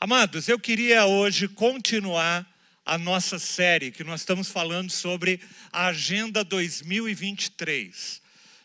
Amados, 0.00 0.46
eu 0.46 0.60
queria 0.60 1.06
hoje 1.06 1.48
continuar 1.48 2.48
a 2.86 2.96
nossa 2.96 3.36
série 3.36 3.90
que 3.90 4.04
nós 4.04 4.20
estamos 4.20 4.48
falando 4.48 4.92
sobre 4.92 5.40
a 5.72 5.86
Agenda 5.86 6.44
2023. 6.44 8.22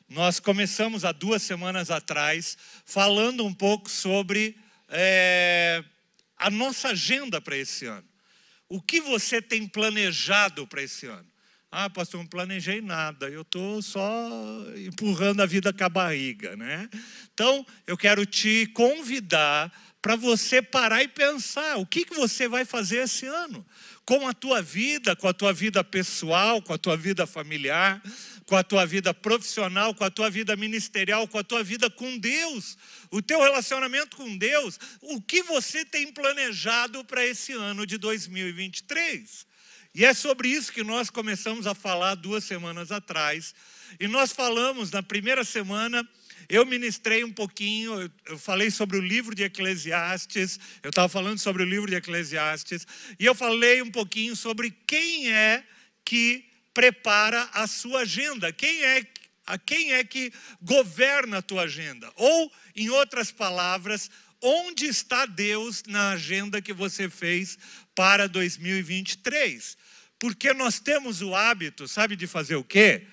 Nós 0.07 0.39
começamos 0.39 1.04
há 1.04 1.11
duas 1.11 1.41
semanas 1.41 1.89
atrás 1.89 2.55
falando 2.85 3.43
um 3.43 3.51
pouco 3.51 3.89
sobre 3.89 4.55
é, 4.88 5.83
a 6.38 6.51
nossa 6.51 6.89
agenda 6.89 7.42
para 7.42 7.58
esse 7.58 7.88
ano. 7.88 8.08
O 8.70 8.79
que 8.79 9.02
você 9.02 9.42
tem 9.42 9.68
planejado 9.68 10.68
para 10.68 10.84
esse 10.84 11.08
ano? 11.08 11.26
Ah, 11.72 11.90
pastor, 11.90 12.20
não 12.20 12.28
planejei 12.28 12.79
nada, 12.79 13.28
eu 13.28 13.42
estou 13.42 13.81
só 13.81 14.08
empurrando 14.86 15.42
a 15.42 15.47
vida 15.47 15.74
com 15.74 15.84
a 15.84 15.90
barriga, 15.90 16.55
né? 16.55 16.88
Então, 17.34 17.66
eu 17.88 17.98
quero 17.98 18.23
te 18.23 18.68
convidar 18.68 19.73
para 20.04 20.17
você 20.17 20.62
parar 20.62 21.02
e 21.02 21.08
pensar 21.08 21.77
o 21.77 21.86
que, 21.86 22.04
que 22.04 22.13
você 22.13 22.45
vai 22.45 22.66
fazer 22.66 22.98
esse 22.98 23.26
ano 23.26 23.66
com 24.04 24.27
a 24.27 24.34
tua 24.34 24.62
vida, 24.62 25.16
com 25.16 25.30
a 25.30 25.34
tua 25.34 25.54
vida 25.54 25.82
pessoal, 25.82 26.62
com 26.62 26.73
a 26.73 26.77
tua 26.77 26.98
vida 26.98 27.26
familiar, 27.26 28.04
com 28.46 28.58
a 28.58 28.63
tua 28.66 28.86
vida 28.86 29.13
profissional, 29.13 29.96
com 29.96 30.04
a 30.04 30.10
tua 30.10 30.30
vida 30.30 30.58
ministerial, 30.58 31.26
com 31.26 31.38
a 31.38 31.44
tua 31.44 31.63
vida 31.63 31.90
com 31.90 32.18
Deus, 32.18 32.77
o 33.10 33.22
teu 33.22 33.41
relacionamento 33.41 34.18
com 34.18 34.38
Deus, 34.38 34.77
o 35.02 35.22
que 35.22 35.41
você 35.41 35.86
tem 35.86 36.12
planejado 36.12 37.05
para 37.05 37.26
esse 37.26 37.54
ano 37.54 37.88
de 37.88 37.98
2023. 37.98 39.48
E 39.96 40.04
é 40.04 40.13
sobre 40.13 40.49
isso 40.49 40.74
que 40.74 40.84
nós 40.84 41.10
começamos 41.10 41.66
a 41.66 41.74
falar 41.74 42.16
duas 42.16 42.44
semanas 42.44 42.91
atrás. 42.91 43.55
E 43.98 44.08
nós 44.10 44.34
falamos 44.34 44.91
na 44.91 45.02
primeira 45.02 45.46
semana 45.46 46.05
eu 46.50 46.66
ministrei 46.66 47.24
um 47.24 47.32
pouquinho, 47.32 48.12
eu 48.26 48.38
falei 48.38 48.70
sobre 48.70 48.98
o 48.98 49.02
livro 49.02 49.34
de 49.36 49.44
Eclesiastes, 49.44 50.60
eu 50.82 50.90
estava 50.90 51.10
falando 51.10 51.40
sobre 51.40 51.64
o 51.64 51.66
livro 51.66 51.90
de 51.90 51.96
Eclesiastes, 51.96 52.86
e 53.20 53.26
eu 53.26 53.36
falei 53.36 53.82
um 53.82 53.92
pouquinho 53.92 54.36
sobre 54.36 54.72
quem 54.86 55.32
é 55.32 55.63
que 56.05 56.46
prepara 56.74 57.50
a 57.54 57.68
sua 57.68 58.02
agenda, 58.02 58.52
quem 58.52 58.84
é 58.84 59.05
a 59.46 59.58
quem 59.58 59.91
é 59.94 60.04
que 60.04 60.32
governa 60.62 61.40
a 61.40 61.41
tua 61.41 61.63
agenda? 61.63 62.10
Ou, 62.16 62.52
em 62.76 62.90
outras 62.90 63.30
palavras, 63.30 64.09
onde 64.41 64.85
está 64.85 65.25
Deus 65.25 65.83
na 65.85 66.11
agenda 66.11 66.61
que 66.61 66.72
você 66.72 67.09
fez 67.09 67.57
para 67.94 68.28
2023? 68.28 69.78
Porque 70.17 70.53
nós 70.53 70.80
temos 70.80 71.22
o 71.22 71.35
hábito, 71.35 71.88
sabe, 71.88 72.16
de 72.16 72.25
fazer 72.25 72.55
o 72.55 72.63
quê? 72.63 73.05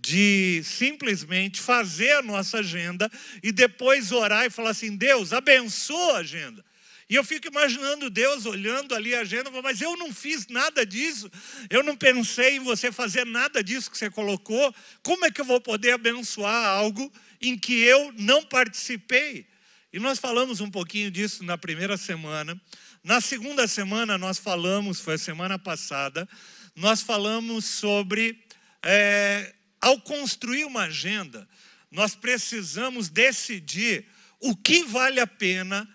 De 0.00 0.62
simplesmente 0.64 1.60
fazer 1.60 2.12
a 2.12 2.22
nossa 2.22 2.58
agenda 2.58 3.10
e 3.42 3.50
depois 3.50 4.12
orar 4.12 4.46
e 4.46 4.50
falar 4.50 4.70
assim: 4.70 4.96
Deus, 4.96 5.32
abençoa 5.32 6.16
a 6.16 6.20
agenda. 6.20 6.64
E 7.08 7.14
eu 7.14 7.22
fico 7.22 7.46
imaginando 7.46 8.10
Deus 8.10 8.46
olhando 8.46 8.92
ali 8.92 9.14
a 9.14 9.20
agenda, 9.20 9.48
mas 9.62 9.80
eu 9.80 9.96
não 9.96 10.12
fiz 10.12 10.48
nada 10.48 10.84
disso, 10.84 11.30
eu 11.70 11.82
não 11.84 11.96
pensei 11.96 12.56
em 12.56 12.60
você 12.60 12.90
fazer 12.90 13.24
nada 13.24 13.62
disso 13.62 13.90
que 13.90 13.96
você 13.96 14.10
colocou. 14.10 14.74
Como 15.04 15.24
é 15.24 15.30
que 15.30 15.40
eu 15.40 15.44
vou 15.44 15.60
poder 15.60 15.92
abençoar 15.92 16.66
algo 16.66 17.12
em 17.40 17.56
que 17.56 17.80
eu 17.80 18.12
não 18.18 18.42
participei? 18.44 19.46
E 19.92 20.00
nós 20.00 20.18
falamos 20.18 20.60
um 20.60 20.70
pouquinho 20.70 21.10
disso 21.10 21.44
na 21.44 21.56
primeira 21.56 21.96
semana. 21.96 22.60
Na 23.04 23.20
segunda 23.20 23.68
semana, 23.68 24.18
nós 24.18 24.36
falamos, 24.36 24.98
foi 24.98 25.14
a 25.14 25.18
semana 25.18 25.56
passada, 25.60 26.28
nós 26.74 27.02
falamos 27.02 27.64
sobre 27.64 28.44
é, 28.82 29.54
ao 29.86 30.00
construir 30.00 30.64
uma 30.64 30.82
agenda, 30.82 31.48
nós 31.92 32.16
precisamos 32.16 33.08
decidir 33.08 34.04
o 34.40 34.56
que 34.56 34.82
vale 34.82 35.20
a 35.20 35.28
pena 35.28 35.88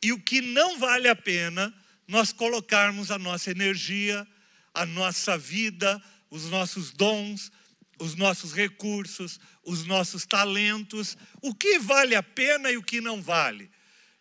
e 0.00 0.12
o 0.12 0.20
que 0.20 0.40
não 0.40 0.78
vale 0.78 1.08
a 1.08 1.16
pena 1.16 1.74
nós 2.06 2.32
colocarmos 2.32 3.10
a 3.10 3.18
nossa 3.18 3.50
energia, 3.50 4.24
a 4.72 4.86
nossa 4.86 5.36
vida, 5.36 6.00
os 6.30 6.50
nossos 6.50 6.92
dons, 6.92 7.50
os 7.98 8.14
nossos 8.14 8.52
recursos, 8.52 9.40
os 9.64 9.84
nossos 9.86 10.24
talentos, 10.24 11.18
o 11.40 11.52
que 11.52 11.80
vale 11.80 12.14
a 12.14 12.22
pena 12.22 12.70
e 12.70 12.76
o 12.76 12.82
que 12.82 13.00
não 13.00 13.20
vale. 13.20 13.68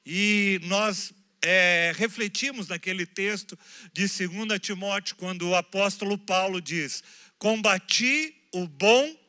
E 0.03 0.59
nós 0.63 1.13
é, 1.43 1.93
refletimos 1.95 2.67
naquele 2.69 3.05
texto 3.05 3.55
de 3.93 4.07
2 4.07 4.59
Timóteo, 4.59 5.15
quando 5.15 5.47
o 5.47 5.55
apóstolo 5.55 6.17
Paulo 6.17 6.59
diz: 6.59 7.03
Combati 7.37 8.35
o 8.51 8.67
bom 8.67 9.20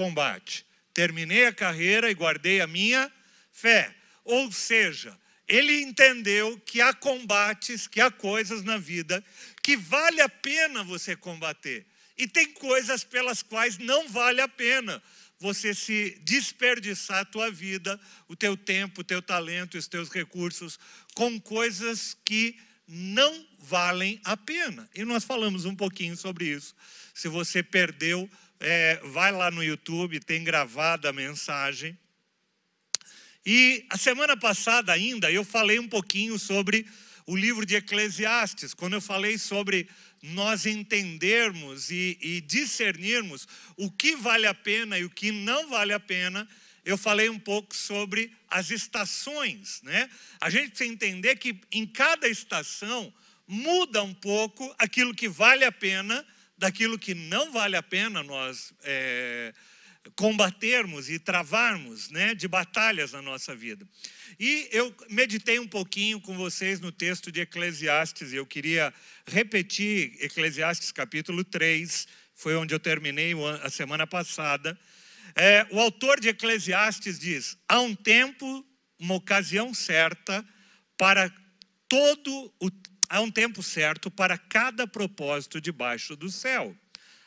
combate. 0.00 0.64
Terminei 0.94 1.44
a 1.44 1.52
carreira 1.52 2.10
e 2.10 2.14
guardei 2.14 2.62
a 2.62 2.66
minha 2.66 3.12
fé. 3.52 3.94
Ou 4.24 4.50
seja, 4.50 5.14
ele 5.46 5.82
entendeu 5.82 6.58
que 6.64 6.80
há 6.80 6.94
combates, 6.94 7.86
que 7.86 8.00
há 8.00 8.10
coisas 8.10 8.62
na 8.62 8.78
vida 8.78 9.22
que 9.62 9.76
vale 9.76 10.22
a 10.22 10.28
pena 10.28 10.82
você 10.82 11.14
combater. 11.14 11.84
E 12.16 12.26
tem 12.26 12.46
coisas 12.46 13.04
pelas 13.04 13.42
quais 13.42 13.76
não 13.76 14.08
vale 14.08 14.40
a 14.40 14.48
pena 14.48 15.02
você 15.38 15.74
se 15.74 16.18
desperdiçar 16.22 17.18
a 17.18 17.24
tua 17.26 17.50
vida, 17.50 18.00
o 18.26 18.34
teu 18.34 18.56
tempo, 18.56 19.02
o 19.02 19.04
teu 19.04 19.20
talento, 19.20 19.76
os 19.76 19.86
teus 19.86 20.08
recursos 20.08 20.78
com 21.14 21.38
coisas 21.38 22.16
que 22.24 22.58
não 22.88 23.46
valem 23.58 24.18
a 24.24 24.34
pena. 24.34 24.88
E 24.94 25.04
nós 25.04 25.24
falamos 25.24 25.66
um 25.66 25.76
pouquinho 25.76 26.16
sobre 26.16 26.46
isso. 26.46 26.74
Se 27.14 27.28
você 27.28 27.62
perdeu 27.62 28.30
é, 28.60 29.00
vai 29.04 29.32
lá 29.32 29.50
no 29.50 29.64
YouTube, 29.64 30.20
tem 30.20 30.44
gravada 30.44 31.08
a 31.08 31.12
mensagem. 31.12 31.98
E 33.44 33.86
a 33.88 33.96
semana 33.96 34.36
passada 34.36 34.92
ainda 34.92 35.32
eu 35.32 35.44
falei 35.44 35.78
um 35.78 35.88
pouquinho 35.88 36.38
sobre 36.38 36.86
o 37.26 37.34
livro 37.34 37.64
de 37.64 37.76
Eclesiastes, 37.76 38.74
quando 38.74 38.94
eu 38.94 39.00
falei 39.00 39.38
sobre 39.38 39.88
nós 40.22 40.66
entendermos 40.66 41.90
e, 41.90 42.18
e, 42.20 42.40
discernirmos 42.42 43.48
o 43.76 43.90
que 43.90 44.14
vale 44.16 44.46
a 44.46 44.52
pena 44.52 44.98
e 44.98 45.04
o 45.04 45.10
que 45.10 45.32
não 45.32 45.68
vale 45.70 45.94
a 45.94 46.00
pena, 46.00 46.46
eu 46.84 46.98
falei 46.98 47.30
um 47.30 47.38
pouco 47.38 47.74
sobre 47.74 48.32
as 48.48 48.70
estações, 48.70 49.80
né? 49.82 50.10
A 50.40 50.50
gente 50.50 50.70
precisa 50.70 50.90
entender 50.90 51.36
que 51.36 51.58
em 51.72 51.86
cada 51.86 52.28
estação 52.28 53.12
muda 53.46 54.02
um 54.02 54.12
pouco 54.12 54.74
aquilo 54.78 55.14
que 55.14 55.28
vale 55.28 55.64
a 55.64 55.72
pena 55.72 56.26
daquilo 56.60 56.98
que 56.98 57.14
não 57.14 57.50
vale 57.50 57.74
a 57.74 57.82
pena 57.82 58.22
nós 58.22 58.74
é, 58.82 59.54
combatermos 60.14 61.08
e 61.08 61.18
travarmos 61.18 62.10
né, 62.10 62.34
de 62.34 62.46
batalhas 62.46 63.12
na 63.12 63.22
nossa 63.22 63.56
vida. 63.56 63.88
E 64.38 64.68
eu 64.70 64.94
meditei 65.08 65.58
um 65.58 65.66
pouquinho 65.66 66.20
com 66.20 66.36
vocês 66.36 66.78
no 66.78 66.92
texto 66.92 67.32
de 67.32 67.40
Eclesiastes, 67.40 68.32
e 68.32 68.36
eu 68.36 68.44
queria 68.44 68.92
repetir 69.26 70.14
Eclesiastes 70.20 70.92
capítulo 70.92 71.42
3, 71.42 72.06
foi 72.34 72.54
onde 72.56 72.74
eu 72.74 72.78
terminei 72.78 73.32
a 73.62 73.70
semana 73.70 74.06
passada. 74.06 74.78
É, 75.34 75.66
o 75.70 75.80
autor 75.80 76.20
de 76.20 76.28
Eclesiastes 76.28 77.18
diz: 77.18 77.56
há 77.66 77.80
um 77.80 77.94
tempo, 77.94 78.66
uma 78.98 79.14
ocasião 79.14 79.72
certa 79.72 80.46
para 80.98 81.32
todo 81.88 82.52
o 82.60 82.70
Há 83.10 83.20
um 83.20 83.30
tempo 83.30 83.60
certo 83.60 84.08
para 84.08 84.38
cada 84.38 84.86
propósito 84.86 85.60
debaixo 85.60 86.14
do 86.14 86.30
céu. 86.30 86.76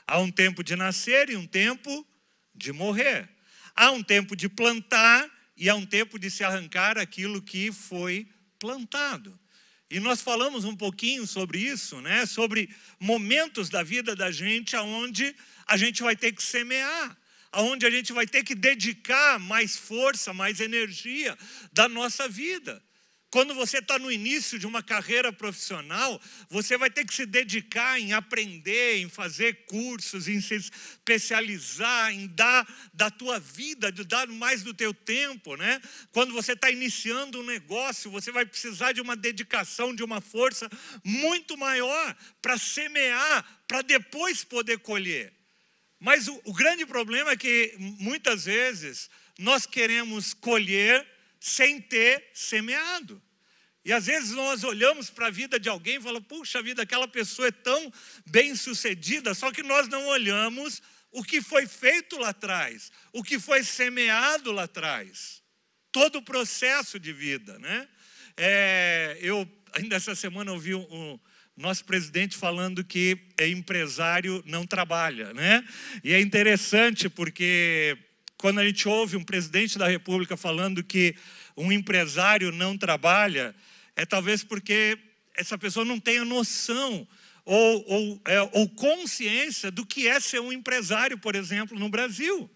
Há 0.07 0.17
um 0.17 0.31
tempo 0.31 0.63
de 0.63 0.77
nascer 0.77 1.29
e 1.29 1.35
um 1.35 1.45
tempo 1.45 2.07
de 2.55 2.71
morrer. 2.71 3.29
Há 3.75 3.91
um 3.91 4.01
tempo 4.01 4.33
de 4.33 4.47
plantar 4.47 5.29
e 5.57 5.67
há 5.67 5.75
um 5.75 5.85
tempo 5.85 6.17
de 6.17 6.31
se 6.31 6.41
arrancar 6.41 6.97
aquilo 6.97 7.41
que 7.41 7.69
foi 7.69 8.25
plantado. 8.57 9.37
E 9.91 9.99
nós 9.99 10.21
falamos 10.21 10.63
um 10.63 10.73
pouquinho 10.73 11.27
sobre 11.27 11.59
isso, 11.59 11.99
né? 11.99 12.25
Sobre 12.25 12.73
momentos 12.97 13.69
da 13.69 13.83
vida 13.83 14.15
da 14.15 14.31
gente 14.31 14.77
aonde 14.77 15.35
a 15.67 15.75
gente 15.75 16.01
vai 16.01 16.15
ter 16.15 16.31
que 16.31 16.41
semear, 16.41 17.17
aonde 17.51 17.85
a 17.85 17.91
gente 17.91 18.13
vai 18.13 18.25
ter 18.25 18.45
que 18.45 18.55
dedicar 18.55 19.37
mais 19.37 19.75
força, 19.75 20.33
mais 20.33 20.61
energia 20.61 21.37
da 21.73 21.89
nossa 21.89 22.29
vida. 22.29 22.81
Quando 23.33 23.55
você 23.55 23.79
está 23.79 23.97
no 23.97 24.11
início 24.11 24.59
de 24.59 24.67
uma 24.67 24.83
carreira 24.83 25.33
profissional, 25.33 26.21
você 26.51 26.77
vai 26.77 26.87
ter 26.91 27.03
que 27.03 27.15
se 27.15 27.25
dedicar 27.25 27.99
em 27.99 28.13
aprender, 28.13 28.97
em 28.97 29.09
fazer 29.09 29.65
cursos, 29.65 30.27
em 30.27 30.39
se 30.39 30.53
especializar, 30.53 32.13
em 32.13 32.27
dar 32.27 32.63
da 32.93 33.09
tua 33.09 33.39
vida, 33.39 33.91
de 33.91 34.03
dar 34.03 34.27
mais 34.27 34.61
do 34.61 34.71
teu 34.71 34.93
tempo, 34.93 35.55
né? 35.55 35.81
Quando 36.11 36.31
você 36.31 36.51
está 36.51 36.69
iniciando 36.69 37.39
um 37.39 37.43
negócio, 37.43 38.11
você 38.11 38.31
vai 38.31 38.45
precisar 38.45 38.91
de 38.91 39.01
uma 39.01 39.15
dedicação, 39.15 39.95
de 39.95 40.03
uma 40.03 40.21
força 40.21 40.69
muito 41.03 41.57
maior 41.57 42.15
para 42.39 42.55
semear, 42.59 43.43
para 43.67 43.81
depois 43.81 44.43
poder 44.43 44.77
colher. 44.77 45.33
Mas 45.99 46.27
o, 46.27 46.39
o 46.43 46.53
grande 46.53 46.85
problema 46.85 47.31
é 47.31 47.35
que 47.35 47.73
muitas 47.79 48.45
vezes 48.45 49.09
nós 49.39 49.65
queremos 49.65 50.35
colher 50.35 51.12
sem 51.43 51.81
ter 51.81 52.29
semeado. 52.33 53.21
E 53.83 53.91
às 53.91 54.05
vezes 54.05 54.31
nós 54.31 54.63
olhamos 54.63 55.09
para 55.09 55.27
a 55.27 55.29
vida 55.29 55.59
de 55.59 55.67
alguém 55.67 55.97
e 55.97 56.01
falamos, 56.01 56.25
puxa 56.25 56.63
vida, 56.63 56.83
aquela 56.83 57.05
pessoa 57.05 57.49
é 57.49 57.51
tão 57.51 57.91
bem 58.25 58.55
sucedida, 58.55 59.33
só 59.33 59.51
que 59.51 59.61
nós 59.61 59.89
não 59.89 60.07
olhamos 60.07 60.81
o 61.11 61.21
que 61.21 61.41
foi 61.41 61.67
feito 61.67 62.17
lá 62.17 62.29
atrás, 62.29 62.93
o 63.11 63.21
que 63.21 63.37
foi 63.37 63.61
semeado 63.61 64.53
lá 64.53 64.63
atrás, 64.63 65.43
todo 65.91 66.19
o 66.19 66.21
processo 66.21 66.97
de 66.97 67.11
vida, 67.11 67.59
né? 67.59 67.89
É, 68.37 69.17
eu 69.19 69.45
ainda 69.73 69.97
essa 69.97 70.15
semana 70.15 70.49
eu 70.49 70.57
vi 70.57 70.73
um, 70.73 71.19
nosso 71.57 71.83
presidente 71.83 72.37
falando 72.37 72.85
que 72.85 73.19
é 73.37 73.49
empresário 73.49 74.41
não 74.45 74.65
trabalha, 74.65 75.33
né? 75.33 75.61
E 76.05 76.13
é 76.13 76.21
interessante 76.21 77.09
porque 77.09 77.97
quando 78.43 78.59
a 78.59 78.65
gente 78.65 78.89
ouve 78.89 79.15
um 79.15 79.23
presidente 79.23 79.77
da 79.77 79.87
República 79.87 80.35
falando 80.35 80.83
que 80.83 81.15
um 81.55 81.71
empresário 81.71 82.51
não 82.51 82.77
trabalha, 82.77 83.55
é 83.95 84.05
talvez 84.05 84.43
porque 84.43 84.99
essa 85.33 85.57
pessoa 85.57 85.85
não 85.85 85.97
tenha 85.97 86.25
noção 86.25 87.07
ou, 87.45 87.85
ou, 87.87 88.21
é, 88.25 88.41
ou 88.51 88.67
consciência 88.67 89.71
do 89.71 89.85
que 89.85 90.09
é 90.09 90.19
ser 90.19 90.41
um 90.41 90.51
empresário, 90.51 91.17
por 91.17 91.35
exemplo, 91.35 91.79
no 91.79 91.87
Brasil. 91.87 92.51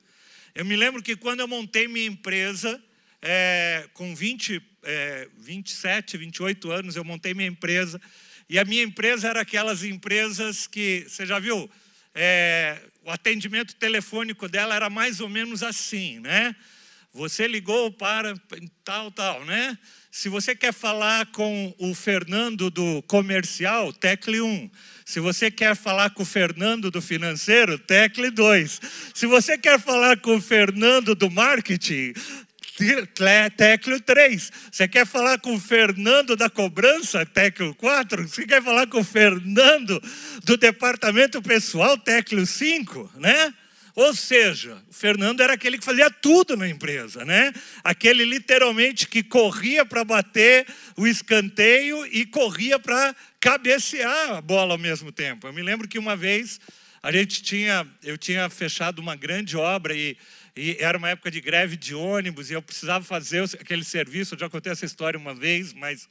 Eu 0.53 0.65
me 0.65 0.75
lembro 0.75 1.01
que 1.01 1.15
quando 1.15 1.39
eu 1.39 1.47
montei 1.47 1.87
minha 1.87 2.07
empresa, 2.07 2.83
é, 3.21 3.87
com 3.93 4.13
20, 4.13 4.61
é, 4.83 5.29
27, 5.37 6.17
28 6.17 6.69
anos, 6.69 6.97
eu 6.97 7.05
montei 7.05 7.33
minha 7.33 7.47
empresa. 7.47 7.97
E 8.49 8.59
a 8.59 8.65
minha 8.65 8.83
empresa 8.83 9.29
era 9.29 9.39
aquelas 9.39 9.85
empresas 9.85 10.67
que, 10.67 11.05
você 11.07 11.25
já 11.25 11.39
viu, 11.39 11.71
é, 12.19 12.81
o 13.03 13.11
atendimento 13.11 13.75
telefônico 13.75 14.49
dela 14.49 14.75
era 14.75 14.89
mais 14.89 15.19
ou 15.21 15.29
menos 15.29 15.61
assim, 15.61 16.19
né? 16.19 16.55
Você 17.13 17.47
ligou 17.47 17.91
para 17.91 18.35
tal, 18.83 19.11
tal, 19.11 19.45
né? 19.45 19.77
Se 20.11 20.29
você 20.29 20.55
quer 20.55 20.73
falar 20.73 21.27
com 21.27 21.75
o 21.77 21.93
Fernando 21.93 22.71
do 22.71 23.03
comercial, 23.03 23.93
tecle 23.93 24.41
1. 24.41 24.69
Se 25.05 25.19
você 25.19 25.51
quer 25.51 25.75
falar 25.75 26.09
com 26.09 26.23
o 26.23 26.25
Fernando 26.25 26.89
do 26.89 27.01
financeiro, 27.01 27.77
tecle 27.77 28.31
2. 28.31 28.81
Se 29.13 29.27
você 29.27 29.57
quer 29.57 29.79
falar 29.79 30.17
com 30.17 30.35
o 30.35 30.41
Fernando 30.41 31.13
do 31.13 31.29
marketing, 31.29 32.13
Tecleo 33.55 33.99
3. 33.99 34.51
Você 34.71 34.87
quer 34.87 35.05
falar 35.05 35.39
com 35.39 35.55
o 35.55 35.59
Fernando 35.59 36.35
da 36.35 36.49
cobrança? 36.49 37.25
Tecleo 37.25 37.73
4. 37.73 38.27
Você 38.27 38.45
quer 38.45 38.61
falar 38.61 38.85
com 38.85 38.99
o 38.99 39.03
Fernando 39.03 40.01
do 40.43 40.55
departamento 40.55 41.41
pessoal? 41.41 41.97
Tecleo 41.97 42.45
5, 42.45 43.13
né? 43.15 43.53
Ou 43.95 44.13
seja, 44.13 44.77
o 44.87 44.93
Fernando 44.93 45.41
era 45.41 45.53
aquele 45.53 45.79
que 45.79 45.83
fazia 45.83 46.11
tudo 46.11 46.55
na 46.55 46.69
empresa, 46.69 47.25
né? 47.25 47.51
Aquele 47.83 48.23
literalmente 48.25 49.07
que 49.07 49.23
corria 49.23 49.83
para 49.83 50.03
bater 50.03 50.67
o 50.95 51.07
escanteio 51.07 52.05
e 52.05 52.23
corria 52.23 52.77
para 52.77 53.15
cabecear 53.39 54.33
a 54.33 54.41
bola 54.41 54.75
ao 54.75 54.77
mesmo 54.77 55.11
tempo. 55.11 55.47
Eu 55.47 55.53
me 55.53 55.63
lembro 55.63 55.87
que 55.87 55.97
uma 55.97 56.15
vez 56.15 56.59
a 57.01 57.11
gente 57.11 57.41
tinha, 57.41 57.87
eu 58.03 58.19
tinha 58.19 58.47
fechado 58.51 58.99
uma 58.99 59.15
grande 59.15 59.57
obra 59.57 59.95
e 59.95 60.15
e 60.57 60.75
era 60.79 60.97
uma 60.97 61.09
época 61.09 61.29
de 61.29 61.39
greve 61.39 61.77
de 61.77 61.93
ônibus, 61.93 62.49
e 62.49 62.53
eu 62.53 62.61
precisava 62.61 63.05
fazer 63.05 63.43
aquele 63.59 63.83
serviço. 63.83 64.33
Eu 64.33 64.39
já 64.39 64.49
contei 64.49 64.71
essa 64.71 64.85
história 64.85 65.17
uma 65.17 65.35
vez, 65.35 65.71
mas. 65.71 66.09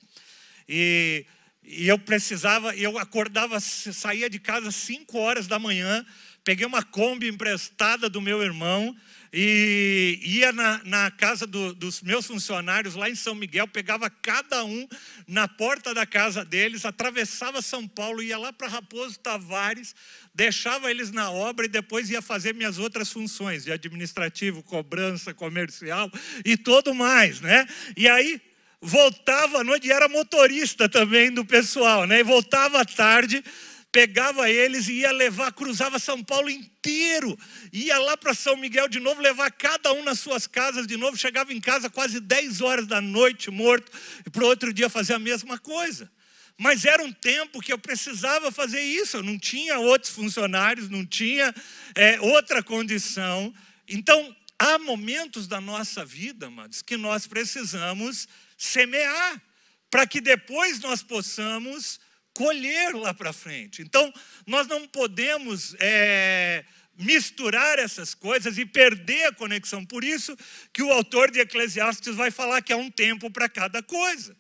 E, 0.69 1.27
e 1.65 1.89
eu 1.89 1.99
precisava, 1.99 2.75
eu 2.77 2.97
acordava, 2.97 3.59
saía 3.59 4.31
de 4.31 4.39
casa 4.39 4.69
às 4.69 4.77
5 4.77 5.19
horas 5.19 5.49
da 5.49 5.59
manhã, 5.59 6.07
peguei 6.45 6.65
uma 6.65 6.83
Kombi 6.83 7.27
emprestada 7.29 8.09
do 8.09 8.21
meu 8.21 8.41
irmão 8.41 8.97
e 9.39 10.19
ia 10.23 10.51
na, 10.51 10.81
na 10.85 11.11
casa 11.11 11.47
do, 11.47 11.75
dos 11.75 12.01
meus 12.01 12.25
funcionários 12.27 12.95
lá 12.95 13.11
em 13.11 13.15
São 13.15 13.35
Miguel, 13.35 13.69
pegava 13.69 14.09
cada 14.09 14.65
um 14.65 14.89
na 15.29 15.47
porta 15.47 15.93
da 15.93 16.07
casa 16.07 16.43
deles, 16.43 16.87
atravessava 16.87 17.61
São 17.61 17.87
Paulo, 17.87 18.23
ia 18.23 18.39
lá 18.39 18.51
para 18.51 18.67
Raposo 18.67 19.19
Tavares, 19.19 19.95
deixava 20.35 20.91
eles 20.91 21.13
na 21.13 21.31
obra 21.31 21.67
e 21.67 21.69
depois 21.69 22.09
ia 22.09 22.23
fazer 22.23 22.55
minhas 22.55 22.79
outras 22.79 23.13
funções, 23.13 23.65
de 23.65 23.73
administrativo, 23.73 24.63
cobrança, 24.63 25.35
comercial 25.35 26.11
e 26.43 26.57
tudo 26.57 26.95
mais, 26.95 27.43
né? 27.43 27.69
E 27.95 28.09
aí 28.09 28.41
voltava 28.81 29.59
à 29.59 29.65
noite 29.65 29.87
e 29.87 29.93
era 29.93 30.09
motorista 30.09 30.89
também 30.89 31.31
do 31.31 31.45
pessoal, 31.45 32.07
né? 32.07 32.21
E 32.21 32.25
voltava 32.25 32.81
à 32.81 32.87
tarde, 32.87 33.45
pegava 33.97 34.51
eles 34.51 34.89
e 34.89 35.01
ia 35.01 35.11
levar, 35.11 35.51
cruzava 35.53 35.99
São 35.99 36.23
Paulo 36.23 36.51
inteiro, 36.51 37.35
ia 37.73 37.97
lá 37.97 38.15
para 38.15 38.35
São 38.35 38.55
Miguel 38.55 38.89
de 38.89 39.01
novo, 39.01 39.23
levar 39.23 39.51
cada 39.51 39.91
um 39.95 40.05
nas 40.05 40.21
suas 40.21 40.47
casas 40.47 40.87
de 40.87 40.99
novo, 40.99 41.17
chegava 41.17 41.51
em 41.51 41.59
casa 41.59 41.89
quase 41.89 42.21
10 42.21 42.61
horas 42.61 42.87
da 42.87 43.01
noite 43.01 43.51
morto, 43.51 43.91
e 44.27 44.29
para 44.29 44.45
outro 44.45 44.71
dia 44.71 44.91
fazer 44.91 45.15
a 45.15 45.19
mesma 45.19 45.59
coisa. 45.59 46.13
Mas 46.59 46.85
era 46.85 47.03
um 47.03 47.11
tempo 47.11 47.59
que 47.63 47.73
eu 47.73 47.79
precisava 47.79 48.53
fazer 48.53 48.83
isso, 48.83 49.17
eu 49.17 49.23
não 49.23 49.39
tinha 49.39 49.79
outros 49.79 50.13
funcionários, 50.13 50.91
não 50.91 51.07
tinha 51.07 51.55
é, 51.95 52.21
outra 52.21 52.63
condição. 52.63 53.51
Então, 53.89 54.37
há 54.59 54.79
momentos 54.79 55.49
da 55.49 55.59
nossa 55.59 56.05
vida, 56.05 56.49
amados, 56.49 56.83
que 56.83 56.99
nós 56.99 57.27
precisamos 57.27 58.29
semear, 58.59 59.41
para 59.91 60.07
que 60.07 60.21
depois 60.21 60.81
nós 60.81 61.03
possamos 61.03 61.99
colher 62.37 62.95
lá 62.95 63.15
para 63.15 63.33
frente. 63.33 63.81
Então, 63.81 64.13
nós 64.47 64.67
não 64.67 64.87
podemos 64.87 65.75
é, 65.81 66.65
misturar 66.99 67.79
essas 67.79 68.15
coisas 68.15 68.59
e 68.59 68.67
perder 68.67 69.25
a 69.25 69.33
conexão. 69.33 69.85
Por 69.85 70.05
isso 70.05 70.37
que 70.71 70.83
o 70.83 70.93
autor 70.93 71.31
de 71.31 71.41
Eclesiastes 71.41 72.15
vai 72.15 72.31
falar 72.31 72.61
que 72.61 72.75
há 72.75 72.77
um 72.77 72.91
tempo 72.91 73.31
para 73.31 73.49
cada 73.49 73.83
coisa. 73.83 74.37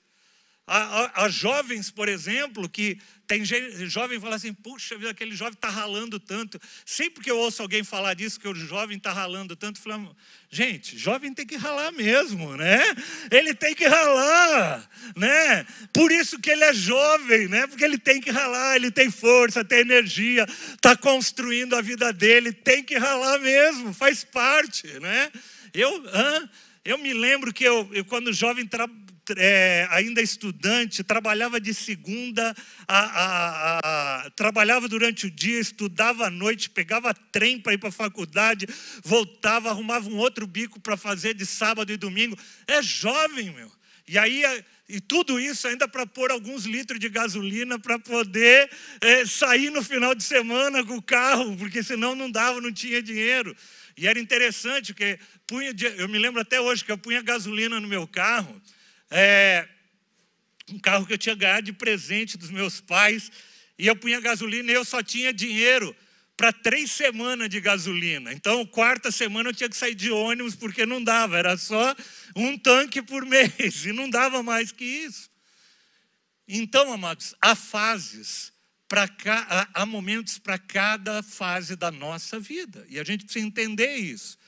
Há, 0.68 1.28
jovens, 1.28 1.92
por 1.92 2.08
exemplo, 2.08 2.68
que 2.68 2.98
tem 3.24 3.44
jovem 3.44 4.18
que 4.18 4.22
fala 4.22 4.34
assim, 4.34 4.52
puxa 4.52 4.98
vida, 4.98 5.10
aquele 5.10 5.36
jovem 5.36 5.54
está 5.54 5.68
ralando 5.68 6.18
tanto. 6.18 6.60
Sempre 6.84 7.22
que 7.22 7.30
eu 7.30 7.38
ouço 7.38 7.62
alguém 7.62 7.84
falar 7.84 8.14
disso, 8.14 8.40
que 8.40 8.48
o 8.48 8.54
jovem 8.54 8.96
está 8.96 9.12
ralando 9.12 9.54
tanto, 9.54 9.80
falo, 9.80 10.16
gente, 10.50 10.98
jovem 10.98 11.32
tem 11.32 11.46
que 11.46 11.54
ralar 11.54 11.92
mesmo, 11.92 12.56
né? 12.56 12.82
Ele 13.30 13.54
tem 13.54 13.76
que 13.76 13.86
ralar, 13.86 14.90
né? 15.14 15.64
Por 15.92 16.10
isso 16.10 16.40
que 16.40 16.50
ele 16.50 16.64
é 16.64 16.74
jovem, 16.74 17.46
né? 17.46 17.68
Porque 17.68 17.84
ele 17.84 17.98
tem 17.98 18.20
que 18.20 18.32
ralar, 18.32 18.74
ele 18.74 18.90
tem 18.90 19.08
força, 19.08 19.64
tem 19.64 19.78
energia, 19.78 20.44
está 20.74 20.96
construindo 20.96 21.76
a 21.76 21.80
vida 21.80 22.12
dele, 22.12 22.52
tem 22.52 22.82
que 22.82 22.98
ralar 22.98 23.38
mesmo, 23.38 23.94
faz 23.94 24.24
parte, 24.24 24.88
né? 24.98 25.30
Eu, 25.72 26.02
eu 26.84 26.98
me 26.98 27.14
lembro 27.14 27.52
que 27.52 27.62
eu, 27.62 27.88
eu 27.92 28.04
quando 28.04 28.32
jovem 28.32 28.66
trabalhava, 28.66 29.05
é, 29.36 29.86
ainda 29.90 30.20
estudante, 30.20 31.02
trabalhava 31.02 31.60
de 31.60 31.74
segunda, 31.74 32.54
a, 32.86 32.98
a, 32.98 33.78
a, 34.26 34.30
trabalhava 34.30 34.88
durante 34.88 35.26
o 35.26 35.30
dia, 35.30 35.58
estudava 35.58 36.26
à 36.26 36.30
noite, 36.30 36.70
pegava 36.70 37.14
trem 37.14 37.58
para 37.58 37.74
ir 37.74 37.78
para 37.78 37.88
a 37.88 37.92
faculdade, 37.92 38.66
voltava, 39.02 39.70
arrumava 39.70 40.08
um 40.08 40.16
outro 40.16 40.46
bico 40.46 40.78
para 40.80 40.96
fazer 40.96 41.34
de 41.34 41.44
sábado 41.44 41.92
e 41.92 41.96
domingo. 41.96 42.36
É 42.66 42.82
jovem, 42.82 43.50
meu. 43.50 43.70
E 44.08 44.16
aí, 44.16 44.44
e 44.88 45.00
tudo 45.00 45.40
isso 45.40 45.66
ainda 45.66 45.88
para 45.88 46.06
pôr 46.06 46.30
alguns 46.30 46.64
litros 46.64 47.00
de 47.00 47.08
gasolina 47.08 47.78
para 47.78 47.98
poder 47.98 48.70
é, 49.00 49.26
sair 49.26 49.70
no 49.70 49.82
final 49.82 50.14
de 50.14 50.22
semana 50.22 50.84
com 50.84 50.96
o 50.96 51.02
carro, 51.02 51.56
porque 51.56 51.82
senão 51.82 52.14
não 52.14 52.30
dava, 52.30 52.60
não 52.60 52.72
tinha 52.72 53.02
dinheiro. 53.02 53.56
E 53.96 54.06
era 54.06 54.20
interessante, 54.20 54.92
porque 54.92 55.18
punha, 55.46 55.72
eu 55.96 56.08
me 56.08 56.18
lembro 56.18 56.40
até 56.40 56.60
hoje 56.60 56.84
que 56.84 56.92
eu 56.92 56.98
punha 56.98 57.20
gasolina 57.22 57.80
no 57.80 57.88
meu 57.88 58.06
carro 58.06 58.60
é, 59.10 59.68
um 60.68 60.78
carro 60.78 61.06
que 61.06 61.12
eu 61.12 61.18
tinha 61.18 61.34
ganhado 61.34 61.66
de 61.66 61.72
presente 61.72 62.36
dos 62.36 62.50
meus 62.50 62.80
pais, 62.80 63.30
e 63.78 63.86
eu 63.86 63.96
punha 63.96 64.20
gasolina 64.20 64.70
e 64.70 64.74
eu 64.74 64.84
só 64.84 65.02
tinha 65.02 65.32
dinheiro 65.32 65.94
para 66.36 66.52
três 66.52 66.90
semanas 66.90 67.48
de 67.48 67.60
gasolina. 67.60 68.32
Então, 68.32 68.64
quarta 68.66 69.10
semana 69.10 69.50
eu 69.50 69.54
tinha 69.54 69.68
que 69.68 69.76
sair 69.76 69.94
de 69.94 70.10
ônibus 70.10 70.54
porque 70.54 70.84
não 70.84 71.02
dava, 71.02 71.38
era 71.38 71.56
só 71.56 71.94
um 72.34 72.58
tanque 72.58 73.00
por 73.00 73.24
mês 73.26 73.86
e 73.86 73.92
não 73.92 74.08
dava 74.08 74.42
mais 74.42 74.70
que 74.70 74.84
isso. 74.84 75.30
Então, 76.46 76.92
amados, 76.92 77.34
há 77.40 77.54
fases 77.54 78.52
para 78.88 79.08
há 79.74 79.84
momentos 79.84 80.38
para 80.38 80.58
cada 80.58 81.22
fase 81.22 81.74
da 81.74 81.90
nossa 81.90 82.38
vida 82.38 82.86
e 82.88 83.00
a 83.00 83.04
gente 83.04 83.24
precisa 83.24 83.44
entender 83.44 83.96
isso. 83.96 84.38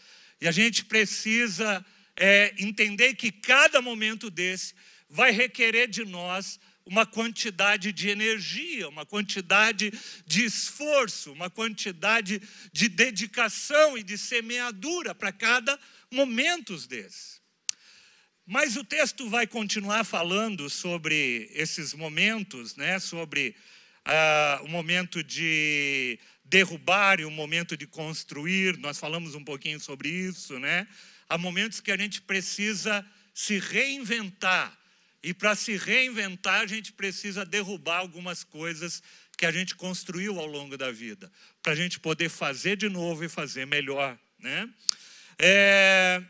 E 0.40 0.46
a 0.46 0.52
gente 0.52 0.84
precisa 0.84 1.84
é, 2.18 2.52
entender 2.58 3.14
que 3.14 3.30
cada 3.30 3.80
momento 3.80 4.28
desse 4.28 4.74
vai 5.08 5.30
requerer 5.30 5.88
de 5.88 6.04
nós 6.04 6.58
uma 6.84 7.06
quantidade 7.06 7.92
de 7.92 8.08
energia, 8.08 8.88
uma 8.88 9.04
quantidade 9.04 9.92
de 10.26 10.44
esforço, 10.44 11.32
uma 11.32 11.50
quantidade 11.50 12.40
de 12.72 12.88
dedicação 12.88 13.96
e 13.96 14.02
de 14.02 14.16
semeadura 14.16 15.14
para 15.14 15.30
cada 15.30 15.78
momento 16.10 16.76
desses. 16.86 17.40
Mas 18.46 18.76
o 18.76 18.82
texto 18.82 19.28
vai 19.28 19.46
continuar 19.46 20.04
falando 20.04 20.70
sobre 20.70 21.50
esses 21.52 21.92
momentos, 21.92 22.74
né? 22.76 22.98
sobre 22.98 23.54
ah, 24.06 24.60
o 24.64 24.68
momento 24.68 25.22
de 25.22 26.18
derrubar 26.42 27.20
e 27.20 27.26
o 27.26 27.30
momento 27.30 27.76
de 27.76 27.86
construir. 27.86 28.78
Nós 28.78 28.98
falamos 28.98 29.34
um 29.34 29.44
pouquinho 29.44 29.78
sobre 29.78 30.08
isso, 30.08 30.58
né? 30.58 30.88
Há 31.28 31.36
momentos 31.36 31.80
que 31.80 31.90
a 31.90 31.96
gente 31.96 32.22
precisa 32.22 33.04
se 33.34 33.58
reinventar. 33.58 34.76
E 35.22 35.34
para 35.34 35.54
se 35.54 35.76
reinventar, 35.76 36.60
a 36.60 36.66
gente 36.66 36.92
precisa 36.92 37.44
derrubar 37.44 37.98
algumas 37.98 38.42
coisas 38.44 39.02
que 39.36 39.46
a 39.46 39.52
gente 39.52 39.74
construiu 39.74 40.38
ao 40.38 40.46
longo 40.46 40.76
da 40.76 40.90
vida, 40.90 41.30
para 41.62 41.72
a 41.72 41.76
gente 41.76 42.00
poder 42.00 42.28
fazer 42.28 42.76
de 42.76 42.88
novo 42.88 43.24
e 43.24 43.28
fazer 43.28 43.66
melhor. 43.66 44.18
Né? 44.38 44.68
É... 45.38 46.22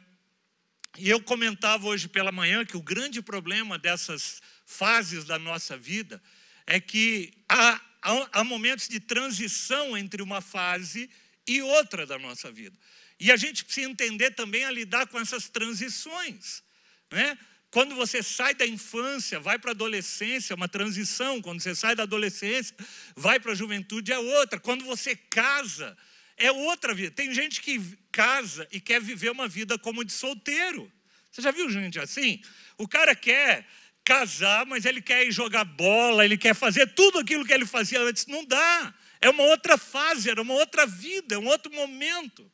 E 0.98 1.08
eu 1.08 1.20
comentava 1.22 1.86
hoje 1.86 2.08
pela 2.08 2.32
manhã 2.32 2.64
que 2.64 2.76
o 2.76 2.82
grande 2.82 3.22
problema 3.22 3.78
dessas 3.78 4.42
fases 4.66 5.24
da 5.24 5.38
nossa 5.38 5.78
vida, 5.78 6.22
é 6.66 6.78
que 6.78 7.32
há, 7.48 7.80
há, 8.02 8.40
há 8.40 8.44
momentos 8.44 8.86
de 8.86 9.00
transição 9.00 9.96
entre 9.96 10.20
uma 10.22 10.42
fase 10.42 11.08
e 11.46 11.62
outra 11.62 12.04
da 12.04 12.18
nossa 12.18 12.52
vida. 12.52 12.76
E 13.20 13.32
a 13.32 13.36
gente 13.36 13.64
precisa 13.64 13.88
entender 13.88 14.30
também 14.32 14.64
a 14.64 14.70
lidar 14.70 15.06
com 15.08 15.18
essas 15.18 15.48
transições. 15.48 16.62
Né? 17.10 17.36
Quando 17.70 17.94
você 17.94 18.22
sai 18.22 18.54
da 18.54 18.66
infância, 18.66 19.40
vai 19.40 19.58
para 19.58 19.72
a 19.72 19.74
adolescência, 19.74 20.54
é 20.54 20.56
uma 20.56 20.68
transição. 20.68 21.42
Quando 21.42 21.60
você 21.60 21.74
sai 21.74 21.94
da 21.94 22.04
adolescência, 22.04 22.74
vai 23.16 23.38
para 23.38 23.52
a 23.52 23.54
juventude, 23.54 24.12
é 24.12 24.18
outra. 24.18 24.58
Quando 24.58 24.84
você 24.84 25.14
casa, 25.16 25.96
é 26.36 26.50
outra 26.50 26.94
vida. 26.94 27.10
Tem 27.10 27.34
gente 27.34 27.60
que 27.60 27.80
casa 28.12 28.66
e 28.70 28.80
quer 28.80 29.00
viver 29.00 29.30
uma 29.30 29.48
vida 29.48 29.78
como 29.78 30.04
de 30.04 30.12
solteiro. 30.12 30.90
Você 31.30 31.42
já 31.42 31.50
viu 31.50 31.68
gente 31.70 31.98
assim? 31.98 32.40
O 32.78 32.88
cara 32.88 33.14
quer 33.14 33.66
casar, 34.04 34.64
mas 34.64 34.86
ele 34.86 35.02
quer 35.02 35.26
ir 35.26 35.32
jogar 35.32 35.64
bola, 35.64 36.24
ele 36.24 36.38
quer 36.38 36.54
fazer 36.54 36.86
tudo 36.94 37.18
aquilo 37.18 37.44
que 37.44 37.52
ele 37.52 37.66
fazia 37.66 38.00
antes. 38.00 38.26
Não 38.26 38.44
dá. 38.44 38.94
É 39.20 39.28
uma 39.28 39.42
outra 39.42 39.76
fase, 39.76 40.30
era 40.30 40.40
uma 40.40 40.54
outra 40.54 40.86
vida, 40.86 41.34
é 41.34 41.38
um 41.38 41.46
outro 41.46 41.70
momento. 41.72 42.50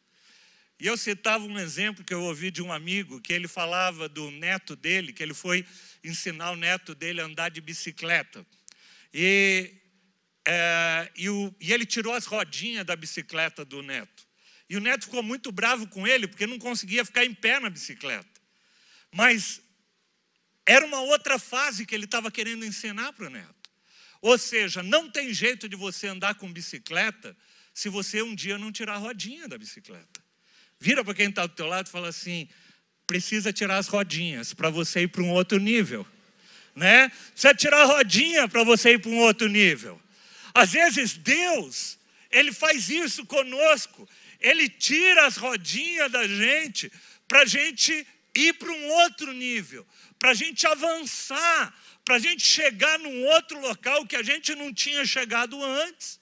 E 0.85 0.87
eu 0.87 0.99
citava 0.99 1.47
um 1.47 1.59
exemplo 1.59 2.05
que 2.05 2.12
eu 2.12 2.21
ouvi 2.21 2.50
de 2.50 2.61
um 2.61 2.71
amigo, 2.71 3.19
que 3.19 3.33
ele 3.33 3.49
falava 3.49 4.07
do 4.07 4.31
neto 4.31 4.76
dele, 4.76 5.14
que 5.14 5.23
ele 5.23 5.33
foi 5.33 5.67
ensinar 6.05 6.50
o 6.50 6.57
neto 6.57 6.95
dele 6.95 7.23
a 7.23 7.25
andar 7.25 7.49
de 7.49 7.59
bicicleta. 7.62 8.45
E, 9.11 9.73
é, 10.47 11.11
e, 11.17 11.31
o, 11.31 11.55
e 11.59 11.73
ele 11.73 11.87
tirou 11.87 12.12
as 12.12 12.26
rodinhas 12.26 12.85
da 12.85 12.95
bicicleta 12.95 13.64
do 13.64 13.83
neto. 13.83 14.29
E 14.69 14.76
o 14.76 14.81
neto 14.81 15.07
ficou 15.07 15.23
muito 15.23 15.50
bravo 15.50 15.87
com 15.87 16.07
ele, 16.07 16.29
porque 16.29 16.47
não 16.47 16.59
conseguia 16.59 17.03
ficar 17.03 17.25
em 17.25 17.33
pé 17.33 17.59
na 17.59 17.71
bicicleta. 17.71 18.38
Mas 19.11 19.62
era 20.67 20.85
uma 20.85 21.00
outra 21.00 21.38
fase 21.38 21.87
que 21.87 21.95
ele 21.95 22.05
estava 22.05 22.31
querendo 22.31 22.62
ensinar 22.62 23.14
para 23.14 23.29
o 23.29 23.31
neto. 23.31 23.71
Ou 24.21 24.37
seja, 24.37 24.83
não 24.83 25.11
tem 25.11 25.33
jeito 25.33 25.67
de 25.67 25.76
você 25.76 26.09
andar 26.09 26.35
com 26.35 26.53
bicicleta 26.53 27.35
se 27.73 27.88
você 27.88 28.21
um 28.21 28.35
dia 28.35 28.59
não 28.59 28.71
tirar 28.71 28.97
a 28.97 28.99
rodinha 28.99 29.49
da 29.49 29.57
bicicleta. 29.57 30.24
Vira 30.85 31.03
para 31.03 31.14
quem 31.14 31.31
está 31.31 31.47
do 31.47 31.55
teu 31.55 31.67
lado 31.67 31.87
e 31.87 31.91
fala 31.91 32.09
assim: 32.09 32.47
precisa 33.07 33.55
tirar 33.55 33.79
as 33.79 33.88
rodinhas 33.88 34.53
para 34.53 34.69
você 34.69 35.05
ir 35.05 35.09
para 35.09 35.23
um 35.23 35.31
outro 35.31 35.59
nível. 35.59 36.07
Né? 36.76 37.09
Precisa 37.33 37.55
tirar 37.55 37.81
a 37.85 37.87
rodinha 37.87 38.47
para 38.47 38.62
você 38.64 38.93
ir 38.93 38.99
para 38.99 39.11
um 39.11 39.17
outro 39.21 39.49
nível. 39.49 39.99
Às 40.53 40.73
vezes 40.73 41.17
Deus, 41.17 41.99
Ele 42.31 42.53
faz 42.53 42.91
isso 42.91 43.25
conosco. 43.25 44.07
Ele 44.38 44.69
tira 44.69 45.25
as 45.25 45.38
rodinhas 45.38 46.12
da 46.12 46.29
gente 46.29 46.93
para 47.26 47.41
a 47.41 47.47
gente 47.47 48.07
ir 48.37 48.53
para 48.53 48.71
um 48.71 48.88
outro 48.88 49.33
nível, 49.33 49.87
para 50.19 50.33
a 50.33 50.35
gente 50.35 50.67
avançar, 50.67 51.75
para 52.05 52.17
a 52.17 52.19
gente 52.19 52.43
chegar 52.47 52.99
num 52.99 53.25
outro 53.29 53.59
local 53.59 54.07
que 54.07 54.17
a 54.17 54.23
gente 54.23 54.55
não 54.55 54.71
tinha 54.71 55.07
chegado 55.07 55.64
antes. 55.64 56.21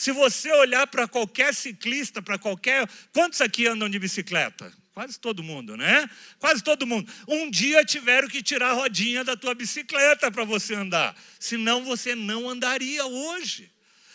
Se 0.00 0.12
você 0.12 0.50
olhar 0.52 0.86
para 0.86 1.06
qualquer 1.06 1.54
ciclista, 1.54 2.22
para 2.22 2.38
qualquer. 2.38 2.88
Quantos 3.12 3.38
aqui 3.42 3.66
andam 3.66 3.86
de 3.86 3.98
bicicleta? 3.98 4.72
Quase 4.94 5.20
todo 5.20 5.42
mundo, 5.42 5.76
né? 5.76 6.08
Quase 6.38 6.64
todo 6.64 6.86
mundo. 6.86 7.12
Um 7.28 7.50
dia 7.50 7.84
tiveram 7.84 8.26
que 8.26 8.42
tirar 8.42 8.70
a 8.70 8.72
rodinha 8.72 9.22
da 9.22 9.36
tua 9.36 9.54
bicicleta 9.54 10.30
para 10.30 10.42
você 10.42 10.74
andar. 10.74 11.14
Senão 11.38 11.84
você 11.84 12.14
não 12.14 12.48
andaria 12.48 13.04
hoje. 13.04 13.70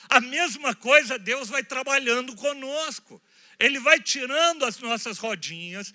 A 0.10 0.20
mesma 0.20 0.74
coisa 0.74 1.20
Deus 1.20 1.50
vai 1.50 1.64
trabalhando 1.64 2.36
conosco. 2.36 3.22
Ele 3.60 3.80
vai 3.80 4.00
tirando 4.00 4.66
as 4.66 4.80
nossas 4.80 5.20
rodinhas 5.20 5.94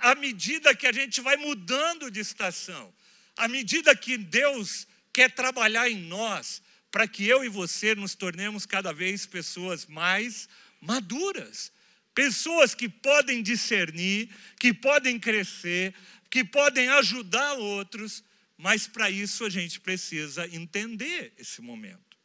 à 0.00 0.16
medida 0.16 0.74
que 0.74 0.88
a 0.88 0.92
gente 0.92 1.20
vai 1.20 1.36
mudando 1.36 2.10
de 2.10 2.18
estação. 2.18 2.92
À 3.36 3.46
medida 3.46 3.94
que 3.94 4.18
Deus 4.18 4.88
quer 5.12 5.30
trabalhar 5.30 5.88
em 5.88 5.98
nós, 5.98 6.60
para 6.90 7.06
que 7.06 7.26
eu 7.26 7.44
e 7.44 7.48
você 7.48 7.94
nos 7.94 8.14
tornemos 8.14 8.66
cada 8.66 8.92
vez 8.92 9.26
pessoas 9.26 9.86
mais 9.86 10.48
maduras, 10.80 11.72
pessoas 12.14 12.74
que 12.74 12.88
podem 12.88 13.42
discernir, 13.42 14.28
que 14.58 14.74
podem 14.74 15.18
crescer, 15.18 15.94
que 16.30 16.44
podem 16.44 16.88
ajudar 16.88 17.54
outros, 17.54 18.24
mas 18.56 18.86
para 18.86 19.10
isso 19.10 19.44
a 19.44 19.50
gente 19.50 19.80
precisa 19.80 20.46
entender 20.48 21.32
esse 21.38 21.62
momento. 21.62 22.18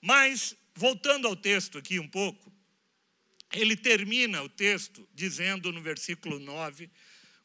Mas, 0.00 0.54
voltando 0.74 1.26
ao 1.26 1.36
texto 1.36 1.78
aqui 1.78 1.98
um 1.98 2.08
pouco, 2.08 2.52
ele 3.52 3.76
termina 3.76 4.42
o 4.42 4.48
texto 4.48 5.08
dizendo 5.14 5.72
no 5.72 5.80
versículo 5.80 6.38
9 6.38 6.90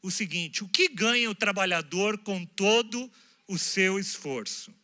o 0.02 0.10
seguinte: 0.10 0.62
O 0.62 0.68
que 0.68 0.88
ganha 0.88 1.30
o 1.30 1.34
trabalhador 1.34 2.18
com 2.18 2.44
todo 2.44 3.10
o 3.48 3.58
seu 3.58 3.98
esforço? 3.98 4.74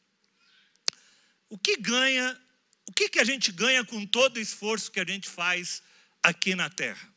O 1.50 1.58
que 1.58 1.76
ganha, 1.76 2.40
o 2.88 2.92
que, 2.92 3.08
que 3.08 3.18
a 3.18 3.24
gente 3.24 3.50
ganha 3.50 3.84
com 3.84 4.06
todo 4.06 4.36
o 4.36 4.40
esforço 4.40 4.90
que 4.92 5.00
a 5.00 5.04
gente 5.04 5.28
faz 5.28 5.82
aqui 6.22 6.54
na 6.54 6.70
terra? 6.70 7.12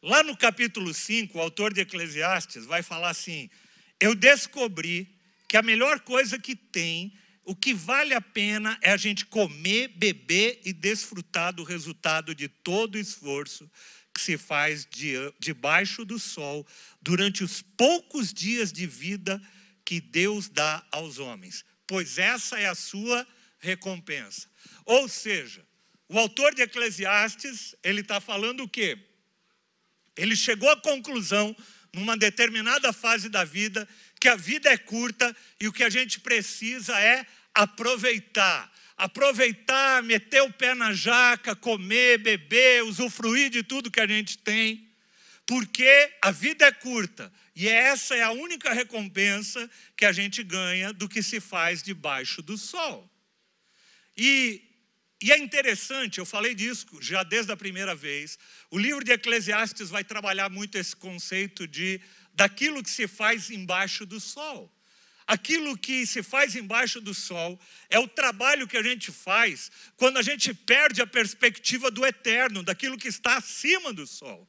Lá 0.00 0.22
no 0.22 0.36
capítulo 0.36 0.94
5, 0.94 1.36
o 1.36 1.40
autor 1.40 1.74
de 1.74 1.80
Eclesiastes 1.80 2.64
vai 2.64 2.84
falar 2.84 3.10
assim: 3.10 3.50
Eu 3.98 4.14
descobri 4.14 5.12
que 5.48 5.56
a 5.56 5.62
melhor 5.62 5.98
coisa 5.98 6.38
que 6.38 6.54
tem, 6.54 7.12
o 7.42 7.56
que 7.56 7.74
vale 7.74 8.14
a 8.14 8.20
pena 8.20 8.78
é 8.80 8.92
a 8.92 8.96
gente 8.96 9.26
comer, 9.26 9.88
beber 9.88 10.60
e 10.64 10.72
desfrutar 10.72 11.52
do 11.52 11.64
resultado 11.64 12.36
de 12.36 12.46
todo 12.46 12.94
o 12.94 12.98
esforço 12.98 13.68
que 14.14 14.20
se 14.20 14.38
faz 14.38 14.86
debaixo 15.40 16.04
do 16.04 16.16
sol 16.16 16.64
durante 17.02 17.42
os 17.42 17.60
poucos 17.60 18.32
dias 18.32 18.72
de 18.72 18.86
vida 18.86 19.42
que 19.84 20.00
Deus 20.00 20.48
dá 20.48 20.86
aos 20.92 21.18
homens, 21.18 21.64
pois 21.88 22.18
essa 22.18 22.56
é 22.60 22.66
a 22.66 22.74
sua 22.76 23.26
recompensa. 23.58 24.48
Ou 24.84 25.08
seja, 25.08 25.66
o 26.08 26.18
autor 26.18 26.54
de 26.54 26.62
Eclesiastes, 26.62 27.74
ele 27.82 28.00
está 28.00 28.20
falando 28.20 28.62
o 28.62 28.68
quê? 28.68 28.98
Ele 30.16 30.34
chegou 30.34 30.70
à 30.70 30.76
conclusão, 30.76 31.54
numa 31.94 32.16
determinada 32.16 32.92
fase 32.92 33.28
da 33.28 33.44
vida, 33.44 33.88
que 34.20 34.28
a 34.28 34.36
vida 34.36 34.70
é 34.70 34.76
curta 34.76 35.36
e 35.60 35.68
o 35.68 35.72
que 35.72 35.84
a 35.84 35.90
gente 35.90 36.20
precisa 36.20 36.98
é 36.98 37.26
aproveitar. 37.54 38.72
Aproveitar, 38.96 40.02
meter 40.02 40.42
o 40.42 40.52
pé 40.52 40.74
na 40.74 40.92
jaca, 40.92 41.54
comer, 41.54 42.18
beber, 42.18 42.82
usufruir 42.84 43.48
de 43.48 43.62
tudo 43.62 43.90
que 43.90 44.00
a 44.00 44.06
gente 44.06 44.38
tem, 44.38 44.88
porque 45.46 46.12
a 46.20 46.30
vida 46.30 46.66
é 46.66 46.72
curta 46.72 47.32
e 47.54 47.68
essa 47.68 48.14
é 48.14 48.22
a 48.22 48.32
única 48.32 48.72
recompensa 48.72 49.70
que 49.96 50.04
a 50.04 50.12
gente 50.12 50.42
ganha 50.42 50.92
do 50.92 51.08
que 51.08 51.22
se 51.22 51.40
faz 51.40 51.82
debaixo 51.82 52.42
do 52.42 52.58
sol. 52.58 53.08
E, 54.18 54.60
e 55.22 55.30
é 55.30 55.38
interessante, 55.38 56.18
eu 56.18 56.26
falei 56.26 56.52
disso 56.52 56.86
já 57.00 57.22
desde 57.22 57.52
a 57.52 57.56
primeira 57.56 57.94
vez. 57.94 58.36
O 58.68 58.76
livro 58.76 59.04
de 59.04 59.12
Eclesiastes 59.12 59.90
vai 59.90 60.02
trabalhar 60.02 60.50
muito 60.50 60.76
esse 60.76 60.96
conceito 60.96 61.68
de 61.68 62.00
daquilo 62.34 62.82
que 62.82 62.90
se 62.90 63.06
faz 63.06 63.48
embaixo 63.48 64.04
do 64.04 64.18
sol. 64.18 64.74
Aquilo 65.24 65.76
que 65.76 66.06
se 66.06 66.22
faz 66.22 66.56
embaixo 66.56 67.00
do 67.00 67.14
sol 67.14 67.60
é 67.88 67.98
o 67.98 68.08
trabalho 68.08 68.66
que 68.66 68.76
a 68.76 68.82
gente 68.82 69.12
faz 69.12 69.70
quando 69.96 70.16
a 70.16 70.22
gente 70.22 70.52
perde 70.52 71.00
a 71.00 71.06
perspectiva 71.06 71.90
do 71.90 72.04
eterno, 72.04 72.62
daquilo 72.62 72.98
que 72.98 73.08
está 73.08 73.36
acima 73.36 73.92
do 73.92 74.06
sol. 74.06 74.48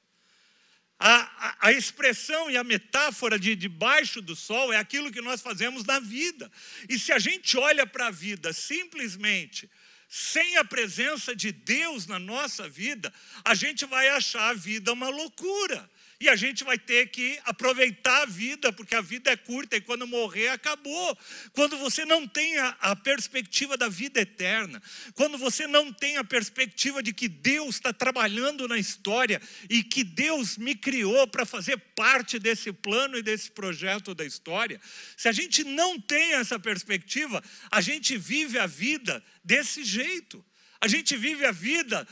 A, 1.00 1.56
a, 1.68 1.72
expressão 1.72 2.52
e 2.52 2.58
a 2.58 2.64
metáfora 2.64 3.40
de 3.40 3.56
debaixo 3.56 4.22
do 4.22 4.36
sol 4.36 4.74
é 4.74 4.78
aquilo 4.78 5.12
que 5.12 5.22
nós 5.22 5.42
fazemos 5.42 5.86
na 5.86 5.98
vida. 6.00 6.52
E 6.90 7.00
se 7.00 7.14
a 7.14 7.20
gente 7.20 7.58
olha 7.58 7.88
para 7.88 8.08
a 8.08 8.12
vida 8.12 8.52
simplesmente 8.52 9.70
sem 10.10 10.58
a 10.58 10.66
presença 10.66 11.36
de 11.36 11.52
Deus 11.52 12.06
na 12.06 12.20
nossa 12.20 12.68
vida, 12.68 13.14
a 13.46 13.56
gente 13.56 13.86
vai 13.86 14.10
achar 14.10 14.50
a 14.50 14.54
vida 14.54 14.92
uma 14.92 15.08
loucura. 15.08 15.90
E 16.22 16.28
a 16.28 16.36
gente 16.36 16.66
vai 16.66 16.78
ter 16.78 17.10
que 17.12 17.40
aproveitar 17.46 18.24
a 18.24 18.26
vida, 18.26 18.74
porque 18.74 18.94
a 18.94 19.00
vida 19.00 19.32
é 19.32 19.38
curta 19.38 19.78
e 19.78 19.82
quando 19.82 20.06
morrer 20.06 20.50
acabou. 20.50 21.18
Quando 21.54 21.78
você 21.78 22.04
não 22.04 22.28
tem 22.28 22.58
a, 22.58 22.76
a 22.82 22.96
perspectiva 22.96 23.78
da 23.78 23.88
vida 23.88 24.20
eterna, 24.20 24.82
quando 25.14 25.38
você 25.38 25.66
não 25.66 25.94
tem 25.94 26.18
a 26.18 26.24
perspectiva 26.24 27.02
de 27.02 27.14
que 27.14 27.30
Deus 27.30 27.76
está 27.76 27.94
trabalhando 27.94 28.68
na 28.68 28.78
história 28.78 29.42
e 29.70 29.82
que 29.82 30.04
Deus 30.04 30.58
me 30.58 30.76
criou 30.76 31.26
para 31.26 31.46
fazer 31.46 31.78
parte 31.96 32.38
desse 32.38 32.74
plano 32.74 33.18
e 33.18 33.24
desse 33.24 33.50
projeto 33.52 34.14
da 34.14 34.26
história, 34.26 34.82
se 35.16 35.30
a 35.30 35.32
gente 35.32 35.64
não 35.64 35.98
tem 35.98 36.34
essa 36.34 36.60
perspectiva, 36.60 37.42
a 37.72 37.80
gente 37.80 38.18
vive 38.18 38.60
a 38.60 38.68
vida 38.68 39.24
desse 39.42 39.86
jeito. 39.86 40.44
A 40.82 40.88
gente 40.88 41.18
vive 41.18 41.46
a 41.46 41.52
vida 41.52 42.08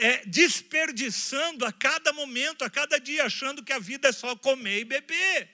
é, 0.00 0.26
desperdiçando 0.26 1.64
a 1.64 1.72
cada 1.72 2.12
momento, 2.12 2.62
a 2.62 2.68
cada 2.68 2.98
dia, 2.98 3.24
achando 3.24 3.64
que 3.64 3.72
a 3.72 3.78
vida 3.78 4.08
é 4.08 4.12
só 4.12 4.36
comer 4.36 4.80
e 4.80 4.84
beber. 4.84 5.48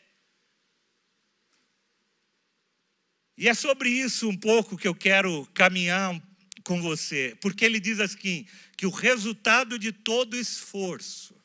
E 3.36 3.48
é 3.48 3.54
sobre 3.54 3.88
isso 3.88 4.28
um 4.28 4.36
pouco 4.36 4.76
que 4.76 4.88
eu 4.88 4.94
quero 4.94 5.46
caminhar 5.54 6.20
com 6.64 6.82
você, 6.82 7.38
porque 7.40 7.64
ele 7.64 7.78
diz 7.78 8.00
assim: 8.00 8.44
que 8.76 8.84
o 8.84 8.90
resultado 8.90 9.78
de 9.78 9.92
todo 9.92 10.36
esforço, 10.36 11.36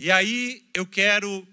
e 0.00 0.10
aí 0.10 0.68
eu 0.74 0.84
quero 0.84 1.46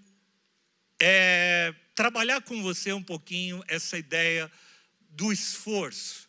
é, 0.99 1.75
trabalhar 1.93 2.41
com 2.41 2.63
você 2.63 2.91
um 2.91 3.03
pouquinho 3.03 3.63
essa 3.67 3.97
ideia 3.97 4.51
do 5.11 5.31
esforço, 5.31 6.27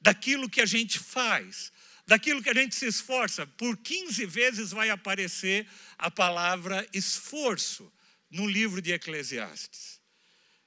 daquilo 0.00 0.50
que 0.50 0.60
a 0.60 0.66
gente 0.66 0.98
faz, 0.98 1.72
daquilo 2.06 2.42
que 2.42 2.50
a 2.50 2.54
gente 2.54 2.74
se 2.74 2.86
esforça. 2.86 3.46
Por 3.46 3.76
15 3.76 4.24
vezes 4.26 4.70
vai 4.70 4.90
aparecer 4.90 5.66
a 5.98 6.10
palavra 6.10 6.86
esforço 6.92 7.92
no 8.30 8.46
livro 8.46 8.80
de 8.80 8.92
Eclesiastes. 8.92 10.00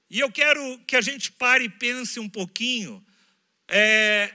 E 0.10 0.20
eu 0.20 0.32
quero 0.32 0.80
que 0.88 0.96
a 0.96 1.02
gente 1.02 1.32
pare 1.32 1.66
e 1.66 1.70
pense 1.70 2.20
um 2.20 2.28
pouquinho. 2.28 3.06
É, 3.68 4.34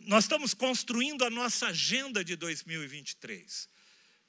nós 0.00 0.24
estamos 0.24 0.54
construindo 0.54 1.24
a 1.24 1.30
nossa 1.30 1.68
agenda 1.68 2.24
de 2.24 2.34
2023. 2.34 3.68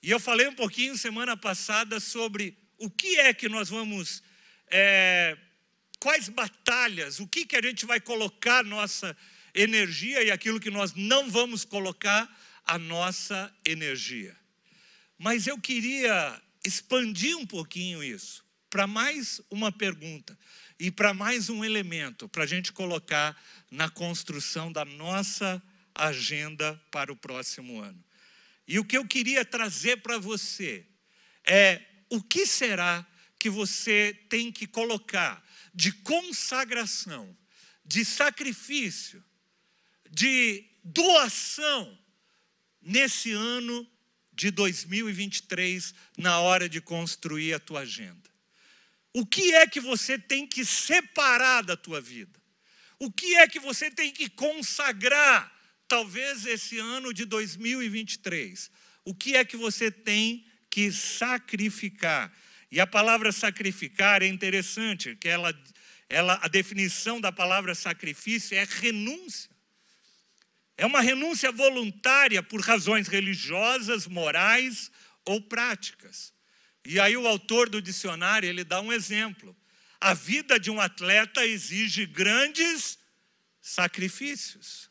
E 0.03 0.11
eu 0.11 0.19
falei 0.19 0.47
um 0.47 0.53
pouquinho 0.53 0.97
semana 0.97 1.37
passada 1.37 1.99
sobre 1.99 2.57
o 2.77 2.89
que 2.89 3.17
é 3.17 3.33
que 3.33 3.49
nós 3.49 3.69
vamos, 3.69 4.21
é, 4.69 5.37
quais 5.99 6.29
batalhas, 6.29 7.19
o 7.19 7.27
que, 7.27 7.45
que 7.45 7.55
a 7.55 7.61
gente 7.61 7.85
vai 7.85 7.99
colocar 7.99 8.63
nossa 8.63 9.17
energia 9.57 10.23
e 10.23 10.31
aquilo 10.31 10.59
que 10.59 10.69
nós 10.69 10.93
não 10.93 11.29
vamos 11.29 11.65
colocar 11.65 12.29
a 12.63 12.77
nossa 12.77 13.53
energia. 13.65 14.35
Mas 15.17 15.47
eu 15.47 15.59
queria 15.59 16.41
expandir 16.63 17.35
um 17.35 17.45
pouquinho 17.45 18.03
isso 18.03 18.45
para 18.69 18.85
mais 18.85 19.41
uma 19.49 19.71
pergunta 19.71 20.37
e 20.79 20.91
para 20.91 21.13
mais 21.13 21.49
um 21.49 21.65
elemento 21.65 22.29
para 22.29 22.43
a 22.43 22.47
gente 22.47 22.71
colocar 22.71 23.35
na 23.71 23.89
construção 23.89 24.71
da 24.71 24.85
nossa 24.85 25.61
agenda 25.95 26.79
para 26.91 27.11
o 27.11 27.15
próximo 27.15 27.81
ano. 27.81 28.03
E 28.67 28.77
o 28.77 28.85
que 28.85 28.97
eu 28.97 29.07
queria 29.07 29.43
trazer 29.43 29.97
para 29.97 30.19
você 30.19 30.85
é 31.43 31.81
o 32.09 32.21
que 32.21 32.45
será 32.45 33.05
que 33.39 33.49
você 33.49 34.13
tem 34.29 34.51
que 34.51 34.67
colocar 34.67 35.43
de 35.73 35.91
consagração, 35.91 37.35
de 37.85 38.03
sacrifício, 38.03 39.23
de 40.17 40.65
doação 40.83 41.95
nesse 42.81 43.31
ano 43.33 43.88
de 44.33 44.50
2023, 44.50 45.93
na 46.17 46.39
hora 46.39 46.67
de 46.67 46.81
construir 46.81 47.53
a 47.53 47.59
tua 47.59 47.81
agenda. 47.81 48.27
O 49.13 49.24
que 49.24 49.53
é 49.53 49.67
que 49.67 49.79
você 49.79 50.17
tem 50.17 50.47
que 50.47 50.65
separar 50.65 51.62
da 51.62 51.77
tua 51.77 52.01
vida? 52.01 52.41
O 52.97 53.12
que 53.12 53.36
é 53.36 53.47
que 53.47 53.59
você 53.59 53.91
tem 53.91 54.12
que 54.12 54.27
consagrar, 54.27 55.55
talvez 55.88 56.47
esse 56.47 56.79
ano 56.79 57.13
de 57.13 57.24
2023? 57.24 58.71
O 59.05 59.13
que 59.13 59.36
é 59.36 59.45
que 59.45 59.55
você 59.55 59.91
tem 59.91 60.43
que 60.67 60.91
sacrificar? 60.91 62.33
E 62.71 62.79
a 62.79 62.88
palavra 62.88 63.31
sacrificar 63.31 64.24
é 64.24 64.27
interessante, 64.27 65.15
que 65.15 65.27
ela, 65.27 65.53
ela, 66.09 66.39
a 66.41 66.47
definição 66.47 67.21
da 67.21 67.31
palavra 67.31 67.75
sacrifício 67.75 68.57
é 68.57 68.63
renúncia. 68.63 69.56
É 70.77 70.86
uma 70.86 71.01
renúncia 71.01 71.51
voluntária 71.51 72.43
por 72.43 72.62
razões 72.62 73.07
religiosas, 73.07 74.05
morais 74.05 74.91
ou 75.25 75.41
práticas. 75.41 76.31
E 76.86 77.00
aí 77.00 77.17
o 77.17 77.27
autor 77.27 77.67
do 77.67 77.81
dicionário, 77.81 78.48
ele 78.48 78.63
dá 78.63 78.79
um 78.79 78.93
exemplo. 78.93 79.57
A 80.00 80.13
vida 80.13 80.60
de 80.60 80.69
um 80.69 80.79
atleta 80.79 81.46
exige 81.46 82.05
grandes 82.05 83.00
sacrifícios. 83.60 84.89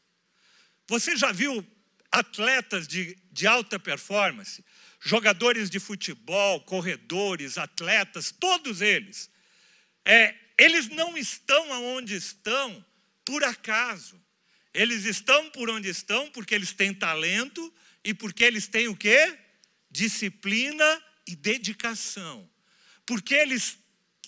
Você 0.89 1.17
já 1.17 1.31
viu 1.31 1.65
atletas 2.11 2.89
de, 2.89 3.17
de 3.31 3.47
alta 3.47 3.79
performance, 3.79 4.65
jogadores 5.01 5.71
de 5.71 5.79
futebol, 5.79 6.61
corredores, 6.63 7.59
atletas, 7.59 8.33
todos 8.33 8.81
eles, 8.81 9.31
é, 10.05 10.35
eles 10.59 10.89
não 10.89 11.17
estão 11.17 11.73
aonde 11.73 12.15
estão 12.15 12.85
por 13.25 13.45
acaso. 13.45 14.21
Eles 14.77 15.07
estão 15.07 15.49
por 15.49 15.71
onde 15.71 15.89
estão 15.89 16.31
porque 16.31 16.55
eles 16.55 16.75
têm 16.75 16.93
talento 16.93 17.73
e 18.05 18.13
porque 18.13 18.45
eles 18.45 18.69
têm 18.69 18.89
o 18.89 18.95
quê? 18.95 19.35
Disciplina 19.91 21.03
e 21.27 21.35
dedicação. 21.35 22.47
Porque 23.07 23.35
eles 23.35 23.79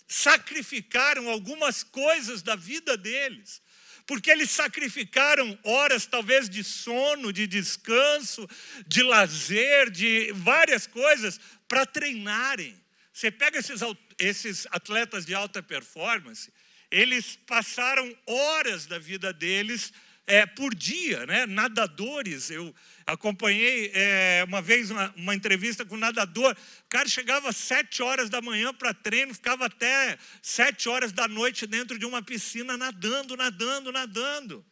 sacrificaram 0.07 1.29
algumas 1.29 1.83
coisas 1.83 2.41
da 2.41 2.57
vida 2.57 2.97
deles. 2.97 3.61
Porque 4.07 4.31
eles 4.31 4.51
sacrificaram 4.51 5.59
horas, 5.63 6.07
talvez, 6.07 6.49
de 6.49 6.65
sono, 6.65 7.31
de 7.31 7.47
descanso, 7.47 8.49
de 8.87 9.03
lazer, 9.03 9.91
de 9.91 10.33
várias 10.33 10.87
coisas, 10.87 11.39
para 11.69 11.85
treinarem. 11.85 12.75
Você 13.13 13.31
pega 13.31 13.59
esses, 13.59 13.83
esses 14.19 14.67
atletas 14.71 15.27
de 15.27 15.35
alta 15.35 15.63
performance, 15.63 16.51
eles 16.91 17.37
passaram 17.47 18.17
horas 18.25 18.87
da 18.87 18.99
vida 18.99 19.31
deles 19.31 19.93
é, 20.29 20.45
por 20.45 20.75
dia, 20.75 21.25
né? 21.27 21.47
nadadores. 21.47 22.51
Eu 22.51 22.73
acompanhei 23.07 23.91
é, 23.95 24.45
uma 24.47 24.61
vez 24.61 24.91
uma, 24.91 25.13
uma, 25.17 25.35
entrevista 25.35 25.87
com 25.87 25.95
um 25.95 25.99
nadador. 25.99 26.53
O 26.53 26.89
cara 26.89 27.09
chegava 27.09 27.49
às 27.49 27.57
sete 27.57 28.03
horas 28.03 28.29
da 28.29 28.43
manhã 28.43 28.73
para 28.75 28.93
treino, 28.93 29.35
ficava 29.35 29.65
até 29.65 30.19
sete 30.43 30.87
horas 30.89 31.13
da 31.13 31.27
noite 31.27 31.67
dentro 31.67 31.99
de 31.99 32.05
uma 32.05 32.23
piscina 32.23 32.77
nadando, 32.77 33.37
nadando, 33.37 33.91
nadando. 33.91 34.65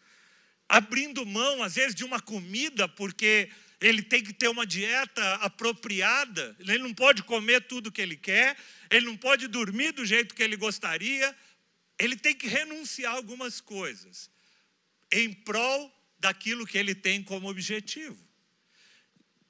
Abrindo 0.68 1.24
mão, 1.24 1.62
às 1.62 1.76
vezes, 1.76 1.94
de 1.94 2.04
uma 2.04 2.20
comida, 2.20 2.86
porque 2.86 3.48
ele 3.80 4.02
tem 4.02 4.22
que 4.22 4.34
ter 4.34 4.48
uma 4.48 4.66
dieta 4.66 5.36
apropriada. 5.36 6.54
Ele 6.60 6.78
não 6.78 6.92
pode 6.92 7.22
comer 7.22 7.62
tudo 7.62 7.90
que 7.90 8.02
ele 8.02 8.16
quer, 8.16 8.56
ele 8.90 9.06
não 9.06 9.16
pode 9.16 9.48
dormir 9.48 9.92
do 9.92 10.04
jeito 10.04 10.34
que 10.34 10.42
ele 10.42 10.56
gostaria. 10.56 11.34
Ele 11.98 12.14
tem 12.14 12.34
que 12.34 12.46
renunciar 12.46 13.14
a 13.14 13.16
algumas 13.16 13.58
coisas 13.58 14.35
em 15.12 15.32
prol 15.32 15.92
daquilo 16.18 16.66
que 16.66 16.78
ele 16.78 16.94
tem 16.94 17.22
como 17.22 17.48
objetivo. 17.48 18.26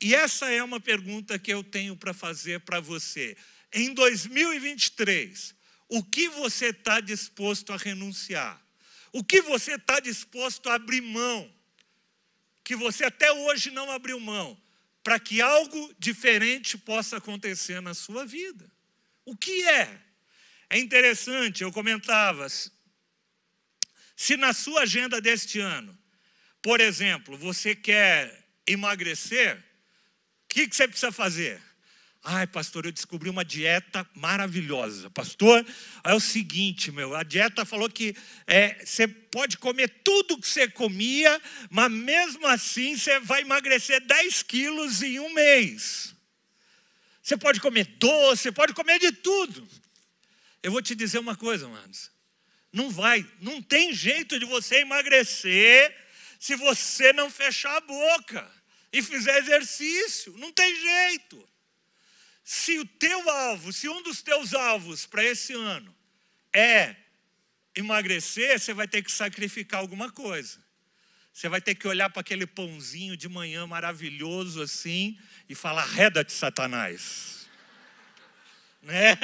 E 0.01 0.14
essa 0.14 0.51
é 0.51 0.62
uma 0.62 0.79
pergunta 0.79 1.38
que 1.38 1.53
eu 1.53 1.64
tenho 1.64 1.97
para 1.97 2.12
fazer 2.12 2.61
para 2.61 2.81
você. 2.81 3.37
Em 3.73 3.95
2023, 3.95 5.55
o 5.88 6.03
que 6.03 6.29
você 6.29 6.66
está 6.66 7.01
disposto 7.01 7.73
a 7.73 7.77
renunciar? 7.77 8.61
O 9.12 9.25
que 9.25 9.40
você 9.40 9.75
está 9.75 10.01
disposto 10.01 10.69
a 10.69 10.75
abrir 10.75 11.01
mão? 11.01 11.51
Que 12.62 12.77
você 12.77 13.05
até 13.05 13.33
hoje 13.33 13.71
não 13.71 13.90
abriu 13.90 14.21
mão, 14.21 14.61
para 15.03 15.19
que 15.19 15.40
algo 15.40 15.95
diferente 15.99 16.77
possa 16.77 17.16
acontecer 17.16 17.81
na 17.81 17.95
sua 17.95 18.27
vida. 18.27 18.71
O 19.25 19.37
que 19.37 19.66
é? 19.66 20.03
É 20.69 20.79
interessante, 20.79 21.62
eu 21.62 21.73
comentava, 21.73 22.47
se 24.17 24.37
na 24.37 24.55
sua 24.55 24.81
agenda 24.83 25.21
deste 25.21 25.61
ano, 25.61 25.97
por 26.63 26.81
exemplo, 26.81 27.37
você 27.37 27.77
quer 27.77 28.49
emagrecer, 28.67 29.57
o 29.57 29.63
que, 30.49 30.67
que 30.67 30.75
você 30.75 30.89
precisa 30.89 31.13
fazer? 31.13 31.61
Ai, 32.29 32.45
pastor, 32.45 32.87
eu 32.87 32.91
descobri 32.91 33.31
uma 33.31 33.45
dieta 33.45 34.05
maravilhosa. 34.13 35.09
Pastor, 35.11 35.65
é 36.03 36.13
o 36.13 36.19
seguinte, 36.19 36.91
meu, 36.91 37.15
a 37.15 37.23
dieta 37.23 37.65
falou 37.65 37.89
que 37.89 38.17
é, 38.49 38.85
você 38.85 39.07
pode 39.07 39.59
comer 39.59 39.89
tudo 40.03 40.41
que 40.41 40.49
você 40.49 40.67
comia, 40.67 41.41
mas 41.71 41.93
mesmo 41.93 42.45
assim 42.49 42.97
você 42.97 43.21
vai 43.21 43.43
emagrecer 43.43 44.05
10 44.05 44.43
quilos 44.43 45.03
em 45.03 45.21
um 45.21 45.33
mês. 45.33 46.17
Você 47.23 47.37
pode 47.37 47.61
comer 47.61 47.85
doce, 47.99 48.43
você 48.43 48.53
pode 48.53 48.73
comer 48.73 48.99
de 48.99 49.13
tudo. 49.13 49.69
Eu 50.63 50.73
vou 50.73 50.83
te 50.83 50.97
dizer 50.97 51.21
uma 51.21 51.37
coisa, 51.37 51.67
amados. 51.67 52.11
Não 52.77 52.91
vai, 52.91 53.27
não 53.41 53.62
tem 53.62 53.95
jeito 53.95 54.39
de 54.39 54.45
você 54.45 54.81
emagrecer 54.81 55.97
se 56.39 56.55
você 56.57 57.11
não 57.15 57.31
fechar 57.31 57.75
a 57.75 57.81
boca 57.81 58.47
e 58.93 59.01
fizer 59.01 59.39
exercício. 59.39 60.37
Não 60.37 60.53
tem 60.53 60.77
jeito. 60.79 61.49
Se 62.45 62.79
o 62.79 62.85
teu 62.85 63.31
alvo, 63.31 63.73
se 63.73 63.89
um 63.89 64.03
dos 64.03 64.21
teus 64.21 64.53
alvos 64.53 65.07
para 65.07 65.25
esse 65.25 65.55
ano 65.55 65.97
é 66.53 66.95
emagrecer, 67.75 68.61
você 68.61 68.75
vai 68.75 68.87
ter 68.87 69.03
que 69.03 69.11
sacrificar 69.11 69.81
alguma 69.81 70.12
coisa. 70.12 70.62
Você 71.33 71.49
vai 71.49 71.62
ter 71.62 71.77
que 71.77 71.89
olhar 71.89 72.11
para 72.11 72.21
aquele 72.21 72.47
pãozinho 72.47 73.17
de 73.17 73.27
manhã 73.27 73.67
maravilhoso 73.67 74.61
assim 74.61 75.19
e 75.49 75.55
falar: 75.55 75.87
reda-te, 75.87 76.31
Satanás. 76.31 77.49
né? 78.85 79.17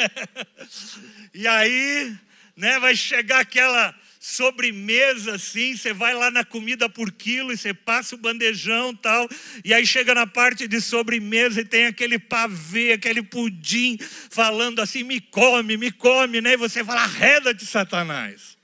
E 1.34 1.46
aí 1.46 2.18
né? 2.56 2.78
Vai 2.78 2.94
chegar 2.94 3.40
aquela 3.40 3.94
sobremesa 4.20 5.34
assim, 5.34 5.76
você 5.76 5.92
vai 5.92 6.14
lá 6.14 6.30
na 6.30 6.44
comida 6.44 6.88
por 6.88 7.10
quilo 7.10 7.52
e 7.52 7.56
você 7.56 7.74
passa 7.74 8.14
o 8.14 8.18
bandejão 8.18 8.94
tal, 8.94 9.28
e 9.64 9.74
aí 9.74 9.84
chega 9.84 10.14
na 10.14 10.28
parte 10.28 10.68
de 10.68 10.80
sobremesa 10.80 11.60
e 11.60 11.64
tem 11.64 11.86
aquele 11.86 12.20
pavê, 12.20 12.92
aquele 12.92 13.20
pudim 13.20 13.98
falando 14.30 14.80
assim, 14.80 15.02
me 15.02 15.20
come, 15.20 15.76
me 15.76 15.90
come, 15.90 16.40
né? 16.40 16.52
E 16.52 16.56
você 16.56 16.84
fala, 16.84 17.04
reda 17.04 17.52
de 17.52 17.66
Satanás. 17.66 18.56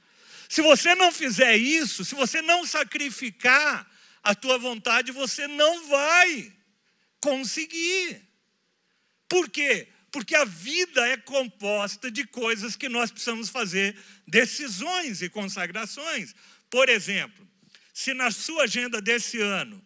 Se 0.49 0.63
você 0.63 0.95
não 0.95 1.11
fizer 1.11 1.57
isso, 1.57 2.05
se 2.05 2.15
você 2.15 2.41
não 2.41 2.65
sacrificar 2.65 3.85
a 4.23 4.35
tua 4.35 4.59
vontade, 4.59 5.11
você 5.11 5.49
não 5.49 5.89
vai 5.89 6.53
conseguir. 7.21 8.23
Por 9.29 9.51
quê? 9.51 9.89
Porque 10.11 10.35
a 10.35 10.45
vida 10.45 11.07
é 11.07 11.17
composta 11.17 12.11
de 12.11 12.27
coisas 12.27 12.77
que 12.77 12.89
nós 12.89 13.11
precisamos 13.11 13.49
fazer 13.49 13.97
decisões 14.27 15.21
e 15.21 15.29
consagrações. 15.29 16.35
Por 16.71 16.89
exemplo, 16.89 17.47
se 17.93 18.15
na 18.15 18.31
sua 18.31 18.65
agenda 18.65 19.01
desse 19.03 19.41
ano 19.41 19.85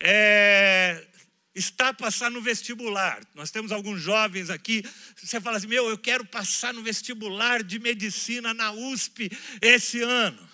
é, 0.00 1.04
está 1.54 1.92
passar 1.92 2.30
no 2.30 2.40
vestibular. 2.40 3.20
Nós 3.34 3.50
temos 3.50 3.72
alguns 3.72 4.00
jovens 4.00 4.50
aqui, 4.50 4.84
você 5.16 5.40
fala 5.40 5.56
assim: 5.56 5.66
"Meu, 5.66 5.88
eu 5.88 5.98
quero 5.98 6.24
passar 6.24 6.74
no 6.74 6.82
vestibular 6.82 7.62
de 7.62 7.78
medicina 7.78 8.52
na 8.52 8.72
USP 8.72 9.30
esse 9.60 10.02
ano". 10.02 10.48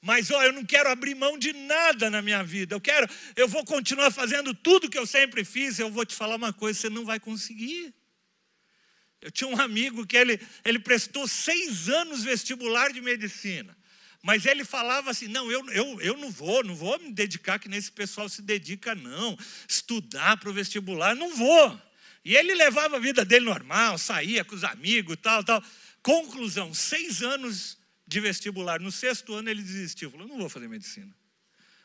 Mas 0.00 0.30
ó, 0.30 0.42
eu 0.42 0.52
não 0.52 0.66
quero 0.66 0.90
abrir 0.90 1.14
mão 1.14 1.38
de 1.38 1.54
nada 1.54 2.10
na 2.10 2.20
minha 2.20 2.44
vida. 2.44 2.74
Eu 2.74 2.80
quero, 2.80 3.08
eu 3.34 3.48
vou 3.48 3.64
continuar 3.64 4.10
fazendo 4.10 4.52
tudo 4.52 4.90
que 4.90 4.98
eu 4.98 5.06
sempre 5.06 5.44
fiz. 5.46 5.78
Eu 5.78 5.90
vou 5.90 6.04
te 6.04 6.14
falar 6.14 6.36
uma 6.36 6.52
coisa: 6.52 6.78
você 6.78 6.90
não 6.90 7.06
vai 7.06 7.18
conseguir. 7.18 7.94
Eu 9.24 9.30
tinha 9.30 9.48
um 9.48 9.58
amigo 9.58 10.06
que 10.06 10.18
ele, 10.18 10.38
ele 10.62 10.78
prestou 10.78 11.26
seis 11.26 11.88
anos 11.88 12.22
vestibular 12.22 12.92
de 12.92 13.00
medicina. 13.00 13.74
Mas 14.22 14.44
ele 14.44 14.66
falava 14.66 15.10
assim: 15.10 15.28
não, 15.28 15.50
eu, 15.50 15.66
eu, 15.70 16.00
eu 16.02 16.16
não 16.18 16.30
vou, 16.30 16.62
não 16.62 16.74
vou 16.74 16.98
me 16.98 17.10
dedicar 17.10 17.58
que 17.58 17.66
nesse 17.66 17.90
pessoal 17.90 18.28
se 18.28 18.42
dedica, 18.42 18.94
não. 18.94 19.34
Estudar 19.66 20.36
para 20.36 20.50
o 20.50 20.52
vestibular, 20.52 21.16
não 21.16 21.34
vou. 21.34 21.82
E 22.22 22.36
ele 22.36 22.54
levava 22.54 22.96
a 22.96 23.00
vida 23.00 23.24
dele 23.24 23.46
normal, 23.46 23.96
saía 23.96 24.44
com 24.44 24.54
os 24.54 24.62
amigos, 24.62 25.16
tal, 25.22 25.42
tal. 25.42 25.64
Conclusão: 26.02 26.74
seis 26.74 27.22
anos 27.22 27.78
de 28.06 28.20
vestibular. 28.20 28.78
No 28.78 28.92
sexto 28.92 29.32
ano 29.32 29.48
ele 29.48 29.62
desistiu. 29.62 30.10
Falou: 30.10 30.28
não 30.28 30.36
vou 30.36 30.50
fazer 30.50 30.68
medicina. 30.68 31.16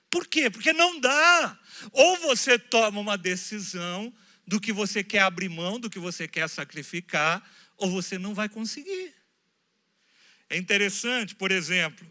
Por 0.09 0.27
quê? 0.27 0.49
Porque 0.49 0.73
não 0.73 0.99
dá. 0.99 1.57
Ou 1.93 2.17
você 2.17 2.59
toma 2.59 2.99
uma 2.99 3.17
decisão 3.17 4.13
do 4.49 4.59
que 4.59 4.73
você 4.73 5.03
quer 5.03 5.19
abrir 5.19 5.47
mão, 5.47 5.79
do 5.79 5.91
que 5.91 5.99
você 5.99 6.27
quer 6.27 6.49
sacrificar, 6.49 7.47
ou 7.77 7.91
você 7.91 8.17
não 8.17 8.33
vai 8.33 8.49
conseguir. 8.49 9.13
É 10.49 10.57
interessante, 10.57 11.35
por 11.35 11.51
exemplo, 11.51 12.03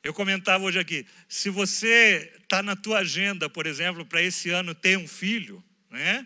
eu 0.00 0.14
comentava 0.14 0.62
hoje 0.62 0.78
aqui, 0.78 1.04
se 1.28 1.50
você 1.50 2.32
está 2.40 2.62
na 2.62 2.76
tua 2.76 3.00
agenda, 3.00 3.50
por 3.50 3.66
exemplo, 3.66 4.06
para 4.06 4.22
esse 4.22 4.48
ano 4.48 4.76
ter 4.76 4.96
um 4.96 5.08
filho, 5.08 5.62
né? 5.90 6.24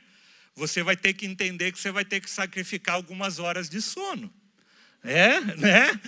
Você 0.55 0.83
vai 0.83 0.94
ter 0.94 1.14
que 1.14 1.24
entender 1.24 1.72
que 1.72 1.81
você 1.81 1.90
vai 1.90 2.05
ter 2.05 2.20
que 2.20 2.29
sacrificar 2.29 2.96
algumas 2.96 3.38
horas 3.38 3.70
de 3.70 3.81
sono. 3.81 4.31
É, 5.03 5.40
né? 5.57 5.98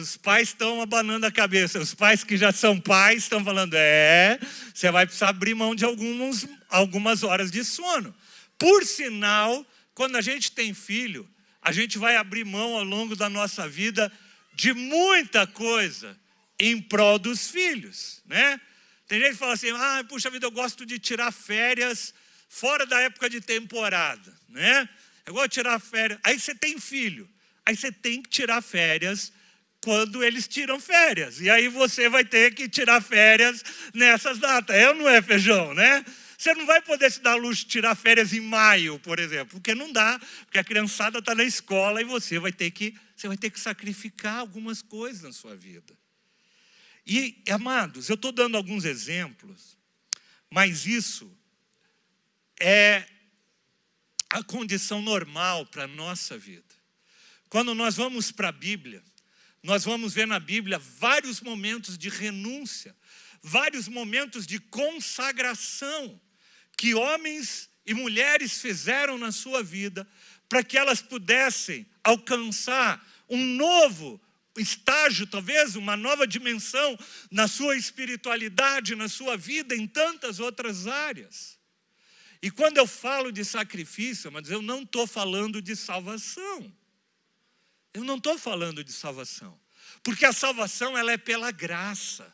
Os 0.00 0.16
pais 0.16 0.48
estão 0.48 0.82
abanando 0.82 1.24
a 1.24 1.30
cabeça. 1.30 1.78
Os 1.78 1.94
pais 1.94 2.24
que 2.24 2.36
já 2.36 2.50
são 2.50 2.80
pais 2.80 3.22
estão 3.22 3.44
falando: 3.44 3.74
é, 3.74 4.40
você 4.74 4.90
vai 4.90 5.06
precisar 5.06 5.28
abrir 5.28 5.54
mão 5.54 5.72
de 5.72 5.84
alguns, 5.84 6.48
algumas 6.68 7.22
horas 7.22 7.52
de 7.52 7.62
sono. 7.62 8.12
Por 8.58 8.84
sinal, 8.84 9.66
quando 9.94 10.16
a 10.16 10.20
gente 10.20 10.52
tem 10.52 10.72
filho, 10.72 11.28
a 11.60 11.72
gente 11.72 11.98
vai 11.98 12.16
abrir 12.16 12.44
mão 12.44 12.76
ao 12.76 12.84
longo 12.84 13.16
da 13.16 13.28
nossa 13.28 13.68
vida 13.68 14.12
de 14.54 14.72
muita 14.72 15.46
coisa 15.46 16.18
em 16.58 16.80
prol 16.80 17.18
dos 17.18 17.50
filhos, 17.50 18.22
né? 18.24 18.60
Tem 19.06 19.20
gente 19.20 19.32
que 19.32 19.38
fala 19.38 19.52
assim: 19.52 19.70
ah, 19.70 20.04
puxa 20.08 20.30
vida, 20.30 20.46
eu 20.46 20.50
gosto 20.50 20.86
de 20.86 20.98
tirar 20.98 21.32
férias 21.32 22.14
fora 22.48 22.86
da 22.86 23.00
época 23.00 23.28
de 23.28 23.40
temporada, 23.40 24.32
né? 24.48 24.88
Eu 25.24 25.34
gosto 25.34 25.48
de 25.48 25.54
tirar 25.54 25.78
férias. 25.78 26.18
Aí 26.24 26.38
você 26.38 26.54
tem 26.54 26.78
filho, 26.78 27.28
aí 27.64 27.76
você 27.76 27.92
tem 27.92 28.22
que 28.22 28.30
tirar 28.30 28.62
férias 28.62 29.32
quando 29.80 30.24
eles 30.24 30.48
tiram 30.48 30.80
férias. 30.80 31.40
E 31.40 31.50
aí 31.50 31.68
você 31.68 32.08
vai 32.08 32.24
ter 32.24 32.54
que 32.54 32.68
tirar 32.68 33.00
férias 33.00 33.62
nessas 33.92 34.38
datas. 34.38 34.74
É 34.74 34.88
ou 34.88 34.94
não 34.94 35.08
é, 35.08 35.20
feijão, 35.20 35.74
né? 35.74 36.04
Você 36.38 36.54
não 36.54 36.66
vai 36.66 36.82
poder 36.82 37.10
se 37.10 37.20
dar 37.20 37.34
luxo 37.36 37.62
de 37.62 37.70
tirar 37.70 37.94
férias 37.94 38.32
em 38.32 38.40
maio, 38.40 38.98
por 38.98 39.18
exemplo, 39.18 39.58
porque 39.58 39.74
não 39.74 39.90
dá, 39.90 40.20
porque 40.44 40.58
a 40.58 40.64
criançada 40.64 41.18
está 41.18 41.34
na 41.34 41.44
escola 41.44 42.00
e 42.00 42.04
você 42.04 42.38
vai 42.38 42.52
ter 42.52 42.70
que, 42.70 42.94
você 43.16 43.26
vai 43.26 43.36
ter 43.36 43.50
que 43.50 43.58
sacrificar 43.58 44.38
algumas 44.38 44.82
coisas 44.82 45.22
na 45.22 45.32
sua 45.32 45.56
vida. 45.56 45.96
E, 47.06 47.42
amados, 47.50 48.08
eu 48.08 48.16
estou 48.16 48.32
dando 48.32 48.56
alguns 48.56 48.84
exemplos, 48.84 49.78
mas 50.50 50.86
isso 50.86 51.32
é 52.60 53.06
a 54.28 54.42
condição 54.42 55.00
normal 55.00 55.64
para 55.66 55.84
a 55.84 55.88
nossa 55.88 56.36
vida. 56.36 56.64
Quando 57.48 57.74
nós 57.74 57.96
vamos 57.96 58.30
para 58.32 58.48
a 58.48 58.52
Bíblia, 58.52 59.02
nós 59.62 59.84
vamos 59.84 60.12
ver 60.12 60.26
na 60.26 60.38
Bíblia 60.38 60.78
vários 60.78 61.40
momentos 61.40 61.96
de 61.96 62.08
renúncia, 62.08 62.94
vários 63.40 63.88
momentos 63.88 64.46
de 64.46 64.58
consagração 64.58 66.20
que 66.76 66.94
homens 66.94 67.70
e 67.84 67.94
mulheres 67.94 68.60
fizeram 68.60 69.16
na 69.16 69.32
sua 69.32 69.62
vida 69.62 70.06
para 70.48 70.62
que 70.62 70.76
elas 70.76 71.00
pudessem 71.00 71.86
alcançar 72.04 73.04
um 73.28 73.44
novo 73.44 74.20
estágio, 74.56 75.26
talvez 75.26 75.76
uma 75.76 75.96
nova 75.96 76.26
dimensão 76.26 76.98
na 77.30 77.48
sua 77.48 77.76
espiritualidade, 77.76 78.94
na 78.94 79.08
sua 79.08 79.36
vida, 79.36 79.74
em 79.74 79.86
tantas 79.86 80.40
outras 80.40 80.86
áreas. 80.86 81.58
E 82.42 82.50
quando 82.50 82.78
eu 82.78 82.86
falo 82.86 83.32
de 83.32 83.44
sacrifício, 83.44 84.30
mas 84.30 84.50
eu 84.50 84.62
não 84.62 84.82
estou 84.82 85.06
falando 85.06 85.60
de 85.60 85.74
salvação. 85.74 86.72
Eu 87.92 88.04
não 88.04 88.16
estou 88.16 88.38
falando 88.38 88.84
de 88.84 88.92
salvação. 88.92 89.58
Porque 90.02 90.24
a 90.24 90.32
salvação 90.32 90.96
ela 90.96 91.12
é 91.12 91.16
pela 91.16 91.50
graça. 91.50 92.32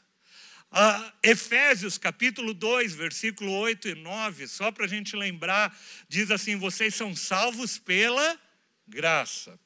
Ah, 0.74 1.12
Efésios 1.22 1.98
capítulo 1.98 2.54
2, 2.54 2.94
versículo 2.94 3.52
8 3.52 3.88
e 3.88 3.94
9, 3.94 4.48
só 4.48 4.72
para 4.72 4.86
a 4.86 4.88
gente 4.88 5.14
lembrar, 5.14 5.78
diz 6.08 6.30
assim: 6.30 6.56
vocês 6.56 6.94
são 6.94 7.14
salvos 7.14 7.76
pela 7.76 8.40
graça, 8.88 9.60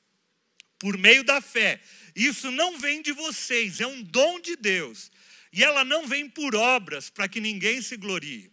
por 0.80 0.98
meio 0.98 1.22
da 1.22 1.40
fé. 1.40 1.80
Isso 2.16 2.50
não 2.50 2.76
vem 2.76 3.02
de 3.02 3.12
vocês, 3.12 3.80
é 3.80 3.86
um 3.86 4.02
dom 4.02 4.40
de 4.40 4.56
Deus. 4.56 5.12
E 5.52 5.62
ela 5.62 5.84
não 5.84 6.08
vem 6.08 6.28
por 6.28 6.56
obras, 6.56 7.08
para 7.08 7.28
que 7.28 7.40
ninguém 7.40 7.80
se 7.80 7.96
glorie. 7.96 8.50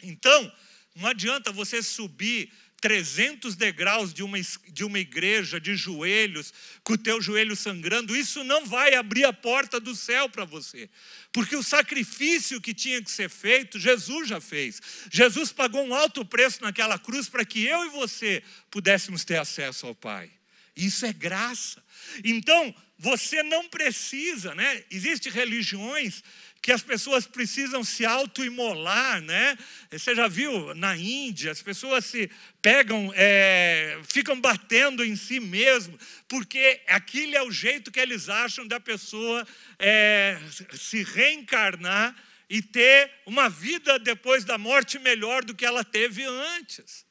Então, 0.00 0.52
não 0.94 1.08
adianta 1.08 1.50
você 1.50 1.82
subir 1.82 2.52
300 2.80 3.56
degraus 3.56 4.14
de 4.14 4.22
uma, 4.22 4.38
de 4.68 4.84
uma 4.84 4.98
igreja 4.98 5.60
de 5.60 5.74
joelhos, 5.74 6.52
com 6.84 6.92
o 6.92 6.98
teu 6.98 7.20
joelho 7.20 7.56
sangrando, 7.56 8.16
isso 8.16 8.44
não 8.44 8.64
vai 8.66 8.94
abrir 8.94 9.24
a 9.24 9.32
porta 9.32 9.80
do 9.80 9.96
céu 9.96 10.28
para 10.28 10.44
você. 10.44 10.88
Porque 11.32 11.56
o 11.56 11.62
sacrifício 11.62 12.60
que 12.60 12.72
tinha 12.72 13.02
que 13.02 13.10
ser 13.10 13.28
feito, 13.28 13.78
Jesus 13.80 14.28
já 14.28 14.40
fez. 14.40 14.80
Jesus 15.10 15.52
pagou 15.52 15.84
um 15.84 15.94
alto 15.94 16.24
preço 16.24 16.62
naquela 16.62 16.98
cruz 16.98 17.28
para 17.28 17.44
que 17.44 17.64
eu 17.64 17.84
e 17.86 17.90
você 17.90 18.42
pudéssemos 18.70 19.24
ter 19.24 19.38
acesso 19.38 19.86
ao 19.86 19.94
Pai. 19.94 20.30
Isso 20.76 21.04
é 21.04 21.12
graça. 21.12 21.82
Então, 22.22 22.72
você 22.96 23.42
não 23.42 23.68
precisa, 23.68 24.54
né? 24.54 24.84
Existem 24.90 25.32
religiões 25.32 26.22
que 26.60 26.72
as 26.72 26.82
pessoas 26.82 27.26
precisam 27.26 27.84
se 27.84 28.04
autoimolar, 28.04 29.20
né? 29.22 29.56
Você 29.90 30.14
já 30.14 30.26
viu 30.26 30.74
na 30.74 30.96
Índia, 30.96 31.52
as 31.52 31.62
pessoas 31.62 32.04
se 32.04 32.30
pegam, 32.60 33.12
é, 33.14 34.00
ficam 34.08 34.40
batendo 34.40 35.04
em 35.04 35.14
si 35.14 35.40
mesmo, 35.40 35.98
porque 36.28 36.80
aquilo 36.88 37.36
é 37.36 37.42
o 37.42 37.50
jeito 37.50 37.90
que 37.90 38.00
eles 38.00 38.28
acham 38.28 38.66
da 38.66 38.80
pessoa 38.80 39.46
é, 39.78 40.38
se 40.72 41.02
reencarnar 41.04 42.14
e 42.50 42.62
ter 42.62 43.10
uma 43.26 43.48
vida 43.48 43.98
depois 43.98 44.44
da 44.44 44.56
morte 44.56 44.98
melhor 44.98 45.44
do 45.44 45.54
que 45.54 45.66
ela 45.66 45.84
teve 45.84 46.24
antes. 46.24 47.06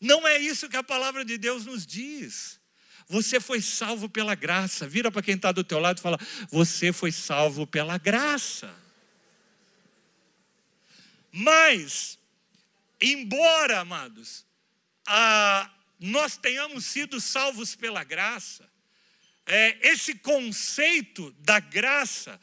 Não 0.00 0.26
é 0.26 0.38
isso 0.38 0.68
que 0.68 0.76
a 0.76 0.82
palavra 0.82 1.24
de 1.24 1.36
Deus 1.36 1.66
nos 1.66 1.86
diz. 1.86 2.59
Você 3.10 3.40
foi 3.40 3.60
salvo 3.60 4.08
pela 4.08 4.36
graça. 4.36 4.86
Vira 4.86 5.10
para 5.10 5.20
quem 5.20 5.34
está 5.34 5.50
do 5.50 5.64
teu 5.64 5.80
lado 5.80 5.98
e 5.98 6.00
fala: 6.00 6.18
Você 6.48 6.92
foi 6.92 7.10
salvo 7.10 7.66
pela 7.66 7.98
graça. 7.98 8.72
Mas, 11.32 12.16
embora, 13.00 13.80
amados, 13.80 14.46
a, 15.04 15.68
nós 15.98 16.36
tenhamos 16.36 16.86
sido 16.86 17.20
salvos 17.20 17.74
pela 17.74 18.04
graça, 18.04 18.70
é, 19.44 19.88
esse 19.88 20.14
conceito 20.14 21.32
da 21.40 21.58
graça, 21.58 22.40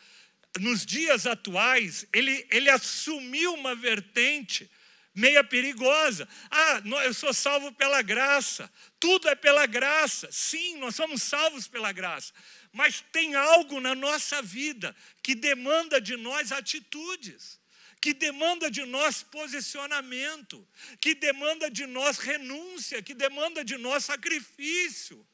nos 0.59 0.85
dias 0.85 1.25
atuais, 1.25 2.05
ele, 2.11 2.45
ele 2.51 2.69
assumiu 2.69 3.53
uma 3.53 3.73
vertente 3.73 4.69
meia 5.17 5.43
perigosa. 5.43 6.29
Ah, 6.51 6.79
eu 7.03 7.13
sou 7.13 7.33
salvo 7.33 7.71
pela 7.71 8.03
graça. 8.03 8.71
Tudo 8.99 9.27
é 9.27 9.35
pela 9.35 9.65
graça. 9.65 10.29
Sim, 10.31 10.77
nós 10.77 10.95
somos 10.95 11.23
salvos 11.23 11.67
pela 11.67 11.91
graça. 11.91 12.31
Mas 12.71 13.03
tem 13.11 13.33
algo 13.33 13.79
na 13.79 13.95
nossa 13.95 14.41
vida 14.43 14.95
que 15.23 15.33
demanda 15.33 15.99
de 15.99 16.15
nós 16.15 16.51
atitudes, 16.51 17.59
que 17.99 18.13
demanda 18.13 18.69
de 18.69 18.85
nós 18.85 19.23
posicionamento, 19.23 20.65
que 21.01 21.15
demanda 21.15 21.69
de 21.71 21.87
nós 21.87 22.19
renúncia, 22.19 23.01
que 23.01 23.15
demanda 23.15 23.65
de 23.65 23.75
nós 23.75 24.05
sacrifício. 24.05 25.27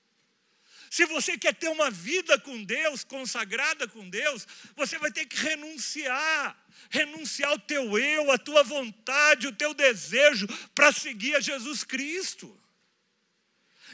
Se 0.93 1.07
você 1.07 1.35
quer 1.39 1.55
ter 1.55 1.69
uma 1.69 1.89
vida 1.89 2.37
com 2.37 2.63
Deus, 2.63 3.03
consagrada 3.03 3.87
com 3.87 4.07
Deus, 4.07 4.45
você 4.75 4.99
vai 4.99 5.11
ter 5.11 5.25
que 5.25 5.35
renunciar. 5.35 6.55
Renunciar 6.87 7.51
o 7.51 7.57
teu 7.57 7.97
eu, 7.97 8.31
a 8.31 8.37
tua 8.37 8.61
vontade, 8.61 9.47
o 9.47 9.51
teu 9.51 9.73
desejo 9.73 10.47
para 10.75 10.91
seguir 10.91 11.33
a 11.33 11.39
Jesus 11.39 11.83
Cristo. 11.83 12.55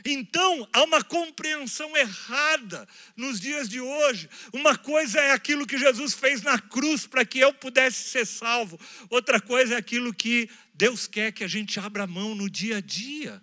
Então, 0.03 0.67
há 0.73 0.83
uma 0.83 1.01
compreensão 1.01 1.95
errada 1.95 2.85
nos 3.15 3.39
dias 3.39 3.69
de 3.69 3.79
hoje. 3.79 4.29
Uma 4.51 4.77
coisa 4.77 5.21
é 5.21 5.31
aquilo 5.31 5.65
que 5.65 5.77
Jesus 5.77 6.13
fez 6.13 6.41
na 6.41 6.59
cruz 6.59 7.07
para 7.07 7.23
que 7.23 7.39
eu 7.39 7.53
pudesse 7.53 8.09
ser 8.09 8.25
salvo, 8.25 8.77
outra 9.09 9.39
coisa 9.39 9.75
é 9.75 9.77
aquilo 9.77 10.13
que 10.13 10.49
Deus 10.73 11.07
quer 11.07 11.31
que 11.31 11.45
a 11.45 11.47
gente 11.47 11.79
abra 11.79 12.05
mão 12.05 12.35
no 12.35 12.49
dia 12.49 12.79
a 12.79 12.81
dia. 12.81 13.41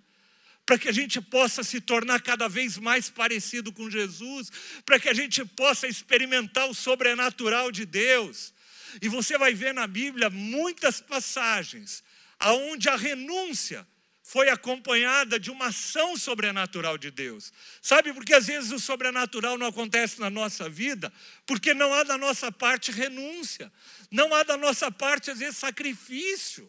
Para 0.67 0.77
que 0.77 0.89
a 0.89 0.93
gente 0.93 1.21
possa 1.21 1.63
se 1.63 1.81
tornar 1.81 2.21
cada 2.21 2.49
vez 2.49 2.77
mais 2.77 3.09
parecido 3.09 3.73
com 3.73 3.89
Jesus, 3.89 4.51
para 4.85 4.99
que 4.99 5.09
a 5.09 5.15
gente 5.15 5.45
possa 5.45 5.87
experimentar 5.87 6.69
o 6.69 6.75
sobrenatural 6.75 7.71
de 7.71 7.87
Deus. 7.87 8.53
E 9.01 9.09
você 9.09 9.39
vai 9.39 9.55
ver 9.55 9.73
na 9.73 9.87
Bíblia 9.87 10.29
muitas 10.29 11.01
passagens 11.01 12.03
aonde 12.39 12.89
a 12.89 12.97
renúncia 12.97 13.87
foi 14.27 14.49
acompanhada 14.49 15.39
de 15.39 15.53
uma 15.53 15.67
ação 15.69 16.17
sobrenatural 16.17 16.99
de 16.99 17.13
Deus. 17.13 17.53
Sabe 17.81 18.13
por 18.13 18.25
que 18.25 18.35
às 18.35 18.49
vezes 18.49 18.73
o 18.73 18.81
sobrenatural 18.81 19.57
não 19.57 19.69
acontece 19.69 20.19
na 20.19 20.29
nossa 20.29 20.69
vida? 20.69 21.13
Porque 21.47 21.73
não 21.73 21.95
há 21.95 22.03
da 22.03 22.19
nossa 22.19 22.51
parte 22.51 22.91
renúncia, 22.91 23.73
não 24.11 24.35
há 24.35 24.43
da 24.43 24.57
nossa 24.57 24.91
parte 24.91 25.31
às 25.31 25.39
vezes 25.39 25.57
sacrifício. 25.57 26.69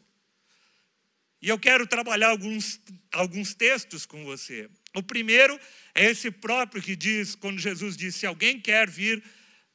E 1.42 1.50
eu 1.50 1.60
quero 1.60 1.86
trabalhar 1.86 2.30
alguns, 2.30 2.80
alguns 3.12 3.54
textos 3.54 4.06
com 4.06 4.24
você. 4.24 4.70
O 4.96 5.04
primeiro 5.04 5.60
é 5.94 6.06
esse 6.06 6.32
próprio 6.32 6.82
que 6.82 6.96
diz, 6.96 7.36
quando 7.36 7.60
Jesus 7.60 7.96
disse: 7.96 8.20
Se 8.20 8.26
alguém 8.26 8.60
quer 8.60 8.90
vir 8.90 9.24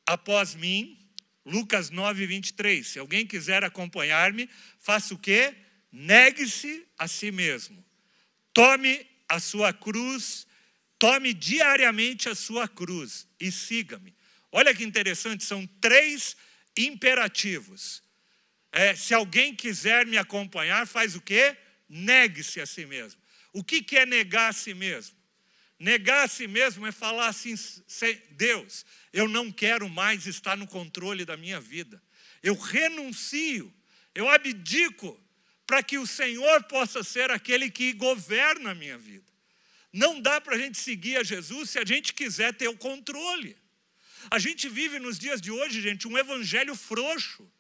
após 0.05 0.55
mim, 0.55 0.99
Lucas 1.45 1.91
9, 1.91 2.27
23. 2.27 2.87
Se 2.87 2.99
alguém 2.99 3.27
quiser 3.27 3.65
acompanhar-me, 3.65 4.49
faça 4.79 5.15
o 5.15 5.19
quê? 5.19 5.55
Negue-se 5.91 6.87
a 6.99 7.07
si 7.07 7.31
mesmo. 7.31 7.85
Tome 8.53 9.07
a 9.29 9.41
sua 9.41 9.73
cruz, 9.73 10.47
tome 10.99 11.33
diariamente 11.33 12.29
a 12.29 12.35
sua 12.35 12.69
cruz 12.69 13.27
e 13.41 13.51
siga-me. 13.51 14.15
Olha 14.51 14.75
que 14.75 14.85
interessante, 14.85 15.45
são 15.45 15.67
três 15.81 16.37
imperativos. 16.77 18.03
É, 18.73 18.97
se 18.97 19.13
alguém 19.13 19.55
quiser 19.55 20.07
me 20.07 20.17
acompanhar, 20.17 20.87
faz 20.87 21.15
o 21.15 21.21
quê? 21.21 21.57
Negue-se 21.89 22.61
a 22.61 22.67
si 22.67 22.87
mesmo. 22.87 23.21
O 23.53 23.63
que, 23.63 23.83
que 23.83 23.99
é 23.99 24.07
negar 24.07 24.49
a 24.49 24.53
si 24.53 24.73
mesmo? 24.73 25.15
Negar 25.79 26.25
a 26.25 26.29
si 26.29 26.47
mesmo 26.47 26.87
é 26.87 26.93
falar 26.93 27.29
assim: 27.29 27.55
Deus, 28.31 28.87
eu 29.13 29.29
não 29.29 29.53
quero 29.53 29.89
mais 29.89 30.27
estar 30.27 30.57
no 30.57 30.67
controle 30.67 31.25
da 31.25 31.37
minha 31.37 31.61
vida. 31.61 32.03
Eu 32.43 32.55
renuncio, 32.55 33.73
eu 34.15 34.29
abdico 34.29 35.21
para 35.67 35.83
que 35.83 35.99
o 35.99 36.07
Senhor 36.07 36.63
possa 36.65 37.03
ser 37.03 37.31
aquele 37.31 37.71
que 37.71 37.93
governa 37.93 38.71
a 38.71 38.75
minha 38.75 38.97
vida. 38.97 39.31
Não 39.93 40.21
dá 40.21 40.41
para 40.41 40.57
a 40.57 40.59
gente 40.59 40.79
seguir 40.79 41.19
a 41.19 41.23
Jesus 41.23 41.71
se 41.71 41.79
a 41.79 41.85
gente 41.85 42.15
quiser 42.15 42.55
ter 42.55 42.69
o 42.69 42.77
controle. 42.77 43.57
A 44.31 44.39
gente 44.39 44.69
vive 44.69 44.99
nos 44.99 45.19
dias 45.19 45.41
de 45.41 45.51
hoje, 45.51 45.83
gente, 45.83 46.09
um 46.09 46.17
evangelho 46.17 46.75
frouxo. 46.75 47.51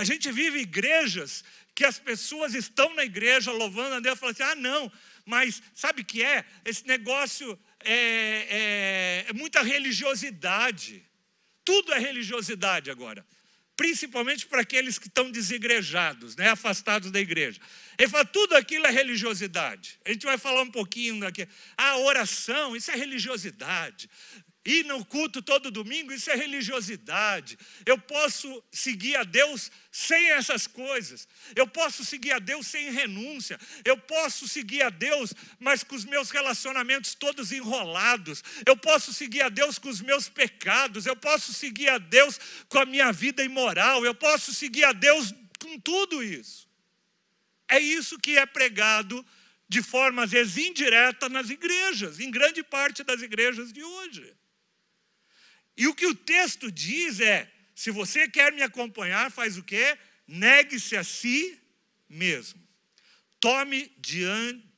A 0.00 0.04
gente 0.04 0.32
vive 0.32 0.60
igrejas 0.60 1.44
que 1.74 1.84
as 1.84 1.98
pessoas 1.98 2.54
estão 2.54 2.94
na 2.94 3.04
igreja 3.04 3.52
louvando 3.52 3.96
a 3.96 4.00
Deus 4.00 4.18
falam 4.18 4.32
assim: 4.32 4.42
ah, 4.42 4.54
não, 4.54 4.90
mas 5.26 5.62
sabe 5.74 6.00
o 6.00 6.04
que 6.06 6.22
é? 6.22 6.42
Esse 6.64 6.86
negócio 6.86 7.58
é, 7.80 7.92
é, 7.94 9.24
é 9.28 9.32
muita 9.34 9.60
religiosidade. 9.60 11.04
Tudo 11.62 11.92
é 11.92 11.98
religiosidade 11.98 12.90
agora 12.90 13.26
principalmente 13.76 14.44
para 14.44 14.60
aqueles 14.60 14.98
que 14.98 15.06
estão 15.06 15.30
desigrejados, 15.30 16.36
né, 16.36 16.50
afastados 16.50 17.10
da 17.10 17.18
igreja. 17.18 17.58
Ele 17.96 18.10
fala, 18.10 18.26
tudo 18.26 18.54
aquilo 18.54 18.86
é 18.86 18.90
religiosidade. 18.90 19.98
A 20.04 20.12
gente 20.12 20.26
vai 20.26 20.36
falar 20.36 20.60
um 20.60 20.70
pouquinho 20.70 21.18
daqui. 21.18 21.48
A 21.78 21.96
oração, 21.96 22.76
isso 22.76 22.90
é 22.90 22.94
religiosidade. 22.94 24.10
Ir 24.64 24.84
no 24.84 25.02
culto 25.06 25.40
todo 25.40 25.70
domingo, 25.70 26.12
isso 26.12 26.30
é 26.30 26.34
religiosidade. 26.34 27.58
Eu 27.86 27.96
posso 27.96 28.62
seguir 28.70 29.16
a 29.16 29.22
Deus 29.22 29.70
sem 29.90 30.32
essas 30.32 30.66
coisas. 30.66 31.26
Eu 31.56 31.66
posso 31.66 32.04
seguir 32.04 32.32
a 32.32 32.38
Deus 32.38 32.66
sem 32.66 32.90
renúncia. 32.90 33.58
Eu 33.82 33.96
posso 33.96 34.46
seguir 34.46 34.82
a 34.82 34.90
Deus, 34.90 35.32
mas 35.58 35.82
com 35.82 35.94
os 35.94 36.04
meus 36.04 36.30
relacionamentos 36.30 37.14
todos 37.14 37.52
enrolados. 37.52 38.44
Eu 38.66 38.76
posso 38.76 39.14
seguir 39.14 39.40
a 39.40 39.48
Deus 39.48 39.78
com 39.78 39.88
os 39.88 40.02
meus 40.02 40.28
pecados. 40.28 41.06
Eu 41.06 41.16
posso 41.16 41.54
seguir 41.54 41.88
a 41.88 41.96
Deus 41.96 42.38
com 42.68 42.80
a 42.80 42.84
minha 42.84 43.10
vida 43.12 43.42
imoral. 43.42 44.04
Eu 44.04 44.14
posso 44.14 44.52
seguir 44.52 44.84
a 44.84 44.92
Deus 44.92 45.34
com 45.58 45.80
tudo 45.80 46.22
isso. 46.22 46.68
É 47.66 47.78
isso 47.80 48.18
que 48.18 48.36
é 48.36 48.44
pregado 48.44 49.24
de 49.70 49.80
forma 49.80 50.24
às 50.24 50.30
vezes 50.32 50.58
indireta 50.58 51.30
nas 51.30 51.48
igrejas, 51.48 52.20
em 52.20 52.30
grande 52.30 52.62
parte 52.62 53.02
das 53.02 53.22
igrejas 53.22 53.72
de 53.72 53.82
hoje. 53.82 54.34
E 55.76 55.86
o 55.86 55.94
que 55.94 56.06
o 56.06 56.14
texto 56.14 56.70
diz 56.70 57.20
é: 57.20 57.50
se 57.74 57.90
você 57.90 58.28
quer 58.28 58.52
me 58.52 58.62
acompanhar, 58.62 59.30
faz 59.30 59.56
o 59.56 59.62
quê? 59.62 59.96
Negue-se 60.26 60.96
a 60.96 61.04
si 61.04 61.58
mesmo. 62.08 62.60
Tome 63.40 63.90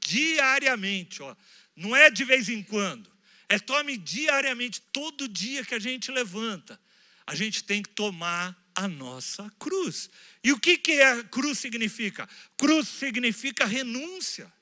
diariamente, 0.00 1.22
ó. 1.22 1.35
não 1.74 1.96
é 1.96 2.11
de 2.11 2.24
vez 2.24 2.48
em 2.48 2.62
quando, 2.62 3.11
é 3.48 3.59
tome 3.59 3.96
diariamente, 3.96 4.81
todo 4.92 5.28
dia 5.28 5.64
que 5.64 5.74
a 5.74 5.78
gente 5.78 6.11
levanta, 6.12 6.81
a 7.26 7.35
gente 7.35 7.64
tem 7.64 7.83
que 7.83 7.90
tomar 7.90 8.57
a 8.74 8.88
nossa 8.88 9.50
cruz. 9.59 10.09
E 10.42 10.52
o 10.52 10.59
que, 10.59 10.78
que 10.78 11.00
a 11.00 11.24
cruz 11.24 11.59
significa? 11.59 12.28
Cruz 12.57 12.88
significa 12.88 13.64
renúncia. 13.64 14.52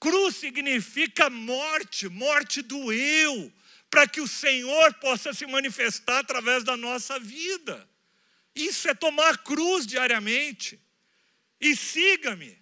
Cruz 0.00 0.36
significa 0.36 1.28
morte, 1.28 2.08
morte 2.08 2.62
do 2.62 2.92
eu, 2.92 3.52
para 3.90 4.06
que 4.06 4.20
o 4.20 4.28
Senhor 4.28 4.94
possa 4.94 5.32
se 5.32 5.46
manifestar 5.46 6.18
através 6.18 6.62
da 6.64 6.76
nossa 6.76 7.18
vida. 7.18 7.88
Isso 8.54 8.88
é 8.88 8.94
tomar 8.94 9.30
a 9.30 9.38
cruz 9.38 9.86
diariamente. 9.86 10.80
E 11.60 11.74
siga-me, 11.74 12.56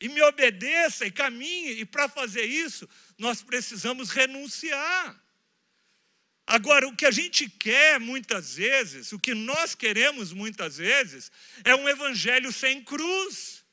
e 0.00 0.08
me 0.08 0.22
obedeça, 0.22 1.06
e 1.06 1.10
caminhe, 1.10 1.80
e 1.80 1.84
para 1.84 2.08
fazer 2.08 2.44
isso, 2.44 2.88
nós 3.16 3.42
precisamos 3.42 4.10
renunciar. 4.10 5.22
Agora, 6.46 6.86
o 6.86 6.94
que 6.94 7.04
a 7.06 7.10
gente 7.10 7.48
quer 7.50 7.98
muitas 7.98 8.54
vezes, 8.54 9.12
o 9.12 9.18
que 9.18 9.34
nós 9.34 9.74
queremos 9.74 10.32
muitas 10.32 10.76
vezes, 10.76 11.30
é 11.64 11.74
um 11.74 11.88
evangelho 11.88 12.52
sem 12.52 12.84
cruz. 12.84 13.64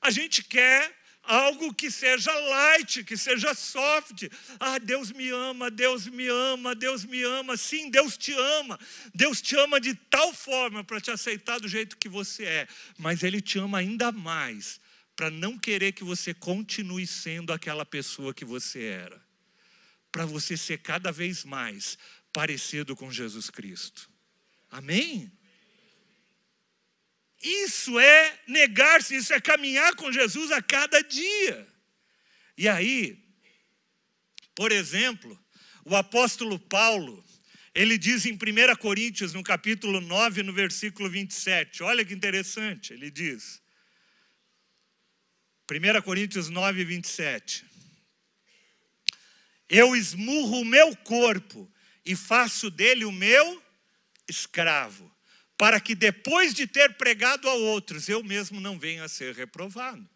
A 0.00 0.10
gente 0.10 0.42
quer 0.42 0.92
algo 1.26 1.72
que 1.74 1.90
seja 1.90 2.32
light, 2.32 3.04
que 3.04 3.16
seja 3.16 3.54
soft. 3.54 4.24
Ah, 4.60 4.78
Deus 4.78 5.12
me 5.12 5.30
ama, 5.30 5.70
Deus 5.70 6.06
me 6.06 6.28
ama, 6.28 6.74
Deus 6.74 7.04
me 7.04 7.22
ama. 7.22 7.56
Sim, 7.56 7.90
Deus 7.90 8.16
te 8.16 8.32
ama. 8.32 8.78
Deus 9.14 9.40
te 9.40 9.56
ama 9.56 9.80
de 9.80 9.94
tal 9.94 10.32
forma 10.34 10.84
para 10.84 11.00
te 11.00 11.10
aceitar 11.10 11.58
do 11.58 11.68
jeito 11.68 11.96
que 11.96 12.08
você 12.08 12.44
é, 12.44 12.68
mas 12.98 13.22
Ele 13.22 13.40
te 13.40 13.58
ama 13.58 13.78
ainda 13.78 14.12
mais 14.12 14.80
para 15.16 15.30
não 15.30 15.58
querer 15.58 15.92
que 15.92 16.04
você 16.04 16.34
continue 16.34 17.06
sendo 17.06 17.52
aquela 17.52 17.86
pessoa 17.86 18.34
que 18.34 18.44
você 18.44 18.84
era, 18.84 19.20
para 20.10 20.26
você 20.26 20.56
ser 20.56 20.78
cada 20.78 21.12
vez 21.12 21.44
mais 21.44 21.96
parecido 22.32 22.96
com 22.96 23.10
Jesus 23.10 23.48
Cristo. 23.48 24.10
Amém? 24.70 25.30
Isso 27.44 28.00
é 28.00 28.38
negar-se, 28.48 29.14
isso 29.14 29.34
é 29.34 29.38
caminhar 29.38 29.94
com 29.96 30.10
Jesus 30.10 30.50
a 30.50 30.62
cada 30.62 31.02
dia. 31.02 31.68
E 32.56 32.66
aí, 32.66 33.22
por 34.54 34.72
exemplo, 34.72 35.38
o 35.84 35.94
apóstolo 35.94 36.58
Paulo, 36.58 37.22
ele 37.74 37.98
diz 37.98 38.24
em 38.24 38.32
1 38.32 38.76
Coríntios, 38.76 39.34
no 39.34 39.42
capítulo 39.42 40.00
9, 40.00 40.42
no 40.42 40.54
versículo 40.54 41.10
27, 41.10 41.82
olha 41.82 42.02
que 42.02 42.14
interessante, 42.14 42.94
ele 42.94 43.10
diz, 43.10 43.60
1 45.70 46.00
Coríntios 46.00 46.48
9, 46.48 46.82
27, 46.82 47.66
eu 49.68 49.94
esmurro 49.94 50.60
o 50.60 50.64
meu 50.64 50.96
corpo 50.96 51.70
e 52.06 52.16
faço 52.16 52.70
dele 52.70 53.04
o 53.04 53.12
meu 53.12 53.62
escravo 54.26 55.13
para 55.56 55.80
que 55.80 55.94
depois 55.94 56.52
de 56.52 56.66
ter 56.66 56.94
pregado 56.94 57.48
a 57.48 57.54
outros, 57.54 58.08
eu 58.08 58.22
mesmo 58.22 58.60
não 58.60 58.78
venha 58.78 59.04
a 59.04 59.08
ser 59.08 59.34
reprovado. 59.34 60.08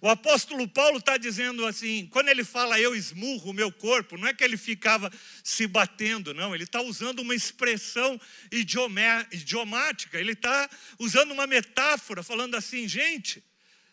O 0.00 0.08
apóstolo 0.08 0.66
Paulo 0.66 0.98
está 0.98 1.16
dizendo 1.16 1.66
assim, 1.66 2.06
quando 2.10 2.28
ele 2.28 2.44
fala 2.44 2.80
eu 2.80 2.94
esmurro 2.94 3.50
o 3.50 3.54
meu 3.54 3.70
corpo, 3.70 4.16
não 4.16 4.26
é 4.28 4.34
que 4.34 4.42
ele 4.42 4.56
ficava 4.56 5.10
se 5.42 5.66
batendo, 5.66 6.34
não, 6.34 6.54
ele 6.54 6.64
está 6.64 6.80
usando 6.80 7.20
uma 7.20 7.34
expressão 7.34 8.20
idiomática, 8.50 10.18
ele 10.18 10.32
está 10.32 10.68
usando 10.98 11.32
uma 11.32 11.46
metáfora, 11.46 12.22
falando 12.22 12.56
assim, 12.56 12.88
gente, 12.88 13.44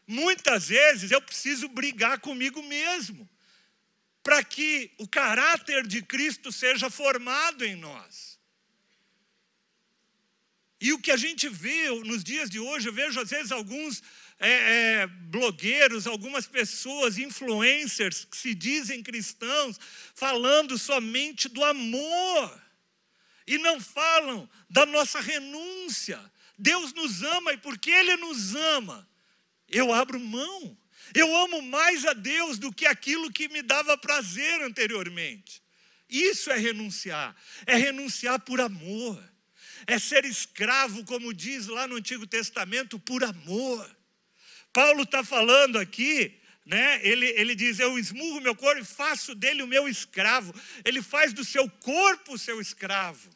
muitas 0.08 0.70
vezes 0.70 1.12
eu 1.12 1.22
preciso 1.22 1.68
brigar 1.68 2.20
comigo 2.20 2.64
mesmo, 2.64 3.30
para 4.24 4.44
que 4.44 4.92
o 4.98 5.08
caráter 5.08 5.86
de 5.86 6.02
Cristo 6.02 6.52
seja 6.52 6.90
formado 6.90 7.66
em 7.66 7.76
nós. 7.76 8.31
E 10.82 10.91
o 10.94 11.00
que 11.00 11.12
a 11.12 11.17
gente 11.17 11.48
vê 11.48 11.89
nos 12.04 12.24
dias 12.24 12.50
de 12.50 12.60
hoje, 12.60 12.89
eu 12.89 12.94
vejo 12.94 13.20
às 13.20 13.30
vezes 13.30 13.52
alguns 13.52 14.02
é, 14.39 14.50
é, 15.04 15.08
blogueiros, 15.08 16.08
algumas 16.08 16.48
pessoas, 16.48 17.20
influencers, 17.20 18.26
que 18.26 18.36
se 18.36 18.56
dizem 18.56 19.04
cristãos, 19.04 19.80
falando 20.15 20.80
somente 20.80 21.48
do 21.48 21.63
amor, 21.63 22.62
e 23.46 23.60
não 23.60 23.80
falam 23.80 24.50
da 24.67 24.84
nossa 24.84 25.22
renúncia. 25.22 26.20
Deus 26.58 26.91
nos 26.94 27.22
ama, 27.22 27.54
e 27.54 27.58
porque 27.58 27.91
Ele 27.91 28.15
nos 28.17 28.56
ama, 28.56 29.08
eu 29.70 29.94
abro 29.94 30.20
mão. 30.20 30.76
Eu 31.13 31.36
amo 31.36 31.62
mais 31.62 32.06
a 32.06 32.13
Deus 32.13 32.58
do 32.58 32.74
que 32.74 32.88
aquilo 32.88 33.32
que 33.32 33.50
me 33.50 33.62
dava 33.62 33.98
prazer 33.98 34.62
anteriormente. 34.62 35.62
Isso 36.10 36.50
é 36.50 36.58
renunciar, 36.58 37.36
é 37.65 37.76
renunciar 37.76 38.39
por 38.39 38.60
amor, 38.60 39.31
é 39.88 39.98
ser 40.00 40.26
escravo, 40.26 41.04
como 41.06 41.34
diz 41.34 41.67
lá 41.67 41.88
no 41.88 41.96
Antigo 41.96 42.28
Testamento, 42.28 43.00
por 43.00 43.24
amor. 43.24 43.98
Paulo 44.74 45.04
está 45.04 45.24
falando 45.24 45.78
aqui, 45.78 46.39
né? 46.65 47.00
Ele, 47.06 47.28
ele 47.38 47.56
diz: 47.56 47.80
Eu 47.80 47.98
esmurro 47.98 48.41
meu 48.41 48.56
corpo 48.56 48.82
e 48.82 48.86
faço 48.86 49.36
dele 49.36 49.63
o 49.63 49.67
meu 49.67 49.88
escravo. 49.88 50.54
Ele 50.86 51.02
faz 51.02 51.34
do 51.34 51.44
seu 51.44 51.70
corpo 51.70 52.34
o 52.34 52.39
seu 52.39 52.62
escravo. 52.62 53.30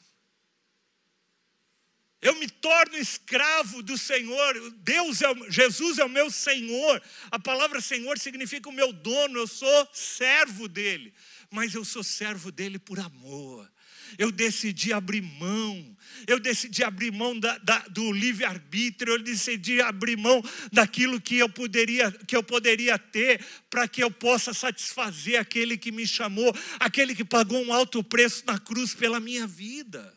Eu 2.22 2.36
me 2.36 2.50
torno 2.50 2.98
escravo 2.98 3.84
do 3.84 3.98
Senhor. 3.98 4.72
Deus 4.78 5.22
é, 5.22 5.28
Jesus 5.50 6.00
é 6.00 6.06
o 6.06 6.10
meu 6.10 6.32
Senhor. 6.32 7.02
A 7.30 7.38
palavra 7.38 7.82
Senhor 7.82 8.18
significa 8.18 8.70
o 8.70 8.74
meu 8.74 8.92
dono. 8.92 9.40
Eu 9.40 9.48
sou 9.48 9.90
servo 9.94 10.68
dele, 10.68 11.14
mas 11.52 11.76
eu 11.76 11.86
sou 11.86 12.04
servo 12.04 12.52
dele 12.52 12.80
por 12.80 13.00
amor 13.00 13.70
eu 14.18 14.32
decidi 14.32 14.94
abrir 14.94 15.22
mão, 15.22 15.98
eu 16.28 16.40
decidi 16.40 16.84
abrir 16.84 17.12
mão 17.12 17.40
da, 17.40 17.58
da, 17.60 17.80
do 17.90 18.12
livre-arbítrio, 18.12 19.14
eu 19.14 19.20
decidi 19.22 19.82
abrir 19.82 20.18
mão 20.18 20.44
daquilo 20.72 21.20
que 21.20 21.38
eu 21.38 21.50
poderia, 21.50 22.12
que 22.12 22.36
eu 22.36 22.44
poderia 22.44 22.98
ter, 22.98 23.44
para 23.70 23.88
que 23.88 24.04
eu 24.04 24.10
possa 24.10 24.54
satisfazer 24.54 25.40
aquele 25.40 25.78
que 25.78 25.92
me 25.92 26.08
chamou, 26.08 26.56
aquele 26.80 27.14
que 27.14 27.26
pagou 27.26 27.64
um 27.64 27.74
alto 27.74 28.04
preço 28.04 28.44
na 28.46 28.58
cruz 28.58 28.94
pela 28.94 29.20
minha 29.20 29.46
vida. 29.46 30.14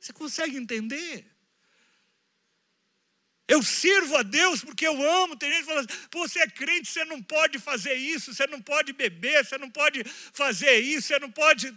Você 0.00 0.12
consegue 0.12 0.56
entender? 0.56 1.24
Eu 3.48 3.62
sirvo 3.62 4.16
a 4.16 4.22
Deus 4.22 4.64
porque 4.64 4.86
eu 4.86 5.22
amo. 5.22 5.36
Tem 5.36 5.50
gente 5.50 5.60
que 5.60 5.66
fala 5.66 5.80
assim, 5.80 6.08
Pô, 6.10 6.26
você 6.26 6.40
é 6.40 6.48
crente, 6.48 6.88
você 6.88 7.04
não 7.04 7.22
pode 7.22 7.58
fazer 7.58 7.94
isso, 7.94 8.34
você 8.34 8.46
não 8.46 8.60
pode 8.60 8.92
beber, 8.92 9.44
você 9.44 9.56
não 9.56 9.70
pode 9.70 10.02
fazer 10.32 10.78
isso, 10.80 11.08
você 11.08 11.18
não 11.18 11.30
pode. 11.30 11.72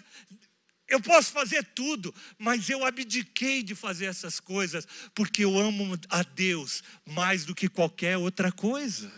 Eu 0.90 1.00
posso 1.00 1.32
fazer 1.32 1.64
tudo, 1.64 2.14
mas 2.38 2.68
eu 2.68 2.84
abdiquei 2.84 3.62
de 3.62 3.76
fazer 3.76 4.06
essas 4.06 4.40
coisas, 4.40 4.88
porque 5.14 5.44
eu 5.44 5.58
amo 5.58 5.98
a 6.10 6.24
Deus 6.24 6.84
mais 7.06 7.46
do 7.46 7.54
que 7.54 7.70
qualquer 7.70 8.18
outra 8.18 8.52
coisa. 8.52 9.12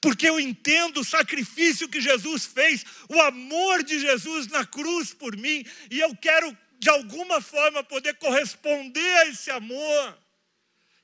Porque 0.00 0.28
eu 0.28 0.40
entendo 0.40 1.00
o 1.00 1.04
sacrifício 1.04 1.88
que 1.88 2.00
Jesus 2.00 2.44
fez, 2.44 2.84
o 3.08 3.20
amor 3.20 3.84
de 3.84 4.00
Jesus 4.00 4.48
na 4.48 4.66
cruz 4.66 5.14
por 5.14 5.36
mim, 5.36 5.64
e 5.90 6.00
eu 6.00 6.16
quero 6.16 6.56
de 6.80 6.88
alguma 6.88 7.40
forma 7.40 7.84
poder 7.84 8.14
corresponder 8.14 9.14
a 9.18 9.26
esse 9.26 9.50
amor. 9.50 10.18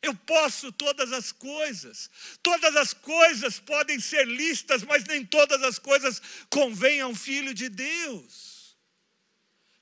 Eu 0.02 0.14
posso 0.14 0.72
todas 0.72 1.12
as 1.12 1.30
coisas, 1.30 2.10
todas 2.42 2.74
as 2.74 2.92
coisas 2.92 3.60
podem 3.60 4.00
ser 4.00 4.26
listas, 4.26 4.82
mas 4.82 5.04
nem 5.04 5.24
todas 5.24 5.62
as 5.62 5.78
coisas 5.78 6.20
convêm 6.50 7.00
a 7.00 7.06
um 7.06 7.14
filho 7.14 7.54
de 7.54 7.68
Deus. 7.68 8.55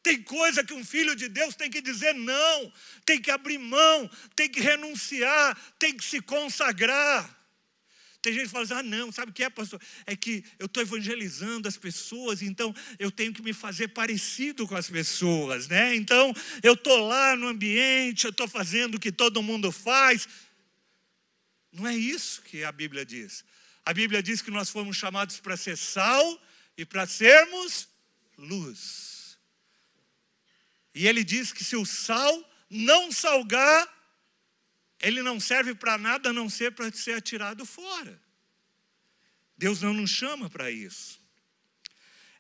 Tem 0.05 0.23
coisa 0.23 0.63
que 0.63 0.75
um 0.75 0.85
filho 0.85 1.17
de 1.17 1.31
Deus 1.31 1.55
tem 1.55 1.71
que 1.71 1.81
dizer 1.81 2.15
não, 2.15 2.73
tem 3.07 3.19
que 3.19 3.31
abrir 3.31 3.57
mão, 3.57 4.09
tem 4.37 4.51
que 4.51 4.61
renunciar, 4.61 5.59
tem 5.79 5.97
que 5.97 6.05
se 6.05 6.21
consagrar. 6.21 7.35
Tem 8.21 8.35
gente 8.35 8.45
que 8.45 8.51
fala 8.51 8.65
assim: 8.65 8.75
ah, 8.75 8.83
não, 8.83 9.11
sabe 9.11 9.31
o 9.31 9.35
que 9.35 9.43
é, 9.43 9.49
pastor? 9.49 9.81
É 10.05 10.15
que 10.15 10.45
eu 10.59 10.67
estou 10.67 10.83
evangelizando 10.83 11.67
as 11.67 11.79
pessoas, 11.79 12.43
então 12.43 12.75
eu 12.99 13.11
tenho 13.11 13.33
que 13.33 13.41
me 13.41 13.55
fazer 13.55 13.89
parecido 13.89 14.69
com 14.69 14.77
as 14.77 14.91
pessoas, 14.91 15.69
né? 15.69 15.97
Então 15.97 16.35
eu 16.63 16.75
estou 16.75 17.07
lá 17.07 17.35
no 17.35 17.49
ambiente, 17.49 18.27
eu 18.27 18.31
estou 18.31 18.47
fazendo 18.47 18.97
o 18.97 19.01
que 19.01 19.11
todo 19.11 19.43
mundo 19.43 19.73
faz. 19.73 20.29
Não 21.73 21.87
é 21.87 21.97
isso 21.97 22.43
que 22.43 22.63
a 22.63 22.71
Bíblia 22.71 23.07
diz. 23.07 23.43
A 23.87 23.95
Bíblia 23.95 24.23
diz 24.23 24.43
que 24.43 24.51
nós 24.51 24.69
fomos 24.69 24.99
chamados 24.99 25.41
para 25.41 25.57
ser 25.57 25.79
sal 25.79 26.43
e 26.77 26.85
para 26.85 27.07
sermos 27.07 27.89
luz. 28.37 29.14
E 30.95 31.09
ele 31.09 31.25
diz 31.25 31.53
que 31.53 31.65
se 31.65 31.77
o 31.77 31.85
sal 31.85 32.51
não 32.71 33.11
salgar, 33.11 33.89
ele 35.01 35.23
não 35.23 35.41
serve 35.41 35.75
para 35.75 35.99
nada 35.99 36.31
a 36.31 36.33
não 36.33 36.49
ser 36.49 36.73
para 36.73 36.91
ser 36.93 37.15
atirado 37.15 37.67
fora. 37.67 38.21
Deus 39.57 39.83
não 39.83 39.93
nos 39.93 40.11
chama 40.11 40.49
para 40.49 40.71
isso. 40.71 41.21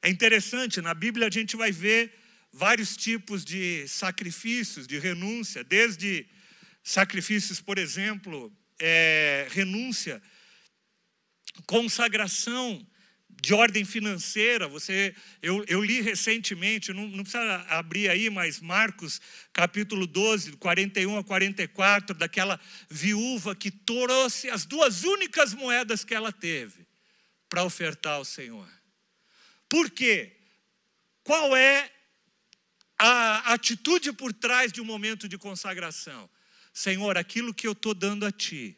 É 0.00 0.08
interessante, 0.08 0.80
na 0.80 0.94
Bíblia 0.94 1.26
a 1.28 1.30
gente 1.30 1.56
vai 1.56 1.72
ver 1.72 2.14
vários 2.52 2.96
tipos 2.96 3.44
de 3.44 3.86
sacrifícios, 3.88 4.86
de 4.86 4.98
renúncia, 4.98 5.64
desde 5.64 6.26
sacrifícios, 6.82 7.60
por 7.60 7.78
exemplo, 7.78 8.52
é, 8.78 9.48
renúncia, 9.50 10.22
consagração 11.66 12.86
de 13.40 13.52
ordem 13.52 13.84
financeira. 13.84 14.66
Você, 14.68 15.14
eu, 15.42 15.64
eu 15.68 15.82
li 15.82 16.00
recentemente, 16.00 16.92
não, 16.92 17.06
não, 17.06 17.22
precisa 17.22 17.56
abrir 17.68 18.08
aí, 18.08 18.30
mas 18.30 18.60
Marcos 18.60 19.20
capítulo 19.52 20.06
12, 20.06 20.52
41 20.52 21.18
a 21.18 21.24
44, 21.24 22.16
daquela 22.16 22.58
viúva 22.88 23.54
que 23.54 23.70
trouxe 23.70 24.48
as 24.48 24.64
duas 24.64 25.04
únicas 25.04 25.54
moedas 25.54 26.04
que 26.04 26.14
ela 26.14 26.32
teve 26.32 26.86
para 27.48 27.64
ofertar 27.64 28.14
ao 28.14 28.24
Senhor. 28.24 28.68
Por 29.68 29.90
quê? 29.90 30.36
Qual 31.22 31.56
é 31.56 31.90
a 32.98 33.52
atitude 33.52 34.12
por 34.12 34.32
trás 34.32 34.72
de 34.72 34.80
um 34.80 34.84
momento 34.84 35.28
de 35.28 35.38
consagração? 35.38 36.28
Senhor, 36.72 37.16
aquilo 37.16 37.54
que 37.54 37.66
eu 37.66 37.72
estou 37.72 37.94
dando 37.94 38.26
a 38.26 38.32
Ti, 38.32 38.76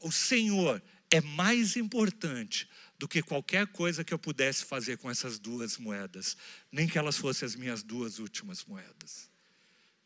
o 0.00 0.12
Senhor 0.12 0.82
é 1.10 1.20
mais 1.20 1.76
importante 1.76 2.68
do 3.04 3.08
que 3.08 3.20
qualquer 3.20 3.66
coisa 3.66 4.02
que 4.02 4.14
eu 4.14 4.18
pudesse 4.18 4.64
fazer 4.64 4.96
com 4.96 5.10
essas 5.10 5.38
duas 5.38 5.76
moedas, 5.76 6.38
nem 6.72 6.88
que 6.88 6.96
elas 6.96 7.18
fossem 7.18 7.44
as 7.44 7.54
minhas 7.54 7.82
duas 7.82 8.18
últimas 8.18 8.64
moedas. 8.64 9.28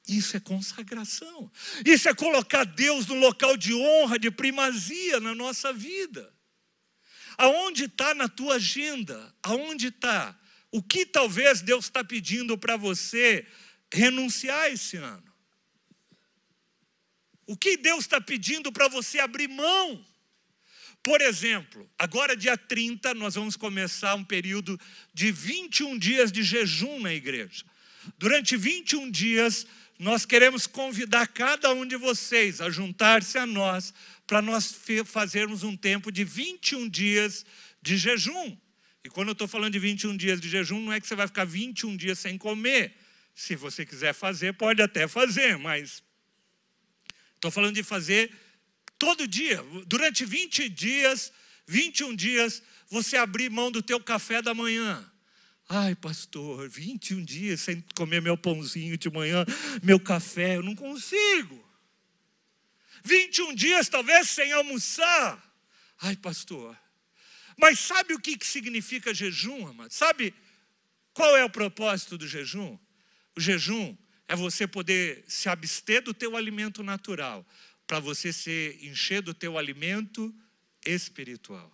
Isso 0.08 0.36
é 0.36 0.40
consagração. 0.40 1.48
Isso 1.86 2.08
é 2.08 2.14
colocar 2.14 2.64
Deus 2.64 3.06
no 3.06 3.14
local 3.14 3.56
de 3.56 3.72
honra, 3.72 4.18
de 4.18 4.32
primazia 4.32 5.20
na 5.20 5.32
nossa 5.32 5.72
vida. 5.72 6.34
Aonde 7.36 7.84
está 7.84 8.14
na 8.14 8.28
tua 8.28 8.56
agenda? 8.56 9.32
Aonde 9.44 9.86
está? 9.86 10.36
O 10.72 10.82
que 10.82 11.06
talvez 11.06 11.60
Deus 11.60 11.84
está 11.84 12.02
pedindo 12.02 12.58
para 12.58 12.76
você 12.76 13.46
renunciar 13.94 14.72
esse 14.72 14.96
ano? 14.96 15.32
O 17.46 17.56
que 17.56 17.76
Deus 17.76 18.00
está 18.00 18.20
pedindo 18.20 18.72
para 18.72 18.88
você 18.88 19.20
abrir 19.20 19.46
mão? 19.46 20.04
Por 21.08 21.22
exemplo, 21.22 21.90
agora 21.98 22.36
dia 22.36 22.54
30 22.54 23.14
nós 23.14 23.34
vamos 23.34 23.56
começar 23.56 24.14
um 24.14 24.22
período 24.22 24.78
de 25.14 25.32
21 25.32 25.98
dias 25.98 26.30
de 26.30 26.42
jejum 26.42 27.00
na 27.00 27.14
igreja. 27.14 27.64
Durante 28.18 28.58
21 28.58 29.10
dias 29.10 29.66
nós 29.98 30.26
queremos 30.26 30.66
convidar 30.66 31.26
cada 31.28 31.72
um 31.72 31.86
de 31.86 31.96
vocês 31.96 32.60
a 32.60 32.68
juntar-se 32.68 33.38
a 33.38 33.46
nós 33.46 33.94
para 34.26 34.42
nós 34.42 34.78
fazermos 35.06 35.62
um 35.62 35.74
tempo 35.74 36.12
de 36.12 36.24
21 36.24 36.86
dias 36.90 37.46
de 37.80 37.96
jejum. 37.96 38.54
E 39.02 39.08
quando 39.08 39.28
eu 39.28 39.32
estou 39.32 39.48
falando 39.48 39.72
de 39.72 39.78
21 39.78 40.14
dias 40.14 40.38
de 40.38 40.50
jejum, 40.50 40.78
não 40.78 40.92
é 40.92 41.00
que 41.00 41.06
você 41.06 41.16
vai 41.16 41.26
ficar 41.26 41.46
21 41.46 41.96
dias 41.96 42.18
sem 42.18 42.36
comer. 42.36 42.94
Se 43.34 43.56
você 43.56 43.86
quiser 43.86 44.12
fazer, 44.12 44.52
pode 44.52 44.82
até 44.82 45.08
fazer, 45.08 45.56
mas 45.56 46.02
estou 47.34 47.50
falando 47.50 47.76
de 47.76 47.82
fazer 47.82 48.30
todo 48.98 49.26
dia, 49.26 49.62
durante 49.86 50.24
20 50.24 50.68
dias, 50.68 51.32
21 51.66 52.14
dias, 52.14 52.62
você 52.90 53.16
abrir 53.16 53.50
mão 53.50 53.70
do 53.70 53.82
teu 53.82 54.00
café 54.00 54.42
da 54.42 54.54
manhã. 54.54 55.04
Ai, 55.68 55.94
pastor, 55.94 56.68
21 56.68 57.24
dias 57.24 57.60
sem 57.60 57.82
comer 57.94 58.22
meu 58.22 58.36
pãozinho 58.36 58.96
de 58.96 59.10
manhã, 59.10 59.44
meu 59.82 60.00
café, 60.00 60.56
eu 60.56 60.62
não 60.62 60.74
consigo. 60.74 61.62
21 63.04 63.54
dias 63.54 63.88
talvez 63.88 64.30
sem 64.30 64.50
almoçar. 64.52 65.42
Ai, 66.00 66.16
pastor. 66.16 66.76
Mas 67.56 67.80
sabe 67.80 68.14
o 68.14 68.20
que 68.20 68.38
significa 68.44 69.12
jejum, 69.12 69.66
amado? 69.66 69.92
Sabe 69.92 70.34
qual 71.12 71.36
é 71.36 71.44
o 71.44 71.50
propósito 71.50 72.16
do 72.16 72.26
jejum? 72.26 72.78
O 73.36 73.40
jejum 73.40 73.96
é 74.26 74.36
você 74.36 74.66
poder 74.66 75.24
se 75.26 75.48
abster 75.48 76.02
do 76.02 76.14
teu 76.14 76.36
alimento 76.36 76.82
natural 76.82 77.46
para 77.88 77.98
você 77.98 78.32
se 78.32 78.78
encher 78.82 79.22
do 79.22 79.32
teu 79.32 79.56
alimento 79.56 80.32
espiritual. 80.86 81.72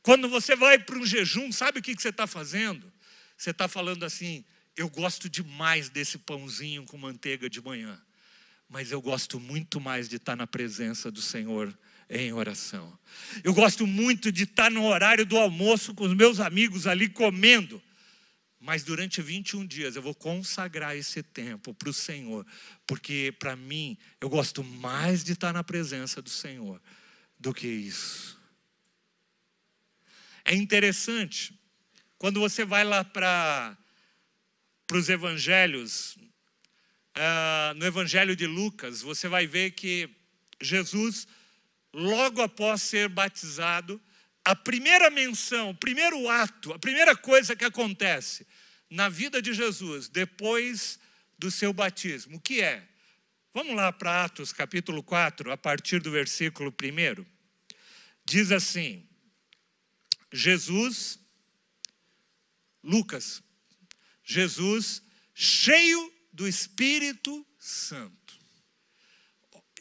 Quando 0.00 0.28
você 0.28 0.54
vai 0.54 0.78
para 0.78 0.96
um 0.96 1.04
jejum, 1.04 1.50
sabe 1.50 1.80
o 1.80 1.82
que, 1.82 1.96
que 1.96 2.00
você 2.00 2.10
está 2.10 2.28
fazendo? 2.28 2.90
Você 3.36 3.50
está 3.50 3.66
falando 3.66 4.04
assim: 4.04 4.44
eu 4.76 4.88
gosto 4.88 5.28
demais 5.28 5.88
desse 5.88 6.16
pãozinho 6.16 6.84
com 6.84 6.96
manteiga 6.96 7.50
de 7.50 7.60
manhã. 7.60 8.00
mas 8.68 8.90
eu 8.90 9.00
gosto 9.00 9.38
muito 9.38 9.80
mais 9.80 10.08
de 10.08 10.16
estar 10.16 10.36
na 10.36 10.46
presença 10.46 11.10
do 11.10 11.20
Senhor 11.20 11.76
em 12.08 12.32
oração. 12.32 12.96
Eu 13.42 13.52
gosto 13.52 13.86
muito 13.86 14.30
de 14.30 14.44
estar 14.44 14.70
no 14.70 14.84
horário 14.84 15.26
do 15.26 15.36
almoço 15.36 15.92
com 15.92 16.04
os 16.04 16.14
meus 16.14 16.38
amigos 16.38 16.86
ali 16.86 17.08
comendo. 17.08 17.82
Mas 18.58 18.82
durante 18.82 19.20
21 19.20 19.66
dias 19.66 19.96
eu 19.96 20.02
vou 20.02 20.14
consagrar 20.14 20.96
esse 20.96 21.22
tempo 21.22 21.74
para 21.74 21.90
o 21.90 21.92
Senhor, 21.92 22.46
porque 22.86 23.34
para 23.38 23.54
mim 23.54 23.96
eu 24.20 24.28
gosto 24.28 24.64
mais 24.64 25.22
de 25.22 25.32
estar 25.32 25.52
na 25.52 25.62
presença 25.62 26.22
do 26.22 26.30
Senhor 26.30 26.80
do 27.38 27.52
que 27.52 27.66
isso. 27.66 28.36
É 30.44 30.54
interessante, 30.54 31.58
quando 32.18 32.40
você 32.40 32.64
vai 32.64 32.84
lá 32.84 33.04
para 33.04 33.76
os 34.92 35.08
evangelhos, 35.08 36.16
uh, 37.16 37.74
no 37.74 37.84
evangelho 37.84 38.36
de 38.36 38.46
Lucas, 38.46 39.02
você 39.02 39.28
vai 39.28 39.46
ver 39.46 39.72
que 39.72 40.08
Jesus 40.60 41.26
logo 41.92 42.40
após 42.42 42.82
ser 42.82 43.08
batizado, 43.08 44.00
a 44.46 44.54
primeira 44.54 45.10
menção, 45.10 45.70
o 45.70 45.74
primeiro 45.74 46.28
ato, 46.28 46.72
a 46.72 46.78
primeira 46.78 47.16
coisa 47.16 47.56
que 47.56 47.64
acontece 47.64 48.46
na 48.88 49.08
vida 49.08 49.42
de 49.42 49.52
Jesus 49.52 50.08
depois 50.08 51.00
do 51.36 51.50
seu 51.50 51.72
batismo, 51.72 52.36
o 52.36 52.40
que 52.40 52.62
é? 52.62 52.86
Vamos 53.52 53.74
lá 53.74 53.90
para 53.90 54.22
Atos 54.24 54.52
capítulo 54.52 55.02
4, 55.02 55.50
a 55.50 55.56
partir 55.56 56.00
do 56.00 56.12
versículo 56.12 56.70
1. 56.70 57.26
Diz 58.24 58.52
assim: 58.52 59.04
Jesus, 60.32 61.18
Lucas, 62.84 63.42
Jesus 64.22 65.02
cheio 65.34 66.14
do 66.32 66.46
Espírito 66.46 67.44
Santo. 67.58 68.38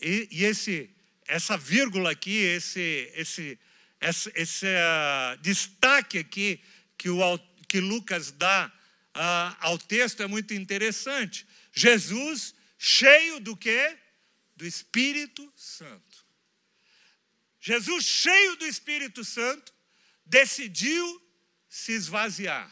E, 0.01 0.27
e 0.31 0.43
esse 0.43 0.89
essa 1.27 1.55
vírgula 1.55 2.11
aqui, 2.11 2.37
esse, 2.37 3.11
esse, 3.13 3.59
esse, 4.01 4.31
esse 4.35 4.65
uh, 4.65 5.37
destaque 5.41 6.19
aqui 6.19 6.61
que, 6.97 7.09
o, 7.09 7.37
que 7.67 7.79
Lucas 7.79 8.31
dá 8.31 8.71
uh, 9.15 9.57
ao 9.59 9.77
texto 9.77 10.21
é 10.21 10.27
muito 10.27 10.53
interessante. 10.53 11.47
Jesus 11.73 12.53
cheio 12.77 13.39
do 13.39 13.55
quê? 13.55 13.97
Do 14.55 14.65
Espírito 14.65 15.51
Santo. 15.55 16.25
Jesus 17.59 18.05
cheio 18.05 18.55
do 18.57 18.65
Espírito 18.65 19.23
Santo 19.23 19.73
decidiu 20.25 21.21
se 21.67 21.93
esvaziar. 21.93 22.71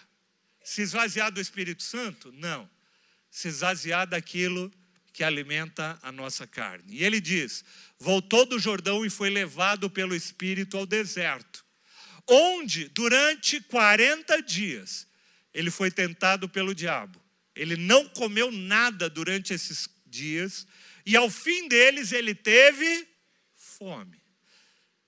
Se 0.63 0.81
esvaziar 0.81 1.31
do 1.31 1.41
Espírito 1.41 1.83
Santo? 1.83 2.31
Não. 2.31 2.69
Se 3.29 3.47
esvaziar 3.47 4.07
daquilo 4.07 4.71
que 5.13 5.23
alimenta 5.23 5.97
a 6.01 6.11
nossa 6.11 6.47
carne. 6.47 6.95
E 6.95 7.03
ele 7.03 7.21
diz: 7.21 7.63
voltou 7.99 8.45
do 8.45 8.57
Jordão 8.57 9.05
e 9.05 9.09
foi 9.09 9.29
levado 9.29 9.89
pelo 9.89 10.15
Espírito 10.15 10.75
ao 10.75 10.85
deserto, 10.85 11.63
onde 12.27 12.89
durante 12.89 13.61
40 13.61 14.41
dias 14.41 15.07
ele 15.53 15.69
foi 15.69 15.91
tentado 15.91 16.49
pelo 16.49 16.73
diabo. 16.73 17.21
Ele 17.55 17.77
não 17.77 18.09
comeu 18.09 18.51
nada 18.51 19.07
durante 19.07 19.53
esses 19.53 19.87
dias 20.07 20.65
e 21.05 21.15
ao 21.15 21.29
fim 21.29 21.67
deles 21.67 22.11
ele 22.11 22.33
teve 22.33 23.07
fome. 23.55 24.19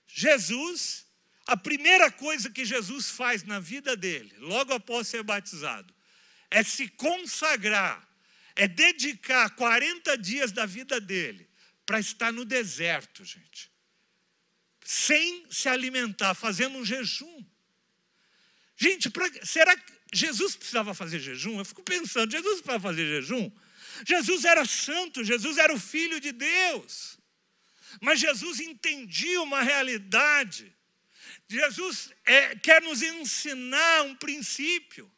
Jesus, 0.06 1.04
a 1.46 1.56
primeira 1.56 2.10
coisa 2.12 2.48
que 2.48 2.64
Jesus 2.64 3.10
faz 3.10 3.42
na 3.42 3.58
vida 3.58 3.96
dele, 3.96 4.32
logo 4.38 4.72
após 4.72 5.08
ser 5.08 5.24
batizado, 5.24 5.92
é 6.48 6.62
se 6.62 6.88
consagrar 6.88 8.05
é 8.56 8.66
dedicar 8.66 9.50
40 9.50 10.16
dias 10.16 10.50
da 10.50 10.64
vida 10.64 11.00
dele 11.00 11.48
para 11.84 12.00
estar 12.00 12.32
no 12.32 12.44
deserto, 12.44 13.24
gente. 13.24 13.70
Sem 14.84 15.46
se 15.50 15.68
alimentar, 15.68 16.34
fazendo 16.34 16.78
um 16.78 16.84
jejum. 16.84 17.44
Gente, 18.76 19.10
pra, 19.10 19.28
será 19.44 19.76
que 19.76 19.92
Jesus 20.12 20.56
precisava 20.56 20.94
fazer 20.94 21.20
jejum? 21.20 21.58
Eu 21.58 21.64
fico 21.64 21.82
pensando, 21.82 22.30
Jesus 22.30 22.60
precisava 22.60 22.80
fazer 22.80 23.06
jejum? 23.06 23.50
Jesus 24.06 24.44
era 24.44 24.64
santo, 24.64 25.24
Jesus 25.24 25.58
era 25.58 25.72
o 25.72 25.80
filho 25.80 26.20
de 26.20 26.32
Deus. 26.32 27.18
Mas 28.00 28.20
Jesus 28.20 28.60
entendia 28.60 29.40
uma 29.42 29.62
realidade. 29.62 30.74
Jesus 31.48 32.10
é, 32.24 32.56
quer 32.56 32.82
nos 32.82 33.02
ensinar 33.02 34.02
um 34.02 34.14
princípio 34.14 35.10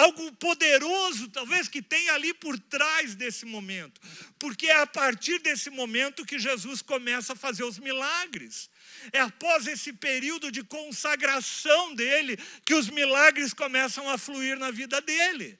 algo 0.00 0.32
poderoso, 0.32 1.28
talvez 1.28 1.68
que 1.68 1.82
tenha 1.82 2.14
ali 2.14 2.32
por 2.34 2.58
trás 2.58 3.14
desse 3.14 3.44
momento, 3.44 4.00
porque 4.38 4.66
é 4.66 4.80
a 4.80 4.86
partir 4.86 5.38
desse 5.40 5.70
momento 5.70 6.24
que 6.24 6.38
Jesus 6.38 6.82
começa 6.82 7.34
a 7.34 7.36
fazer 7.36 7.64
os 7.64 7.78
milagres. 7.78 8.70
É 9.12 9.20
após 9.20 9.66
esse 9.66 9.92
período 9.92 10.50
de 10.50 10.62
consagração 10.62 11.94
dele 11.94 12.38
que 12.64 12.74
os 12.74 12.88
milagres 12.88 13.52
começam 13.52 14.08
a 14.08 14.16
fluir 14.18 14.58
na 14.58 14.70
vida 14.70 15.00
dele. 15.00 15.58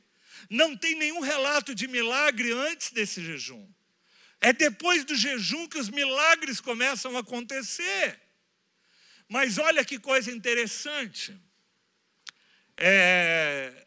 Não 0.49 0.77
tem 0.77 0.95
nenhum 0.95 1.21
relato 1.21 1.75
de 1.75 1.87
milagre 1.87 2.53
antes 2.53 2.91
desse 2.91 3.23
jejum. 3.23 3.67
É 4.41 4.53
depois 4.53 5.05
do 5.05 5.15
jejum 5.15 5.69
que 5.69 5.79
os 5.79 5.91
milagres 5.91 6.61
começam 6.61 7.17
a 7.17 7.21
acontecer. 7.21 8.19
Mas 9.29 9.59
olha 9.59 9.85
que 9.85 9.99
coisa 9.99 10.33
interessante. 10.33 11.39
É, 12.77 13.87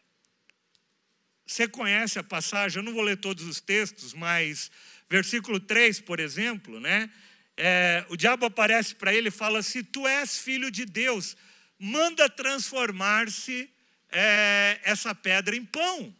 você 1.46 1.68
conhece 1.68 2.18
a 2.18 2.22
passagem, 2.22 2.78
eu 2.78 2.82
não 2.82 2.94
vou 2.94 3.02
ler 3.02 3.18
todos 3.18 3.44
os 3.44 3.60
textos, 3.60 4.14
mas 4.14 4.70
versículo 5.08 5.60
3, 5.60 6.00
por 6.00 6.18
exemplo, 6.18 6.80
né? 6.80 7.10
É, 7.56 8.04
o 8.08 8.16
diabo 8.16 8.46
aparece 8.46 8.94
para 8.94 9.14
ele 9.14 9.28
e 9.28 9.32
fala: 9.32 9.62
Se 9.62 9.82
tu 9.82 10.06
és 10.06 10.38
filho 10.38 10.70
de 10.70 10.84
Deus, 10.84 11.36
manda 11.78 12.28
transformar-se 12.28 13.70
é, 14.10 14.80
essa 14.82 15.14
pedra 15.14 15.54
em 15.54 15.64
pão. 15.64 16.14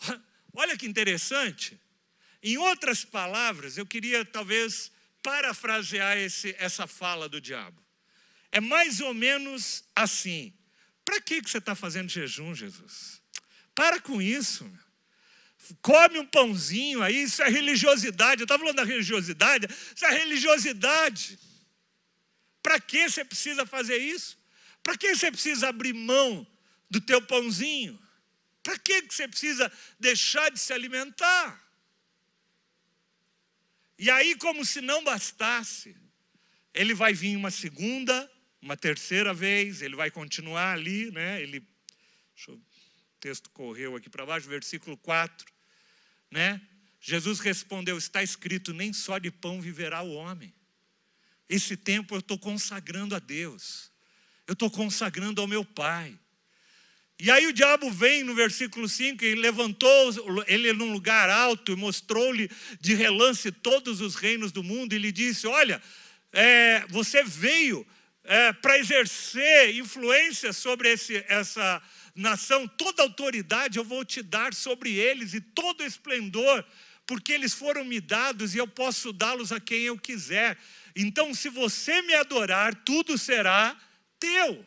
Olha 0.54 0.76
que 0.76 0.86
interessante. 0.86 1.78
Em 2.42 2.56
outras 2.56 3.04
palavras, 3.04 3.76
eu 3.76 3.86
queria 3.86 4.24
talvez 4.24 4.92
parafrasear 5.22 6.16
esse, 6.18 6.54
essa 6.58 6.86
fala 6.86 7.28
do 7.28 7.40
diabo. 7.40 7.82
É 8.52 8.60
mais 8.60 9.00
ou 9.00 9.12
menos 9.12 9.84
assim: 9.94 10.52
para 11.04 11.20
que, 11.20 11.42
que 11.42 11.50
você 11.50 11.58
está 11.58 11.74
fazendo 11.74 12.08
jejum, 12.08 12.54
Jesus? 12.54 13.20
Para 13.78 14.00
com 14.00 14.20
isso. 14.20 14.68
Come 15.80 16.18
um 16.18 16.26
pãozinho 16.26 17.00
aí, 17.00 17.22
isso 17.22 17.40
é 17.40 17.48
religiosidade. 17.48 18.40
Eu 18.40 18.44
estava 18.44 18.58
falando 18.58 18.74
da 18.74 18.82
religiosidade, 18.82 19.68
isso 19.94 20.04
é 20.04 20.10
religiosidade. 20.10 21.38
Para 22.60 22.80
que 22.80 23.08
você 23.08 23.24
precisa 23.24 23.64
fazer 23.64 23.98
isso? 23.98 24.36
Para 24.82 24.98
que 24.98 25.14
você 25.14 25.30
precisa 25.30 25.68
abrir 25.68 25.92
mão 25.92 26.44
do 26.90 27.00
teu 27.00 27.22
pãozinho? 27.22 27.96
Para 28.64 28.76
que 28.80 29.00
você 29.02 29.28
precisa 29.28 29.70
deixar 30.00 30.50
de 30.50 30.58
se 30.58 30.72
alimentar? 30.72 31.64
E 33.96 34.10
aí, 34.10 34.34
como 34.34 34.64
se 34.64 34.80
não 34.80 35.04
bastasse, 35.04 35.96
ele 36.74 36.94
vai 36.94 37.14
vir 37.14 37.36
uma 37.36 37.52
segunda, 37.52 38.28
uma 38.60 38.76
terceira 38.76 39.32
vez, 39.32 39.82
ele 39.82 39.94
vai 39.94 40.10
continuar 40.10 40.72
ali, 40.72 41.12
né? 41.12 41.40
Ele, 41.40 41.60
deixa 42.34 42.50
eu 42.50 42.67
o 43.18 43.20
texto 43.20 43.50
correu 43.50 43.96
aqui 43.96 44.08
para 44.08 44.24
baixo, 44.24 44.48
versículo 44.48 44.96
4, 44.96 45.44
né? 46.30 46.60
Jesus 47.00 47.40
respondeu: 47.40 47.98
Está 47.98 48.22
escrito, 48.22 48.72
nem 48.72 48.92
só 48.92 49.18
de 49.18 49.28
pão 49.28 49.60
viverá 49.60 50.02
o 50.02 50.12
homem. 50.12 50.54
Esse 51.48 51.76
tempo 51.76 52.14
eu 52.14 52.20
estou 52.20 52.38
consagrando 52.38 53.16
a 53.16 53.18
Deus, 53.18 53.90
eu 54.46 54.52
estou 54.52 54.70
consagrando 54.70 55.40
ao 55.40 55.48
meu 55.48 55.64
Pai. 55.64 56.16
E 57.18 57.28
aí 57.28 57.48
o 57.48 57.52
diabo 57.52 57.90
vem 57.90 58.22
no 58.22 58.36
versículo 58.36 58.88
5 58.88 59.24
e 59.24 59.34
levantou 59.34 60.44
ele 60.46 60.72
num 60.72 60.92
lugar 60.92 61.28
alto 61.28 61.72
e 61.72 61.76
mostrou-lhe 61.76 62.48
de 62.80 62.94
relance 62.94 63.50
todos 63.50 64.00
os 64.00 64.14
reinos 64.14 64.52
do 64.52 64.62
mundo 64.62 64.92
e 64.92 64.98
lhe 64.98 65.10
disse: 65.10 65.44
Olha, 65.48 65.82
é, 66.32 66.86
você 66.88 67.24
veio 67.24 67.84
é, 68.22 68.52
para 68.52 68.78
exercer 68.78 69.74
influência 69.74 70.52
sobre 70.52 70.92
esse, 70.92 71.16
essa 71.26 71.82
nação, 72.18 72.66
toda 72.66 73.02
autoridade 73.02 73.78
eu 73.78 73.84
vou 73.84 74.04
te 74.04 74.22
dar 74.22 74.52
sobre 74.52 74.92
eles 74.94 75.34
e 75.34 75.40
todo 75.40 75.84
esplendor, 75.84 76.64
porque 77.06 77.32
eles 77.32 77.54
foram 77.54 77.84
me 77.84 78.00
dados 78.00 78.54
e 78.54 78.58
eu 78.58 78.66
posso 78.66 79.12
dá-los 79.12 79.52
a 79.52 79.60
quem 79.60 79.82
eu 79.82 79.96
quiser. 79.96 80.58
Então, 80.96 81.32
se 81.32 81.48
você 81.48 82.02
me 82.02 82.14
adorar, 82.14 82.74
tudo 82.74 83.16
será 83.16 83.80
teu. 84.18 84.66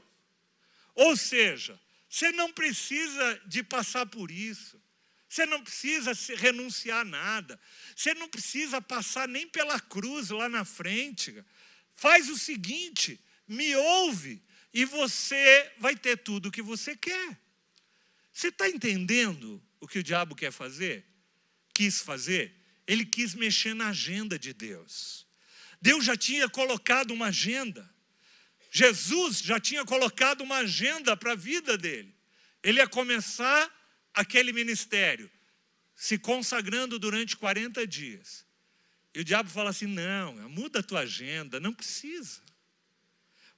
Ou 0.95 1.15
seja, 1.17 1.79
você 2.09 2.31
não 2.31 2.51
precisa 2.51 3.41
de 3.45 3.61
passar 3.61 4.05
por 4.05 4.31
isso. 4.31 4.81
Você 5.27 5.45
não 5.45 5.61
precisa 5.61 6.11
renunciar 6.37 7.01
a 7.01 7.05
nada. 7.05 7.59
Você 7.95 8.13
não 8.13 8.27
precisa 8.27 8.81
passar 8.81 9.27
nem 9.27 9.47
pela 9.47 9.79
cruz 9.79 10.29
lá 10.29 10.49
na 10.49 10.65
frente. 10.65 11.43
Faz 11.93 12.29
o 12.29 12.37
seguinte: 12.37 13.19
me 13.47 13.75
ouve 13.75 14.41
e 14.73 14.85
você 14.85 15.71
vai 15.77 15.95
ter 15.95 16.17
tudo 16.17 16.49
o 16.49 16.51
que 16.51 16.61
você 16.61 16.95
quer. 16.95 17.39
Você 18.31 18.47
está 18.47 18.69
entendendo 18.69 19.61
o 19.79 19.87
que 19.87 19.99
o 19.99 20.03
diabo 20.03 20.35
quer 20.35 20.51
fazer? 20.51 21.05
Quis 21.73 22.01
fazer? 22.01 22.61
ele 22.91 23.05
quis 23.05 23.33
mexer 23.33 23.73
na 23.73 23.87
agenda 23.87 24.37
de 24.37 24.53
Deus. 24.53 25.25
Deus 25.81 26.03
já 26.03 26.17
tinha 26.17 26.49
colocado 26.49 27.11
uma 27.11 27.27
agenda. 27.27 27.89
Jesus 28.69 29.39
já 29.39 29.61
tinha 29.61 29.85
colocado 29.85 30.41
uma 30.41 30.57
agenda 30.57 31.15
para 31.15 31.31
a 31.31 31.35
vida 31.35 31.77
dele. 31.77 32.13
Ele 32.61 32.79
ia 32.79 32.87
começar 32.87 33.69
aquele 34.13 34.51
ministério, 34.51 35.31
se 35.95 36.17
consagrando 36.17 36.99
durante 36.99 37.37
40 37.37 37.87
dias. 37.87 38.45
E 39.13 39.21
o 39.21 39.23
diabo 39.23 39.49
fala 39.49 39.69
assim: 39.69 39.87
não, 39.87 40.33
muda 40.49 40.79
a 40.79 40.83
tua 40.83 41.01
agenda, 41.01 41.61
não 41.61 41.73
precisa. 41.73 42.41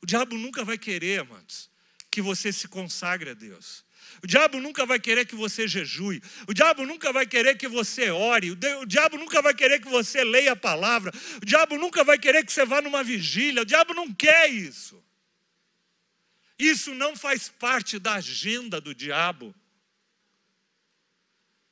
O 0.04 0.06
diabo 0.06 0.38
nunca 0.38 0.66
vai 0.66 0.78
querer, 0.78 1.22
amados, 1.22 1.72
que 2.12 2.22
você 2.22 2.52
se 2.52 2.68
consagre 2.68 3.30
a 3.30 3.34
Deus. 3.34 3.86
O 4.22 4.28
diabo 4.28 4.60
nunca 4.60 4.86
vai 4.86 5.00
querer 5.00 5.26
que 5.26 5.34
você 5.34 5.66
jejue. 5.66 6.22
O 6.46 6.54
diabo 6.54 6.86
nunca 6.86 7.14
vai 7.14 7.26
querer 7.26 7.58
que 7.58 7.70
você 7.70 8.12
ore. 8.12 8.52
O 8.52 8.86
diabo 8.86 9.18
nunca 9.18 9.42
vai 9.42 9.54
querer 9.54 9.80
que 9.80 9.88
você 9.88 10.22
leia 10.26 10.52
a 10.52 10.56
palavra. 10.58 11.10
O 11.42 11.46
diabo 11.46 11.78
nunca 11.78 12.04
vai 12.04 12.20
querer 12.20 12.46
que 12.46 12.52
você 12.52 12.66
vá 12.66 12.82
numa 12.82 13.02
vigília. 13.02 13.62
O 13.62 13.66
diabo 13.66 13.94
não 13.94 14.14
quer 14.14 14.50
isso. 14.50 15.02
Isso 16.60 16.94
não 16.94 17.16
faz 17.16 17.48
parte 17.48 17.98
da 17.98 18.16
agenda 18.16 18.82
do 18.82 18.94
diabo. 18.94 19.56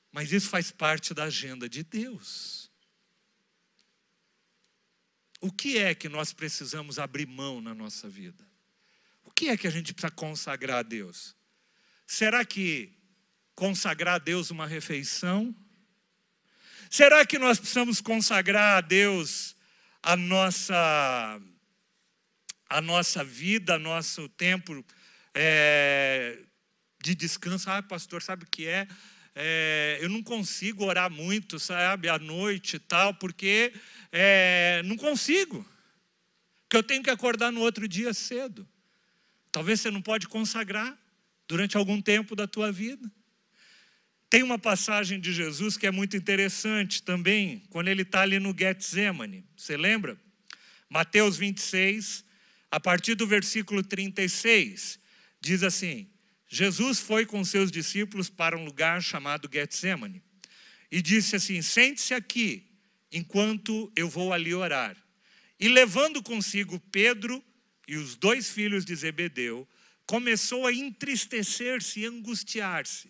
Mas 0.09 0.32
isso 0.32 0.49
faz 0.49 0.71
parte 0.71 1.13
da 1.13 1.25
agenda 1.25 1.67
de 1.67 1.84
Deus. 1.84 2.61
O 5.41 5.51
que 5.51 5.79
é 5.79 5.95
que 5.95 6.07
nós 6.07 6.31
precisamos 6.31 6.99
abrir 6.99 7.25
mão 7.25 7.59
na 7.59 7.73
nossa 7.73 8.07
vida? 8.07 8.47
O 9.25 9.31
que 9.31 9.49
é 9.49 9.57
que 9.57 9.67
a 9.67 9.71
gente 9.71 9.91
precisa 9.91 10.13
consagrar 10.13 10.77
a 10.77 10.83
Deus? 10.83 11.35
Será 12.05 12.45
que 12.45 12.93
consagrar 13.55 14.15
a 14.15 14.19
Deus 14.19 14.51
uma 14.51 14.67
refeição? 14.67 15.55
Será 16.91 17.25
que 17.25 17.39
nós 17.39 17.57
precisamos 17.57 17.99
consagrar 17.99 18.77
a 18.77 18.81
Deus 18.81 19.55
a 20.03 20.15
nossa 20.15 21.41
a 22.69 22.79
nossa 22.79 23.23
vida, 23.23 23.79
nosso 23.79 24.29
tempo 24.29 24.85
é, 25.33 26.39
de 27.01 27.15
descanso? 27.15 27.69
Ah, 27.69 27.81
pastor, 27.81 28.21
sabe 28.21 28.43
o 28.43 28.47
que 28.47 28.67
é? 28.67 28.87
É? 29.36 29.97
Eu 30.01 30.09
não 30.09 30.21
consigo 30.21 30.86
orar 30.86 31.09
muito, 31.09 31.59
sabe, 31.59 32.09
à 32.09 32.19
noite 32.19 32.75
e 32.75 32.79
tal, 32.79 33.13
porque 33.13 33.73
é, 34.11 34.82
não 34.86 34.97
consigo. 34.97 35.65
Porque 36.63 36.77
eu 36.77 36.84
tenho 36.84 37.03
que 37.03 37.09
acordar 37.09 37.51
no 37.51 37.61
outro 37.61 37.88
dia 37.88 38.13
cedo. 38.13 38.67
Talvez 39.51 39.82
você 39.82 39.91
não 39.91 40.01
pode 40.01 40.27
consagrar 40.27 40.97
durante 41.47 41.75
algum 41.75 42.01
tempo 42.01 42.36
da 42.36 42.47
tua 42.47 42.71
vida. 42.71 43.11
Tem 44.29 44.43
uma 44.43 44.57
passagem 44.57 45.19
de 45.19 45.34
Jesus 45.34 45.75
que 45.75 45.86
é 45.86 45.91
muito 45.91 46.15
interessante 46.15 47.03
também, 47.03 47.61
quando 47.69 47.89
ele 47.89 48.03
está 48.03 48.21
ali 48.21 48.39
no 48.39 48.55
Getsemane. 48.57 49.45
Você 49.57 49.75
lembra? 49.75 50.17
Mateus 50.89 51.38
26, 51.38 52.23
a 52.71 52.79
partir 52.79 53.15
do 53.15 53.27
versículo 53.27 53.84
36, 53.84 54.97
diz 55.41 55.63
assim: 55.63 56.09
Jesus 56.53 56.99
foi 56.99 57.25
com 57.25 57.45
seus 57.45 57.71
discípulos 57.71 58.29
para 58.29 58.57
um 58.57 58.65
lugar 58.65 59.01
chamado 59.01 59.49
Getsemane 59.51 60.21
e 60.91 61.01
disse 61.01 61.37
assim: 61.37 61.61
Sente-se 61.61 62.13
aqui, 62.13 62.69
enquanto 63.09 63.89
eu 63.95 64.09
vou 64.09 64.33
ali 64.33 64.53
orar. 64.53 64.97
E 65.57 65.69
levando 65.69 66.21
consigo 66.21 66.77
Pedro 66.91 67.41
e 67.87 67.95
os 67.95 68.17
dois 68.17 68.49
filhos 68.49 68.83
de 68.83 68.93
Zebedeu, 68.93 69.65
começou 70.05 70.67
a 70.67 70.73
entristecer-se 70.73 72.01
e 72.01 72.05
angustiar-se. 72.05 73.09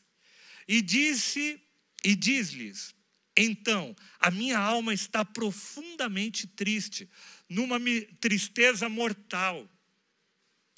E 0.67 0.79
disse 0.79 1.59
e 2.03 2.15
diz-lhes: 2.15 2.93
Então, 3.35 3.95
a 4.19 4.29
minha 4.29 4.59
alma 4.59 4.93
está 4.93 5.25
profundamente 5.25 6.45
triste, 6.45 7.09
numa 7.49 7.79
tristeza 8.19 8.87
mortal. 8.87 9.67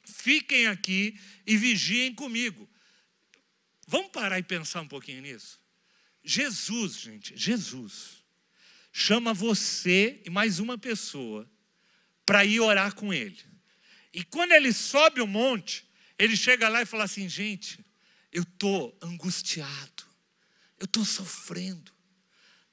Fiquem 0.04 0.68
aqui 0.68 1.20
e 1.46 1.58
vigiem 1.58 2.14
comigo. 2.14 2.70
Vamos 3.88 4.12
parar 4.12 4.40
e 4.40 4.44
pensar 4.44 4.82
um 4.82 4.88
pouquinho 4.88 5.22
nisso? 5.22 5.60
Jesus, 6.24 7.00
gente, 7.00 7.36
Jesus, 7.36 8.24
chama 8.92 9.34
você 9.34 10.22
e 10.26 10.30
mais 10.30 10.60
uma 10.60 10.78
pessoa 10.78 11.50
para 12.26 12.46
ir 12.46 12.60
orar 12.60 12.96
com 12.96 13.14
ele. 13.14 13.44
E 14.14 14.24
quando 14.24 14.54
ele 14.54 14.72
sobe 14.72 15.20
o 15.20 15.28
monte, 15.28 15.86
ele 16.18 16.38
chega 16.38 16.70
lá 16.70 16.82
e 16.82 16.86
fala 16.86 17.04
assim: 17.04 17.28
gente, 17.28 17.84
eu 18.32 18.44
estou 18.44 18.98
angustiado, 19.02 20.04
eu 20.80 20.86
estou 20.86 21.04
sofrendo, 21.04 21.92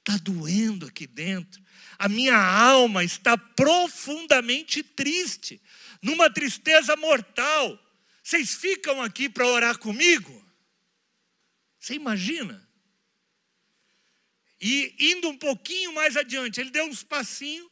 está 0.01 0.17
doendo 0.17 0.87
aqui 0.87 1.05
dentro, 1.05 1.63
a 1.97 2.09
minha 2.09 2.35
alma 2.35 3.03
está 3.03 3.37
profundamente 3.37 4.83
triste, 4.83 5.61
numa 6.01 6.29
tristeza 6.29 6.95
mortal. 6.95 7.79
Vocês 8.23 8.55
ficam 8.55 9.01
aqui 9.01 9.29
para 9.29 9.47
orar 9.47 9.77
comigo? 9.77 10.45
Você 11.79 11.93
imagina? 11.93 12.67
E 14.59 14.95
indo 14.99 15.29
um 15.29 15.37
pouquinho 15.37 15.93
mais 15.93 16.17
adiante, 16.17 16.59
ele 16.59 16.71
deu 16.71 16.85
uns 16.85 17.03
passinhos 17.03 17.69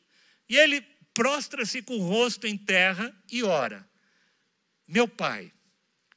e 0.47 0.55
ele 0.55 0.81
prostra-se 1.13 1.81
com 1.81 1.97
o 1.97 2.07
rosto 2.07 2.47
em 2.47 2.57
terra 2.57 3.15
e 3.31 3.43
ora: 3.43 3.87
Meu 4.87 5.07
pai, 5.07 5.51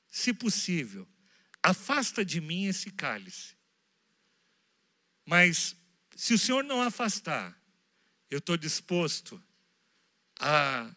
se 0.08 0.32
possível, 0.32 1.06
afasta 1.62 2.24
de 2.24 2.40
mim 2.40 2.66
esse 2.66 2.90
cálice. 2.90 3.54
Mas 5.26 5.76
se 6.22 6.34
o 6.34 6.38
Senhor 6.38 6.62
não 6.62 6.80
afastar, 6.80 7.60
eu 8.30 8.38
estou 8.38 8.56
disposto 8.56 9.42
a, 10.38 10.88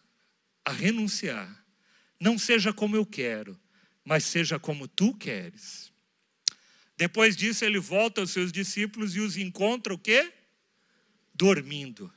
a 0.64 0.70
renunciar. 0.70 1.66
Não 2.20 2.38
seja 2.38 2.72
como 2.72 2.94
eu 2.94 3.04
quero, 3.04 3.60
mas 4.04 4.22
seja 4.22 4.56
como 4.56 4.86
tu 4.86 5.12
queres. 5.12 5.92
Depois 6.96 7.36
disso, 7.36 7.64
ele 7.64 7.80
volta 7.80 8.20
aos 8.20 8.30
seus 8.30 8.52
discípulos 8.52 9.16
e 9.16 9.20
os 9.20 9.36
encontra 9.36 9.92
o 9.92 9.98
quê? 9.98 10.32
Dormindo. 11.34 12.08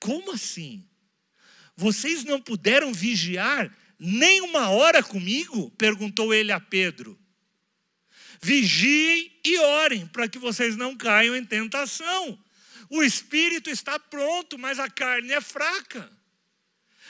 Como 0.00 0.32
assim? 0.32 0.84
Vocês 1.76 2.24
não 2.24 2.40
puderam 2.40 2.92
vigiar 2.92 3.72
nem 4.00 4.40
uma 4.40 4.68
hora 4.68 5.00
comigo? 5.00 5.70
perguntou 5.78 6.34
ele 6.34 6.50
a 6.50 6.58
Pedro. 6.58 7.16
Vigiem 8.44 9.32
e 9.42 9.58
orem 9.58 10.06
para 10.06 10.28
que 10.28 10.38
vocês 10.38 10.76
não 10.76 10.94
caiam 10.94 11.34
em 11.34 11.42
tentação. 11.42 12.38
O 12.90 13.02
espírito 13.02 13.70
está 13.70 13.98
pronto, 13.98 14.58
mas 14.58 14.78
a 14.78 14.86
carne 14.86 15.32
é 15.32 15.40
fraca. 15.40 16.12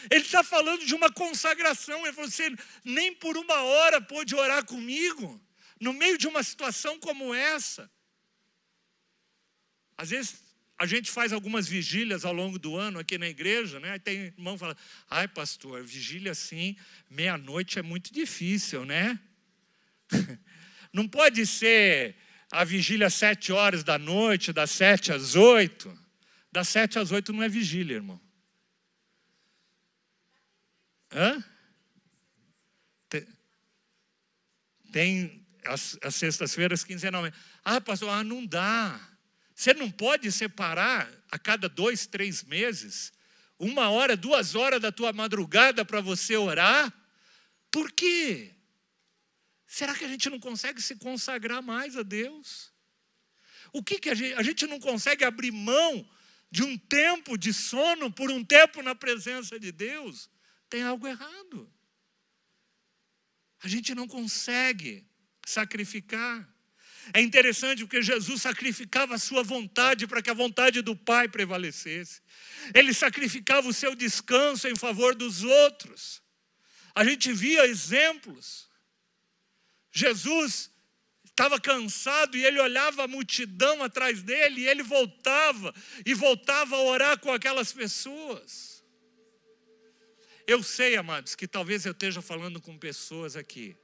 Ele 0.09 0.25
está 0.25 0.45
falando 0.45 0.87
de 0.87 0.95
uma 0.95 1.11
consagração. 1.11 2.05
Ele 2.05 2.13
falou 2.13 2.29
assim: 2.29 2.57
nem 2.85 3.13
por 3.13 3.37
uma 3.37 3.63
hora 3.63 4.01
pôde 4.01 4.33
orar 4.37 4.65
comigo, 4.65 5.41
no 5.81 5.93
meio 5.93 6.17
de 6.17 6.29
uma 6.29 6.41
situação 6.45 7.01
como 7.01 7.35
essa. 7.35 7.91
Às 9.99 10.11
vezes 10.11 10.37
a 10.79 10.87
gente 10.87 11.11
faz 11.11 11.33
algumas 11.33 11.67
vigílias 11.67 12.25
ao 12.25 12.33
longo 12.33 12.61
do 12.61 12.77
ano 12.77 13.01
aqui 13.01 13.19
na 13.19 13.29
igreja, 13.29 13.81
né? 13.81 13.91
Aí 13.91 13.99
tem 13.99 14.27
irmão 14.27 14.55
que 14.55 14.61
fala: 14.61 14.77
ai, 15.11 15.27
pastor, 15.27 15.83
vigília 15.83 16.31
assim, 16.31 16.77
meia-noite 17.11 17.81
é 17.81 17.83
muito 17.83 18.15
difícil, 18.15 18.85
né? 18.85 19.19
Não 20.95 21.09
pode 21.09 21.45
ser 21.45 22.15
a 22.53 22.63
vigília 22.63 23.09
às 23.09 23.15
sete 23.15 23.51
horas 23.51 23.83
da 23.83 23.99
noite, 23.99 24.53
das 24.53 24.71
sete 24.71 25.13
às 25.13 25.35
oito. 25.35 25.93
Das 26.53 26.69
sete 26.69 27.01
às 27.01 27.11
oito 27.11 27.33
não 27.33 27.43
é 27.43 27.49
vigília, 27.49 27.97
irmão. 27.97 28.21
Hã? 31.13 31.45
Tem, 34.93 35.45
as, 35.65 35.99
as 36.01 36.15
sextas-feiras 36.15 36.85
quinzenalmente. 36.85 37.37
Ah, 37.65 37.81
pastor, 37.81 38.11
ah, 38.11 38.23
não 38.23 38.47
dá. 38.47 39.01
Você 39.53 39.75
não 39.75 39.91
pode 39.91 40.31
separar 40.31 41.11
a 41.29 41.37
cada 41.37 41.69
dois, 41.69 42.07
três 42.07 42.45
meses, 42.45 43.13
uma 43.59 43.91
hora, 43.91 44.17
duas 44.17 44.55
horas 44.55 44.81
da 44.81 44.93
tua 44.93 45.13
madrugada 45.13 45.85
para 45.85 46.01
você 46.01 46.37
orar? 46.37 46.93
Por 47.73 47.91
quê? 47.91 48.54
Será 49.75 49.93
que 49.93 50.05
a 50.05 50.09
gente 50.09 50.31
não 50.31 50.39
consegue 50.39 50.81
se 50.81 50.95
consagrar 50.95 51.61
mais 51.61 51.97
a 51.97 52.05
Deus? 52.05 52.73
O 53.73 53.83
que, 53.83 53.99
que 53.99 54.09
a 54.09 54.15
gente, 54.15 54.35
a 54.35 54.43
gente 54.49 54.69
não 54.69 54.79
consegue 54.79 55.25
abrir 55.25 55.51
mão 55.51 56.09
de 56.49 56.63
um 56.63 56.79
tempo 56.79 57.37
de 57.37 57.53
sono 57.53 58.09
por 58.09 58.31
um 58.31 58.45
tempo 58.45 58.85
na 58.85 58.95
presença 58.95 59.59
de 59.59 59.73
Deus? 59.73 60.31
Tem 60.71 60.85
algo 60.85 61.09
errado. 61.09 61.69
A 63.65 63.67
gente 63.67 63.97
não 63.97 64.07
consegue 64.07 65.05
sacrificar. 65.45 66.49
É 67.13 67.21
interessante 67.21 67.83
porque 67.83 68.01
Jesus 68.01 68.43
sacrificava 68.43 69.17
a 69.17 69.19
sua 69.19 69.43
vontade 69.43 70.07
para 70.07 70.23
que 70.23 70.31
a 70.31 70.35
vontade 70.35 70.83
do 70.83 70.95
Pai 70.95 71.27
prevalecesse. 71.27 72.23
Ele 72.73 72.95
sacrificava 72.95 73.67
o 73.67 73.75
seu 73.75 73.97
descanso 73.97 74.69
em 74.69 74.77
favor 74.77 75.17
dos 75.17 75.43
outros. 75.43 76.23
A 76.95 77.05
gente 77.05 77.33
via 77.33 77.67
exemplos. 77.67 78.73
Jesus 79.95 80.73
estava 81.25 81.61
cansado 81.61 82.37
e 82.37 82.45
ele 82.45 82.61
olhava 82.61 83.05
a 83.05 83.09
multidão 83.09 83.83
atrás 83.83 84.23
dele 84.23 84.63
e 84.63 84.67
ele 84.67 84.83
voltava 84.83 85.73
e 86.05 86.13
voltava 86.13 86.75
a 86.75 86.81
orar 86.81 87.19
com 87.21 87.33
aquelas 87.33 87.73
pessoas. 87.73 88.85
Eu 90.47 90.63
sei, 90.65 90.97
amados, 90.97 91.37
que 91.37 91.47
talvez 91.47 91.87
eu 91.87 91.93
esteja 91.93 92.21
falando 92.21 92.61
com 92.61 92.77
pessoas 92.77 93.37
aqui, 93.37 93.77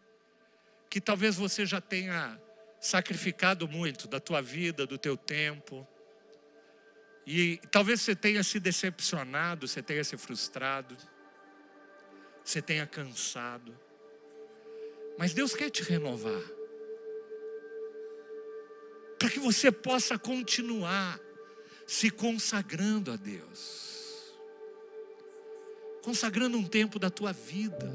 que 0.90 1.00
talvez 1.00 1.36
você 1.36 1.64
já 1.64 1.80
tenha 1.80 2.40
sacrificado 2.80 3.68
muito 3.68 4.08
da 4.08 4.18
tua 4.18 4.42
vida, 4.42 4.84
do 4.84 4.98
teu 4.98 5.16
tempo, 5.16 5.86
e 7.24 7.60
talvez 7.70 8.00
você 8.00 8.16
tenha 8.16 8.42
se 8.42 8.58
decepcionado, 8.58 9.68
você 9.68 9.80
tenha 9.80 10.02
se 10.02 10.16
frustrado, 10.16 10.96
você 12.44 12.60
tenha 12.60 12.86
cansado, 12.86 13.78
mas 15.20 15.34
Deus 15.34 15.54
quer 15.54 15.68
te 15.68 15.82
renovar 15.82 16.42
para 19.18 19.28
que 19.28 19.38
você 19.38 19.70
possa 19.70 20.18
continuar 20.18 21.20
se 21.86 22.08
consagrando 22.08 23.12
a 23.12 23.16
Deus, 23.16 24.32
consagrando 26.02 26.56
um 26.56 26.66
tempo 26.66 26.98
da 26.98 27.10
tua 27.10 27.34
vida, 27.34 27.92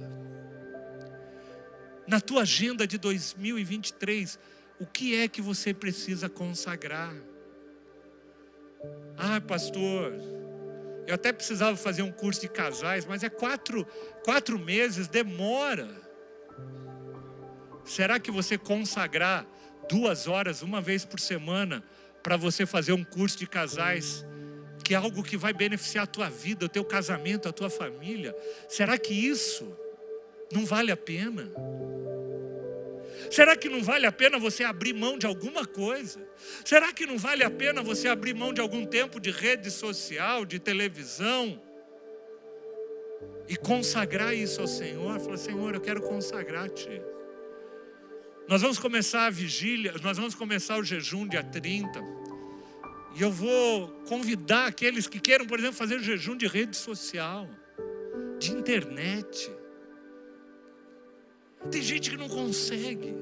na 2.05 2.21
tua 2.21 2.43
agenda 2.43 2.86
de 2.86 2.99
2023, 2.99 4.38
o 4.80 4.86
que 4.86 5.15
é 5.15 5.28
que 5.28 5.41
você 5.41 5.73
precisa 5.73 6.30
consagrar? 6.30 7.15
Ah, 9.17 9.41
pastor, 9.41 10.13
eu 11.07 11.15
até 11.15 11.34
precisava 11.34 11.76
fazer 11.76 12.03
um 12.03 12.11
curso 12.11 12.41
de 12.41 12.49
casais, 12.49 13.03
mas 13.03 13.23
é 13.23 13.30
quatro, 13.30 13.84
quatro 14.23 14.59
meses, 14.59 15.07
demora. 15.07 16.05
Será 17.86 18.19
que 18.19 18.31
você 18.31 18.57
consagrar 18.57 19.45
duas 19.88 20.27
horas, 20.27 20.61
uma 20.61 20.81
vez 20.81 21.05
por 21.05 21.19
semana, 21.19 21.83
para 22.23 22.36
você 22.36 22.65
fazer 22.65 22.93
um 22.93 23.03
curso 23.03 23.38
de 23.38 23.47
casais, 23.47 24.25
que 24.83 24.93
é 24.93 24.97
algo 24.97 25.23
que 25.23 25.38
vai 25.38 25.53
beneficiar 25.53 26.03
a 26.03 26.07
tua 26.07 26.29
vida, 26.29 26.65
o 26.65 26.69
teu 26.69 26.83
casamento, 26.83 27.47
a 27.47 27.51
tua 27.51 27.69
família. 27.69 28.36
Será 28.67 28.97
que 28.97 29.13
isso 29.13 29.77
não 30.51 30.65
vale 30.65 30.91
a 30.91 30.97
pena? 30.97 31.51
Será 33.31 33.55
que 33.55 33.69
não 33.69 33.83
vale 33.83 34.05
a 34.05 34.11
pena 34.11 34.38
você 34.38 34.63
abrir 34.63 34.93
mão 34.93 35.17
de 35.17 35.25
alguma 35.25 35.65
coisa? 35.65 36.19
Será 36.63 36.93
que 36.93 37.05
não 37.05 37.17
vale 37.17 37.43
a 37.43 37.49
pena 37.49 37.81
você 37.81 38.07
abrir 38.07 38.33
mão 38.33 38.53
de 38.53 38.61
algum 38.61 38.86
tempo 38.86 39.19
de 39.19 39.31
rede 39.31 39.71
social, 39.71 40.45
de 40.45 40.59
televisão? 40.59 41.61
E 43.47 43.55
consagrar 43.55 44.33
isso 44.33 44.61
ao 44.61 44.67
Senhor? 44.67 45.19
Falar, 45.19 45.38
Senhor, 45.38 45.73
eu 45.73 45.81
quero 45.81 46.01
consagrar-te. 46.01 47.01
Nós 48.48 48.62
vamos 48.62 48.78
começar 48.78 49.26
a 49.26 49.30
vigília, 49.32 49.96
nós 50.04 50.18
vamos 50.18 50.36
começar 50.36 50.78
o 50.78 50.84
jejum 50.84 51.28
dia 51.28 51.43
30. 51.43 52.00
E 53.16 53.22
eu 53.22 53.32
vou 53.32 53.88
convidar 54.08 54.68
aqueles 54.68 55.08
que 55.08 55.20
queiram, 55.20 55.48
por 55.48 55.58
exemplo, 55.58 55.76
fazer 55.76 56.00
jejum 56.00 56.38
de 56.38 56.46
rede 56.46 56.78
social, 56.78 57.50
de 58.38 58.52
internet. 58.52 59.52
Tem 61.72 61.82
gente 61.82 62.12
que 62.12 62.18
não 62.18 62.30
consegue 62.30 63.16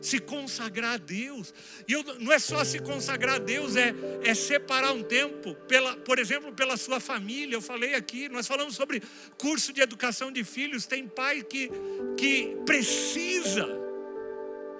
se 0.00 0.18
consagrar 0.18 0.94
a 0.94 0.96
Deus. 0.96 1.52
E 1.86 1.92
eu, 1.92 2.02
não 2.20 2.32
é 2.32 2.38
só 2.38 2.64
se 2.64 2.78
consagrar 2.78 3.34
a 3.34 3.38
Deus, 3.38 3.76
é, 3.76 3.94
é 4.22 4.32
separar 4.32 4.92
um 4.92 5.02
tempo, 5.02 5.54
pela, 5.68 5.94
por 5.94 6.18
exemplo, 6.18 6.54
pela 6.54 6.78
sua 6.78 7.00
família. 7.00 7.54
Eu 7.54 7.62
falei 7.62 7.94
aqui, 7.94 8.30
nós 8.30 8.46
falamos 8.46 8.74
sobre 8.74 9.02
curso 9.36 9.74
de 9.74 9.82
educação 9.82 10.32
de 10.32 10.42
filhos. 10.42 10.86
Tem 10.86 11.06
pai 11.06 11.42
que, 11.42 11.70
que 12.16 12.56
precisa 12.64 13.83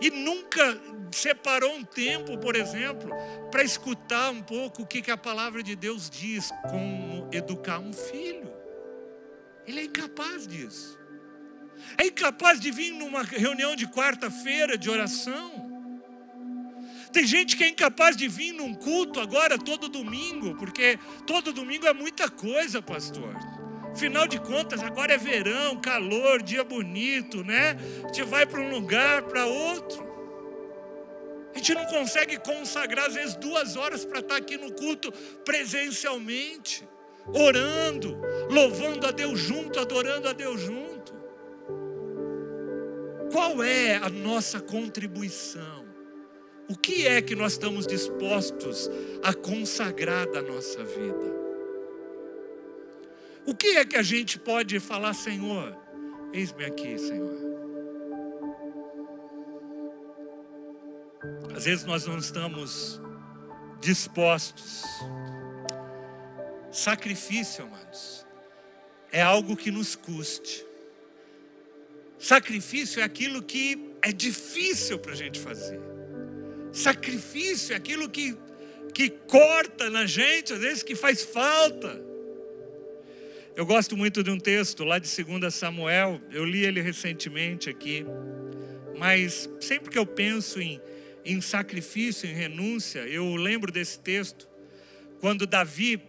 e 0.05 0.11
nunca 0.11 0.79
separou 1.11 1.75
um 1.77 1.83
tempo, 1.83 2.37
por 2.37 2.55
exemplo, 2.55 3.11
para 3.51 3.65
escutar 3.65 4.31
um 4.31 4.43
pouco 4.43 4.83
o 4.83 4.87
que, 4.87 5.01
que 5.01 5.11
a 5.11 5.17
palavra 5.17 5.63
de 5.63 5.75
Deus 5.75 6.11
diz 6.11 6.51
como 6.69 7.27
educar 7.33 7.79
um 7.79 7.91
filho. 7.91 8.53
Ele 9.67 9.81
é 9.81 9.85
incapaz 9.85 10.47
disso. 10.47 10.99
É 11.97 12.05
incapaz 12.05 12.61
de 12.61 12.71
vir 12.71 12.91
numa 12.91 13.23
reunião 13.23 13.75
de 13.75 13.87
quarta-feira 13.87 14.77
de 14.77 14.91
oração. 14.91 15.91
Tem 17.11 17.27
gente 17.27 17.57
que 17.57 17.65
é 17.65 17.69
incapaz 17.69 18.15
de 18.15 18.29
vir 18.29 18.53
num 18.53 18.75
culto 18.75 19.21
agora 19.21 19.57
todo 19.57 19.89
domingo, 19.89 20.55
porque 20.57 20.99
todo 21.27 21.51
domingo 21.51 21.87
é 21.87 21.95
muita 21.95 22.29
coisa, 22.29 22.83
pastor. 22.83 23.35
Afinal 23.95 24.27
de 24.27 24.41
contas, 24.41 24.83
agora 24.83 25.15
é 25.15 25.17
verão, 25.17 25.81
calor, 25.81 26.43
dia 26.43 26.65
bonito, 26.65 27.45
né? 27.45 27.77
A 28.03 28.09
gente 28.09 28.25
vai 28.25 28.45
para 28.45 28.61
um 28.61 28.69
lugar, 28.69 29.23
para 29.23 29.47
outro. 29.47 30.05
A 31.55 31.59
gente 31.59 31.75
não 31.75 31.85
consegue 31.85 32.37
consagrar, 32.39 33.07
às 33.07 33.15
vezes, 33.15 33.37
duas 33.37 33.77
horas 33.77 34.05
para 34.05 34.19
estar 34.19 34.35
aqui 34.35 34.57
no 34.57 34.73
culto 34.73 35.13
presencialmente, 35.45 36.87
orando, 37.29 38.21
louvando 38.51 39.07
a 39.07 39.13
Deus 39.13 39.39
junto, 39.39 39.79
adorando 39.79 40.29
a 40.29 40.33
Deus 40.33 40.61
junto. 40.61 41.15
Qual 43.31 43.63
é 43.63 43.95
a 43.95 44.09
nossa 44.09 44.59
contribuição? 44.59 45.85
O 46.69 46.77
que 46.77 47.07
é 47.07 47.23
que 47.23 47.37
nós 47.37 47.53
estamos 47.53 47.87
dispostos 47.87 48.91
a 49.23 49.33
consagrar 49.33 50.29
da 50.33 50.43
nossa 50.43 50.83
vida? 50.83 51.34
O 53.47 53.55
que 53.55 53.77
é 53.77 53.85
que 53.85 53.97
a 53.97 54.03
gente 54.03 54.39
pode 54.39 54.81
falar, 54.81 55.13
Senhor? 55.13 55.77
Eis-me 56.33 56.65
aqui, 56.65 56.99
Senhor. 56.99 57.45
Às 61.55 61.65
vezes 61.65 61.85
nós 61.85 62.07
não 62.07 62.19
estamos 62.19 63.01
dispostos. 63.81 64.83
Sacrifício, 66.73 67.65
amados, 67.65 68.27
é 69.13 69.23
algo 69.23 69.57
que 69.57 69.71
nos 69.71 69.95
custe. 69.95 70.67
Sacrifício 72.19 73.01
é 73.01 73.05
aquilo 73.05 73.43
que 73.43 73.95
é 74.03 74.11
difícil 74.11 74.99
para 74.99 75.13
a 75.13 75.17
gente 75.17 75.39
fazer. 75.39 75.81
Sacrifício 76.73 77.75
é 77.75 77.77
aquilo 77.77 78.09
que, 78.09 78.37
que 78.93 79.11
corta 79.11 79.91
na 79.91 80.07
gente, 80.07 80.53
às 80.53 80.61
vezes 80.61 80.83
que 80.83 80.97
faz 80.97 81.23
falta. 81.23 82.14
Eu 83.57 83.65
gosto 83.65 83.97
muito 83.97 84.21
de 84.25 84.33
um 84.33 84.39
texto 84.39 84.83
lá 84.83 84.99
de 84.99 85.09
2 85.09 85.55
Samuel, 85.55 86.21
eu 86.33 86.45
li 86.45 86.65
ele 86.65 86.81
recentemente 86.81 87.71
aqui, 87.71 88.05
mas 88.99 89.49
sempre 89.61 89.93
que 89.93 89.99
eu 89.99 90.05
penso 90.05 90.61
em, 90.61 90.81
em 91.25 91.41
sacrifício, 91.41 92.29
em 92.29 92.33
renúncia, 92.33 92.99
eu 93.07 93.37
lembro 93.37 93.71
desse 93.71 94.01
texto, 94.01 94.49
quando 95.21 95.47
Davi 95.47 96.03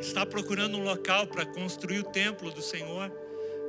está 0.00 0.26
procurando 0.26 0.76
um 0.76 0.82
local 0.82 1.28
para 1.28 1.46
construir 1.46 2.00
o 2.00 2.04
templo 2.10 2.50
do 2.50 2.60
Senhor, 2.60 3.12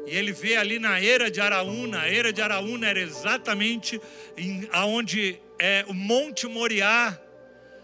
e 0.07 0.15
ele 0.15 0.31
vê 0.31 0.55
ali 0.55 0.79
na 0.79 0.99
era 0.99 1.29
de 1.29 1.39
Araúna, 1.39 2.01
a 2.01 2.11
era 2.11 2.33
de 2.33 2.41
Araúna 2.41 2.87
era 2.87 2.99
exatamente 2.99 4.01
em, 4.35 4.67
aonde 4.71 5.39
é 5.59 5.85
o 5.87 5.93
Monte 5.93 6.47
Moriá, 6.47 7.15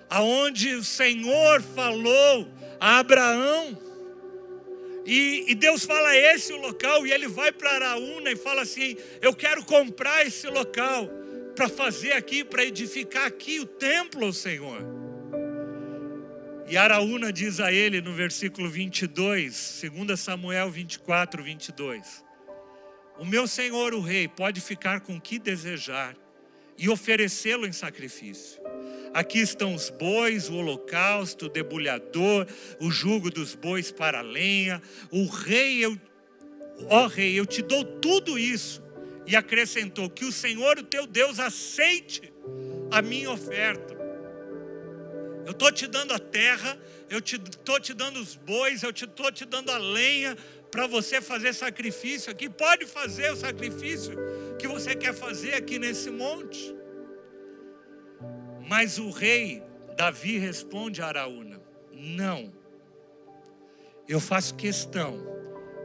aonde 0.10 0.74
o 0.74 0.84
Senhor 0.84 1.62
falou 1.62 2.48
a 2.80 2.98
Abraão, 2.98 3.91
e, 5.06 5.52
e, 5.52 5.56
Deus 5.56 5.84
fala 5.84 6.16
esse 6.16 6.52
é 6.52 6.56
o 6.56 6.62
local, 6.62 7.06
e 7.08 7.12
ele 7.12 7.28
vai 7.28 7.52
para 7.52 7.72
Araúna 7.72 8.32
e 8.32 8.36
fala 8.36 8.62
assim: 8.62 8.96
Eu 9.22 9.34
quero 9.34 9.64
comprar 9.66 10.26
esse 10.26 10.48
local 10.48 11.10
para 11.56 11.68
fazer 11.68 12.14
aqui, 12.14 12.44
para 12.44 12.64
edificar 12.64 13.26
aqui 13.26 13.60
o 13.60 13.66
templo 13.66 14.32
Senhor. 14.32 14.82
E 16.68 16.78
Araúna 16.78 17.34
diz 17.34 17.60
a 17.60 17.74
ele 17.74 18.00
no 18.00 18.14
versículo 18.14 18.70
22, 18.70 19.82
2 19.92 20.20
Samuel 20.20 20.70
24, 20.70 21.44
22: 21.44 22.24
O 23.20 23.26
meu 23.26 23.48
senhor, 23.48 23.94
o 23.94 24.00
rei, 24.00 24.28
pode 24.28 24.62
ficar 24.62 25.02
com 25.02 25.18
o 25.18 25.22
que 25.22 25.38
desejar 25.38 26.16
e 26.78 26.90
oferecê-lo 26.90 27.66
em 27.66 27.72
sacrifício 27.72 28.62
Aqui 29.14 29.40
estão 29.40 29.76
os 29.76 29.90
bois, 29.90 30.48
o 30.48 30.56
holocausto, 30.56 31.48
o 31.48 31.50
debulhador, 31.50 32.48
o 32.80 32.90
jugo 32.90 33.30
dos 33.30 33.56
bois 33.56 33.92
para 33.92 34.20
a 34.20 34.22
lenha. 34.22 34.82
O 35.12 35.26
rei, 35.26 35.84
eu, 35.84 36.00
ó 36.88 37.08
rei, 37.08 37.38
eu 37.38 37.46
te 37.46 37.62
dou 37.62 37.84
tudo 37.84 38.40
isso. 38.40 38.82
E 39.28 39.36
acrescentou: 39.36 40.10
Que 40.10 40.24
o 40.24 40.32
Senhor, 40.32 40.80
o 40.80 40.84
teu 40.84 41.06
Deus, 41.06 41.40
aceite 41.40 42.32
a 42.90 43.02
minha 43.02 43.30
oferta. 43.30 44.00
Eu 45.46 45.52
estou 45.52 45.72
te 45.72 45.88
dando 45.88 46.14
a 46.14 46.20
terra, 46.20 46.80
eu 47.10 47.20
estou 47.20 47.80
te, 47.80 47.88
te 47.88 47.94
dando 47.94 48.18
os 48.18 48.36
bois, 48.36 48.82
eu 48.82 48.92
estou 48.92 49.30
te, 49.30 49.40
te 49.40 49.46
dando 49.46 49.72
a 49.72 49.78
lenha 49.78 50.38
para 50.72 50.88
você 50.88 51.22
fazer 51.22 51.54
sacrifício 51.54 52.32
aqui. 52.32 52.50
Pode 52.50 52.86
fazer 52.86 53.32
o 53.32 53.36
sacrifício 53.36 54.16
que 54.58 54.68
você 54.68 54.96
quer 54.96 55.14
fazer 55.14 55.54
aqui 55.54 55.78
nesse 55.78 56.10
monte. 56.10 56.74
Mas 58.68 58.98
o 58.98 59.10
rei 59.12 59.62
Davi 59.98 60.38
responde 60.38 61.02
a 61.02 61.08
Araúna: 61.08 61.62
Não, 61.92 62.52
eu 64.08 64.20
faço 64.20 64.56
questão 64.56 65.20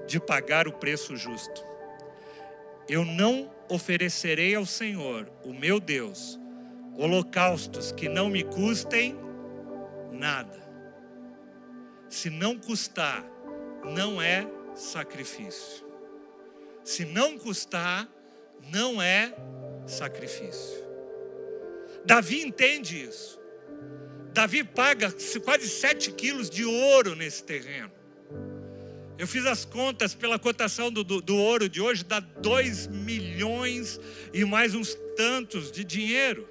de 0.07 0.21
pagar 0.21 0.69
o 0.69 0.73
preço 0.73 1.17
justo. 1.17 1.67
Eu 2.89 3.05
não 3.05 3.53
oferecerei 3.69 4.55
ao 4.55 4.65
Senhor, 4.65 5.29
o 5.45 5.53
meu 5.53 5.81
Deus, 5.81 6.39
holocaustos 6.97 7.91
que 7.91 8.09
não 8.09 8.29
me 8.29 8.45
custem 8.45 9.19
nada. 10.13 10.65
Se 12.09 12.31
não 12.31 12.57
custar, 12.57 13.25
não 13.85 14.23
é 14.23 14.47
sacrifício. 14.77 15.85
Se 16.85 17.05
não 17.05 17.37
custar, 17.39 18.09
não 18.71 19.03
é 19.03 19.35
sacrifício. 19.87 20.85
Davi 22.05 22.43
entende 22.43 23.03
isso. 23.03 23.41
Davi 24.33 24.63
paga 24.63 25.13
quase 25.45 25.69
7 25.69 26.13
quilos 26.13 26.49
de 26.49 26.65
ouro 26.65 27.17
nesse 27.17 27.43
terreno. 27.43 27.91
Eu 29.19 29.27
fiz 29.27 29.47
as 29.47 29.65
contas 29.65 30.15
pela 30.15 30.39
cotação 30.39 30.93
do, 30.93 31.03
do, 31.03 31.23
do 31.23 31.37
ouro 31.37 31.69
de 31.69 31.81
hoje, 31.81 32.05
dá 32.05 32.21
2 32.21 32.89
milhões 32.89 33.99
e 34.33 34.45
mais 34.45 34.75
uns 34.75 34.95
tantos 35.17 35.73
de 35.73 35.83
dinheiro. 35.83 36.47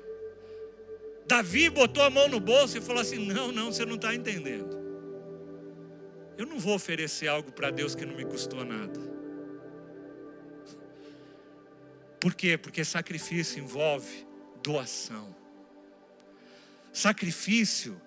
Davi 1.28 1.70
botou 1.70 2.04
a 2.04 2.10
mão 2.10 2.28
no 2.28 2.40
bolso 2.40 2.78
e 2.78 2.82
falou 2.82 3.02
assim: 3.02 3.20
Não, 3.20 3.52
não, 3.52 3.72
você 3.72 3.86
não 3.86 3.96
está 3.96 4.14
entendendo. 4.14 4.85
Eu 6.38 6.46
não 6.46 6.60
vou 6.60 6.76
oferecer 6.76 7.28
algo 7.28 7.52
para 7.52 7.72
Deus 7.72 7.96
que 7.96 8.06
não 8.06 8.16
me 8.16 8.26
custou 8.26 8.64
nada. 8.66 9.00
Por 12.20 12.34
quê? 12.34 12.58
Porque 12.58 12.84
sacrifício 12.84 13.62
envolve 13.62 14.28
doação. 14.64 15.36
Sacrifício, 16.92 18.02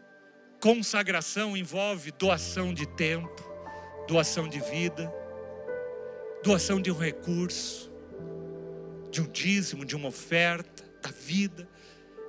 consagração 0.61 1.57
envolve 1.57 2.11
doação 2.13 2.75
de 2.75 2.87
tempo, 2.87 3.43
doação 4.09 4.49
de 4.49 4.61
vida, 4.61 5.13
doação 6.43 6.81
de 6.81 6.91
um 6.91 6.97
recurso, 6.99 7.93
de 9.11 9.21
um 9.21 9.27
dízimo, 9.27 9.85
de 9.85 9.95
uma 9.95 10.09
oferta, 10.09 10.85
da 11.01 11.11
vida. 11.11 11.69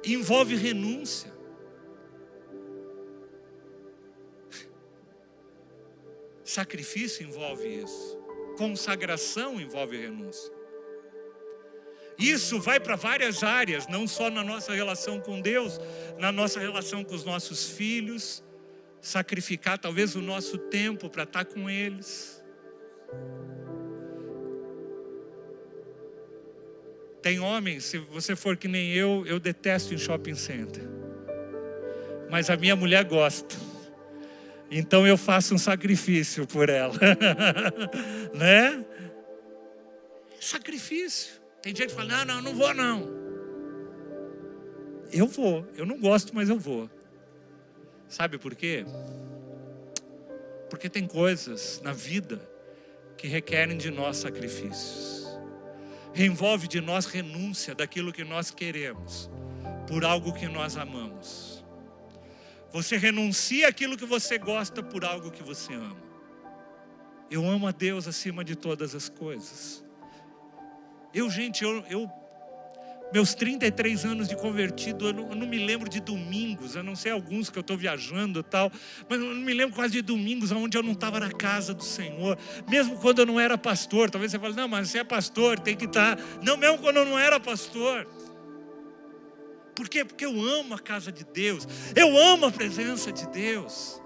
Envolve 0.04 0.56
renúncia. 0.56 1.39
Sacrifício 6.50 7.24
envolve 7.24 7.68
isso. 7.68 8.18
Consagração 8.58 9.62
envolve 9.62 9.96
renúncia. 9.96 10.52
Isso 12.18 12.60
vai 12.60 12.80
para 12.80 12.96
várias 12.96 13.44
áreas, 13.44 13.88
não 13.88 14.08
só 14.08 14.32
na 14.32 14.44
nossa 14.44 14.74
relação 14.74 15.22
com 15.22 15.40
Deus, 15.40 15.80
na 16.18 16.32
nossa 16.32 16.60
relação 16.60 17.04
com 17.04 17.14
os 17.14 17.24
nossos 17.24 17.70
filhos, 17.70 18.44
sacrificar 19.00 19.78
talvez 19.78 20.16
o 20.16 20.22
nosso 20.24 20.58
tempo 20.58 21.08
para 21.08 21.22
estar 21.22 21.46
tá 21.46 21.54
com 21.54 21.70
eles. 21.70 22.44
Tem 27.22 27.40
homens, 27.40 27.86
se 27.86 28.00
você 28.00 28.36
for 28.36 28.58
que 28.58 28.68
nem 28.68 28.92
eu, 28.92 29.24
eu 29.28 29.40
detesto 29.40 29.94
em 29.94 30.00
shopping 30.00 30.34
center. 30.34 30.84
Mas 32.28 32.50
a 32.50 32.58
minha 32.58 32.76
mulher 32.76 33.04
gosta. 33.04 33.69
Então 34.72 35.08
eu 35.08 35.18
faço 35.18 35.56
um 35.56 35.58
sacrifício 35.58 36.46
por 36.46 36.70
ela. 36.70 36.94
né? 38.34 38.86
Sacrifício. 40.40 41.40
Tem 41.62 41.76
gente 41.76 41.90
que 41.90 41.96
fala: 41.96 42.26
não, 42.26 42.36
não, 42.36 42.42
não 42.42 42.56
vou 42.56 42.74
não. 42.74 43.20
Eu 45.12 45.28
vou. 45.28 45.68
Eu 45.76 45.86
não 45.86 46.00
gosto, 46.00 46.34
mas 46.36 46.50
eu 46.50 46.60
vou. 46.60 46.90
Sabe 48.08 48.38
por 48.38 48.56
quê? 48.56 48.86
Porque 50.70 50.90
tem 50.90 51.08
coisas 51.08 51.82
na 51.84 51.94
vida 51.94 52.40
que 53.18 53.28
requerem 53.28 53.78
de 53.78 53.90
nós 53.90 54.18
sacrifícios. 54.18 55.28
Envolve 56.16 56.68
de 56.68 56.82
nós 56.82 57.06
renúncia 57.06 57.76
daquilo 57.76 58.12
que 58.12 58.24
nós 58.24 58.52
queremos 58.52 59.30
por 59.88 60.06
algo 60.06 60.34
que 60.34 60.48
nós 60.48 60.78
amamos. 60.78 61.59
Você 62.72 62.98
renuncia 62.98 63.68
aquilo 63.68 63.98
que 63.98 64.06
você 64.06 64.38
gosta 64.38 64.84
por 64.84 65.04
algo 65.04 65.32
que 65.32 65.42
você 65.42 65.74
ama. 65.74 65.98
Eu 67.30 67.48
amo 67.48 67.68
a 67.68 67.72
Deus 67.72 68.08
acima 68.08 68.44
de 68.44 68.56
todas 68.56 68.96
as 68.96 69.10
coisas. 69.10 69.84
Eu, 71.14 71.30
gente, 71.30 71.64
eu, 71.64 71.84
eu 71.90 72.12
meus 73.12 73.34
33 73.34 74.06
anos 74.06 74.28
de 74.28 74.36
convertido, 74.36 75.08
eu 75.08 75.14
não, 75.14 75.30
eu 75.30 75.36
não, 75.36 75.48
me 75.48 75.58
lembro 75.58 75.90
de 75.90 76.00
domingos, 76.00 76.78
a 76.78 76.84
não 76.84 76.96
sei 76.96 77.12
alguns 77.12 77.50
que 77.50 77.58
eu 77.58 77.62
estou 77.62 77.76
viajando 77.76 78.42
e 78.42 78.44
tal, 78.44 78.72
mas 79.10 79.20
eu 79.20 79.34
não 79.34 79.42
me 79.42 79.54
lembro 79.54 79.76
quase 79.76 79.94
de 79.94 80.02
domingos 80.02 80.52
onde 80.52 80.78
eu 80.78 80.84
não 80.84 80.92
estava 80.92 81.20
na 81.20 81.32
casa 81.32 81.74
do 81.74 81.84
Senhor, 81.84 82.38
mesmo 82.70 82.98
quando 82.98 83.20
eu 83.20 83.26
não 83.26 83.40
era 83.40 83.58
pastor. 83.58 84.12
Talvez 84.12 84.32
você 84.32 84.40
fale, 84.40 84.54
não, 84.54 84.68
mas 84.68 84.90
você 84.90 85.00
é 85.00 85.04
pastor, 85.04 85.60
tem 85.60 85.76
que 85.76 85.86
estar. 85.86 86.18
Tá. 86.18 86.24
Não, 86.44 86.56
mesmo 86.56 86.78
quando 86.78 86.98
eu 86.98 87.06
não 87.06 87.18
era 87.18 87.40
pastor. 87.40 88.08
Por 89.80 89.88
quê? 89.88 90.04
Porque 90.04 90.26
eu 90.26 90.42
amo 90.42 90.74
a 90.74 90.78
casa 90.78 91.10
de 91.10 91.24
Deus, 91.24 91.66
eu 91.96 92.18
amo 92.18 92.48
a 92.48 92.52
presença 92.52 93.14
de 93.14 93.26
Deus. 93.30 94.02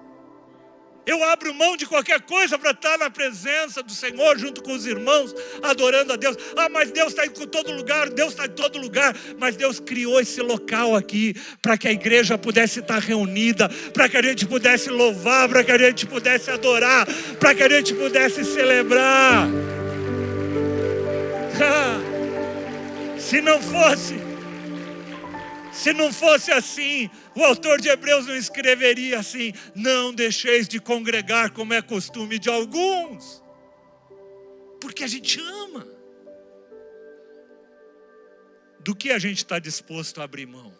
Eu 1.04 1.24
abro 1.24 1.52
mão 1.52 1.76
de 1.76 1.88
qualquer 1.88 2.22
coisa 2.22 2.60
para 2.60 2.70
estar 2.70 2.96
na 3.00 3.10
presença 3.10 3.82
do 3.82 3.92
Senhor, 3.92 4.38
junto 4.38 4.62
com 4.62 4.72
os 4.72 4.86
irmãos, 4.86 5.34
adorando 5.64 6.14
a 6.14 6.16
Deus. 6.16 6.38
Ah, 6.56 6.70
mas 6.70 6.92
Deus 6.92 7.08
está 7.08 7.26
em 7.26 7.32
todo 7.32 7.72
lugar, 7.72 8.12
Deus 8.12 8.34
está 8.34 8.46
em 8.46 8.52
todo 8.52 8.78
lugar. 8.78 9.18
Mas 9.40 9.56
Deus 9.56 9.80
criou 9.80 10.22
esse 10.22 10.42
local 10.42 10.96
aqui 10.96 11.34
para 11.60 11.76
que 11.76 11.88
a 11.88 11.92
igreja 11.92 12.38
pudesse 12.38 12.80
estar 12.80 13.00
reunida, 13.00 13.68
para 13.96 14.08
que 14.08 14.16
a 14.16 14.22
gente 14.22 14.46
pudesse 14.46 14.92
louvar, 14.92 15.50
para 15.50 15.64
que 15.64 15.72
a 15.72 15.78
gente 15.80 16.06
pudesse 16.06 16.52
adorar, 16.52 17.08
para 17.40 17.56
que 17.56 17.64
a 17.64 17.70
gente 17.70 17.96
pudesse 17.96 18.46
celebrar. 18.46 19.48
Ah, 21.60 22.00
se 23.18 23.42
não 23.42 23.60
fosse 23.60 24.23
se 25.74 25.92
não 25.92 26.14
fosse 26.14 26.52
assim, 26.52 27.10
o 27.36 27.44
autor 27.44 27.82
de 27.82 27.90
Hebreus 27.90 28.28
não 28.28 28.36
escreveria 28.36 29.20
assim: 29.20 29.52
não 29.76 30.14
deixeis 30.14 30.68
de 30.68 30.80
congregar 30.80 31.52
como 31.52 31.74
é 31.74 31.82
costume 31.82 32.38
de 32.38 32.50
alguns, 32.50 33.44
porque 34.80 35.04
a 35.04 35.08
gente 35.08 35.40
ama. 35.40 35.88
Do 38.80 38.94
que 38.94 39.12
a 39.12 39.18
gente 39.18 39.38
está 39.38 39.60
disposto 39.60 40.20
a 40.20 40.26
abrir 40.26 40.46
mão? 40.46 40.78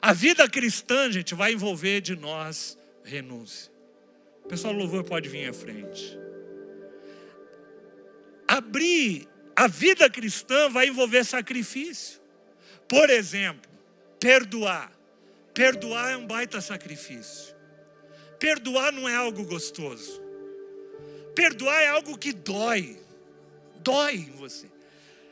A 0.00 0.12
vida 0.12 0.48
cristã, 0.48 1.12
gente, 1.12 1.34
vai 1.34 1.52
envolver 1.52 2.00
de 2.00 2.16
nós 2.16 2.78
renúncia. 3.04 3.70
O 4.44 4.48
pessoal 4.48 4.72
louvor 4.72 5.04
pode 5.04 5.28
vir 5.28 5.48
à 5.48 5.52
frente. 5.52 6.18
Abrir 8.48 9.28
a 9.54 9.68
vida 9.68 10.08
cristã 10.08 10.70
vai 10.70 10.88
envolver 10.88 11.24
sacrifício. 11.24 12.20
Por 12.88 13.10
exemplo, 13.10 13.75
Perdoar. 14.20 14.92
Perdoar 15.52 16.12
é 16.12 16.16
um 16.16 16.26
baita 16.26 16.60
sacrifício. 16.60 17.54
Perdoar 18.38 18.92
não 18.92 19.08
é 19.08 19.14
algo 19.14 19.44
gostoso. 19.44 20.22
Perdoar 21.34 21.80
é 21.80 21.88
algo 21.88 22.18
que 22.18 22.32
dói. 22.32 22.98
Dói 23.82 24.16
em 24.16 24.30
você. 24.32 24.66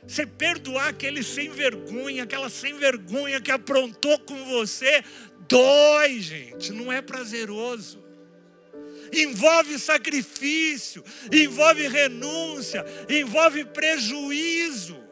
Você 0.06 0.26
perdoar 0.26 0.88
aquele 0.88 1.22
sem 1.22 1.50
vergonha, 1.50 2.24
aquela 2.24 2.50
sem 2.50 2.74
vergonha 2.74 3.40
que 3.40 3.50
aprontou 3.50 4.18
com 4.18 4.44
você, 4.44 5.02
dói, 5.48 6.20
gente, 6.20 6.72
não 6.72 6.92
é 6.92 7.00
prazeroso. 7.00 8.04
Envolve 9.12 9.78
sacrifício, 9.78 11.02
envolve 11.32 11.88
renúncia, 11.88 12.84
envolve 13.08 13.64
prejuízo. 13.64 15.02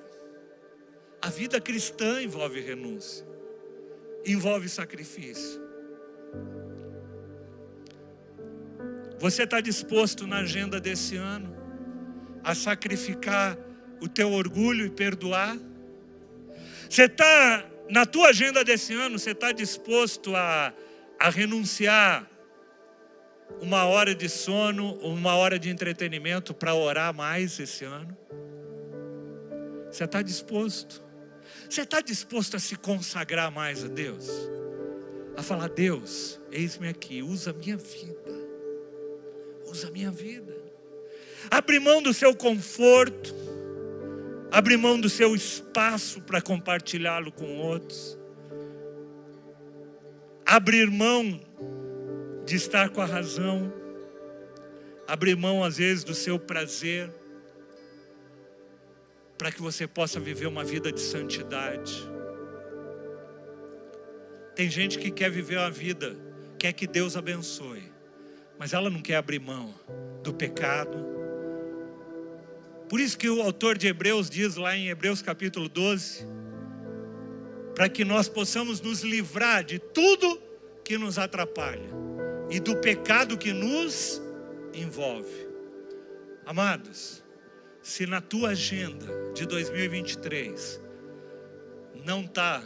A 1.22 1.30
vida 1.30 1.60
cristã 1.60 2.22
envolve 2.22 2.60
renúncia 2.60 3.31
envolve 4.26 4.68
sacrifício. 4.68 5.60
Você 9.18 9.44
está 9.44 9.60
disposto 9.60 10.26
na 10.26 10.38
agenda 10.38 10.80
desse 10.80 11.16
ano 11.16 11.56
a 12.42 12.54
sacrificar 12.54 13.56
o 14.00 14.08
teu 14.08 14.32
orgulho 14.32 14.86
e 14.86 14.90
perdoar? 14.90 15.56
Você 16.88 17.04
está, 17.04 17.64
na 17.88 18.04
tua 18.04 18.28
agenda 18.28 18.64
desse 18.64 18.94
ano, 18.94 19.18
você 19.18 19.30
está 19.30 19.52
disposto 19.52 20.34
a, 20.34 20.72
a 21.18 21.30
renunciar 21.30 22.28
uma 23.60 23.84
hora 23.84 24.14
de 24.14 24.28
sono, 24.28 24.94
uma 24.96 25.36
hora 25.36 25.58
de 25.58 25.70
entretenimento 25.70 26.52
para 26.52 26.74
orar 26.74 27.14
mais 27.14 27.58
esse 27.60 27.84
ano? 27.84 28.16
Você 29.90 30.04
está 30.04 30.22
disposto? 30.22 31.01
Você 31.72 31.80
está 31.80 32.02
disposto 32.02 32.54
a 32.54 32.60
se 32.60 32.76
consagrar 32.76 33.50
mais 33.50 33.82
a 33.82 33.88
Deus? 33.88 34.28
A 35.34 35.42
falar, 35.42 35.70
Deus, 35.70 36.38
eis-me 36.50 36.86
aqui, 36.86 37.22
usa 37.22 37.48
a 37.48 37.54
minha 37.54 37.78
vida. 37.78 38.30
Usa 39.64 39.88
a 39.88 39.90
minha 39.90 40.10
vida. 40.10 40.54
Abre 41.50 41.80
mão 41.80 42.02
do 42.02 42.12
seu 42.12 42.36
conforto. 42.36 43.34
Abre 44.50 44.76
mão 44.76 45.00
do 45.00 45.08
seu 45.08 45.34
espaço 45.34 46.20
para 46.20 46.42
compartilhá-lo 46.42 47.32
com 47.32 47.56
outros. 47.56 48.18
Abrir 50.44 50.90
mão 50.90 51.40
de 52.44 52.54
estar 52.54 52.90
com 52.90 53.00
a 53.00 53.06
razão. 53.06 53.72
Abrir 55.08 55.38
mão, 55.38 55.64
às 55.64 55.78
vezes, 55.78 56.04
do 56.04 56.14
seu 56.14 56.38
prazer 56.38 57.10
para 59.42 59.50
que 59.50 59.60
você 59.60 59.88
possa 59.88 60.20
viver 60.20 60.46
uma 60.46 60.62
vida 60.62 60.92
de 60.92 61.00
santidade. 61.00 62.08
Tem 64.54 64.70
gente 64.70 65.00
que 65.00 65.10
quer 65.10 65.32
viver 65.32 65.58
uma 65.58 65.68
vida, 65.68 66.16
quer 66.56 66.72
que 66.72 66.86
Deus 66.86 67.16
abençoe, 67.16 67.82
mas 68.56 68.72
ela 68.72 68.88
não 68.88 69.02
quer 69.02 69.16
abrir 69.16 69.40
mão 69.40 69.74
do 70.22 70.32
pecado. 70.32 70.96
Por 72.88 73.00
isso 73.00 73.18
que 73.18 73.28
o 73.28 73.42
autor 73.42 73.76
de 73.76 73.88
Hebreus 73.88 74.30
diz 74.30 74.54
lá 74.54 74.76
em 74.76 74.90
Hebreus 74.90 75.20
capítulo 75.20 75.68
12, 75.68 76.24
para 77.74 77.88
que 77.88 78.04
nós 78.04 78.28
possamos 78.28 78.80
nos 78.80 79.00
livrar 79.00 79.64
de 79.64 79.80
tudo 79.80 80.40
que 80.84 80.96
nos 80.96 81.18
atrapalha 81.18 81.90
e 82.48 82.60
do 82.60 82.76
pecado 82.76 83.36
que 83.36 83.52
nos 83.52 84.22
envolve. 84.72 85.48
Amados, 86.46 87.24
se 87.82 88.06
na 88.06 88.20
tua 88.20 88.50
agenda 88.50 89.06
de 89.34 89.44
2023 89.44 90.80
não 92.04 92.22
está 92.22 92.62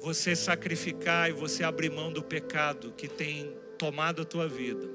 você 0.00 0.34
sacrificar 0.34 1.28
e 1.28 1.32
você 1.32 1.64
abrir 1.64 1.90
mão 1.90 2.12
do 2.12 2.22
pecado 2.22 2.92
que 2.96 3.08
tem 3.08 3.52
tomado 3.78 4.22
a 4.22 4.24
tua 4.24 4.48
vida, 4.48 4.88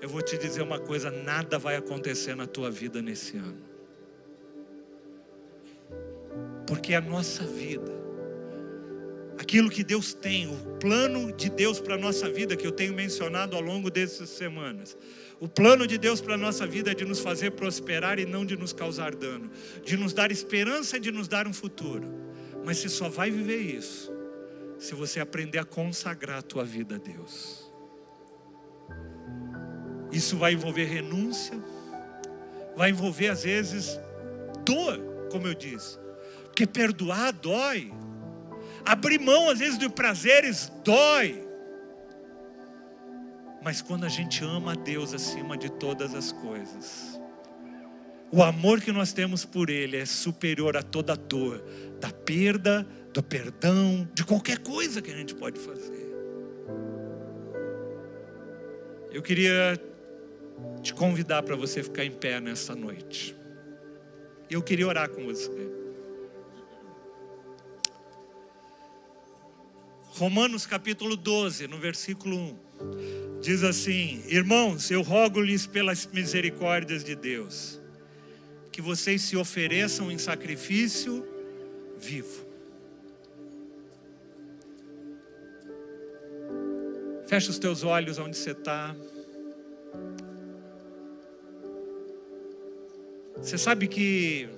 eu 0.00 0.08
vou 0.08 0.22
te 0.22 0.36
dizer 0.36 0.62
uma 0.62 0.78
coisa: 0.78 1.10
nada 1.10 1.58
vai 1.58 1.76
acontecer 1.76 2.34
na 2.34 2.46
tua 2.46 2.70
vida 2.70 3.00
nesse 3.00 3.36
ano. 3.36 3.62
Porque 6.66 6.94
a 6.94 7.00
nossa 7.00 7.44
vida, 7.44 7.92
aquilo 9.38 9.70
que 9.70 9.84
Deus 9.84 10.14
tem, 10.14 10.48
o 10.48 10.56
plano 10.78 11.32
de 11.32 11.50
Deus 11.50 11.78
para 11.78 11.94
a 11.94 11.98
nossa 11.98 12.28
vida, 12.28 12.56
que 12.56 12.66
eu 12.66 12.72
tenho 12.72 12.94
mencionado 12.94 13.54
ao 13.56 13.62
longo 13.62 13.90
dessas 13.90 14.30
semanas, 14.30 14.96
o 15.38 15.46
plano 15.46 15.86
de 15.86 15.98
Deus 15.98 16.20
para 16.20 16.34
a 16.34 16.38
nossa 16.38 16.66
vida 16.66 16.92
é 16.92 16.94
de 16.94 17.04
nos 17.04 17.20
fazer 17.20 17.50
prosperar 17.52 18.18
e 18.18 18.24
não 18.24 18.44
de 18.44 18.56
nos 18.56 18.72
causar 18.72 19.14
dano, 19.14 19.50
de 19.84 19.96
nos 19.96 20.12
dar 20.12 20.32
esperança 20.32 20.96
e 20.96 21.00
de 21.00 21.12
nos 21.12 21.28
dar 21.28 21.46
um 21.46 21.52
futuro. 21.52 22.08
Mas 22.64 22.78
você 22.78 22.88
só 22.88 23.08
vai 23.08 23.30
viver 23.30 23.60
isso 23.60 24.10
se 24.78 24.94
você 24.94 25.20
aprender 25.20 25.58
a 25.58 25.64
consagrar 25.64 26.38
a 26.38 26.42
tua 26.42 26.64
vida 26.64 26.96
a 26.96 26.98
Deus. 26.98 27.70
Isso 30.10 30.36
vai 30.36 30.54
envolver 30.54 30.84
renúncia, 30.84 31.58
vai 32.74 32.90
envolver 32.90 33.28
às 33.28 33.42
vezes 33.42 33.98
dor, 34.64 34.98
como 35.30 35.46
eu 35.46 35.54
disse, 35.54 35.98
porque 36.44 36.66
perdoar 36.66 37.32
dói, 37.32 37.92
abrir 38.86 39.18
mão 39.18 39.50
às 39.50 39.58
vezes 39.58 39.78
de 39.78 39.88
prazeres 39.88 40.72
dói. 40.84 41.44
Mas 43.62 43.82
quando 43.82 44.04
a 44.04 44.08
gente 44.08 44.44
ama 44.44 44.72
a 44.72 44.76
Deus 44.76 45.12
acima 45.12 45.56
de 45.58 45.68
todas 45.68 46.14
as 46.14 46.30
coisas, 46.30 47.20
o 48.30 48.42
amor 48.42 48.80
que 48.80 48.92
nós 48.92 49.12
temos 49.12 49.44
por 49.44 49.68
Ele 49.68 49.96
é 49.96 50.06
superior 50.06 50.76
a 50.76 50.82
toda 50.82 51.16
dor, 51.16 51.64
da 52.00 52.10
perda, 52.10 52.86
do 53.12 53.22
perdão, 53.22 54.08
de 54.14 54.24
qualquer 54.24 54.58
coisa 54.58 55.02
que 55.02 55.10
a 55.10 55.16
gente 55.16 55.34
pode 55.34 55.58
fazer. 55.58 56.06
Eu 59.10 59.22
queria 59.22 59.80
te 60.82 60.94
convidar 60.94 61.42
para 61.42 61.56
você 61.56 61.82
ficar 61.82 62.04
em 62.04 62.12
pé 62.12 62.40
nessa 62.40 62.74
noite. 62.74 63.36
Eu 64.48 64.62
queria 64.62 64.86
orar 64.86 65.08
com 65.08 65.24
você. 65.24 65.75
Romanos 70.16 70.64
capítulo 70.64 71.14
12, 71.14 71.68
no 71.68 71.76
versículo 71.76 72.38
1, 72.38 73.40
diz 73.42 73.62
assim: 73.62 74.22
Irmãos, 74.28 74.90
eu 74.90 75.02
rogo-lhes 75.02 75.66
pelas 75.66 76.06
misericórdias 76.06 77.04
de 77.04 77.14
Deus, 77.14 77.78
que 78.72 78.80
vocês 78.80 79.20
se 79.20 79.36
ofereçam 79.36 80.10
em 80.10 80.16
sacrifício 80.16 81.22
vivo. 81.98 82.46
Fecha 87.26 87.50
os 87.50 87.58
teus 87.58 87.82
olhos 87.82 88.18
onde 88.18 88.38
você 88.38 88.52
está. 88.52 88.96
Você 93.36 93.58
sabe 93.58 93.86
que 93.86 94.48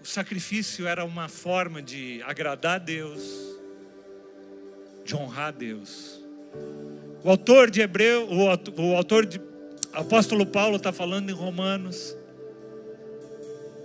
o 0.00 0.06
sacrifício 0.06 0.86
era 0.86 1.04
uma 1.04 1.28
forma 1.28 1.82
de 1.82 2.22
agradar 2.24 2.76
a 2.76 2.78
Deus, 2.78 3.20
de 5.04 5.14
honrar 5.14 5.48
a 5.48 5.50
Deus. 5.50 6.20
O 7.24 7.30
autor 7.30 7.70
de 7.70 7.80
Hebreu, 7.80 8.28
o, 8.30 8.96
autor 8.96 9.26
de 9.26 9.40
apóstolo 9.92 10.46
Paulo 10.46 10.76
está 10.76 10.92
falando 10.92 11.30
em 11.30 11.32
Romanos. 11.32 12.16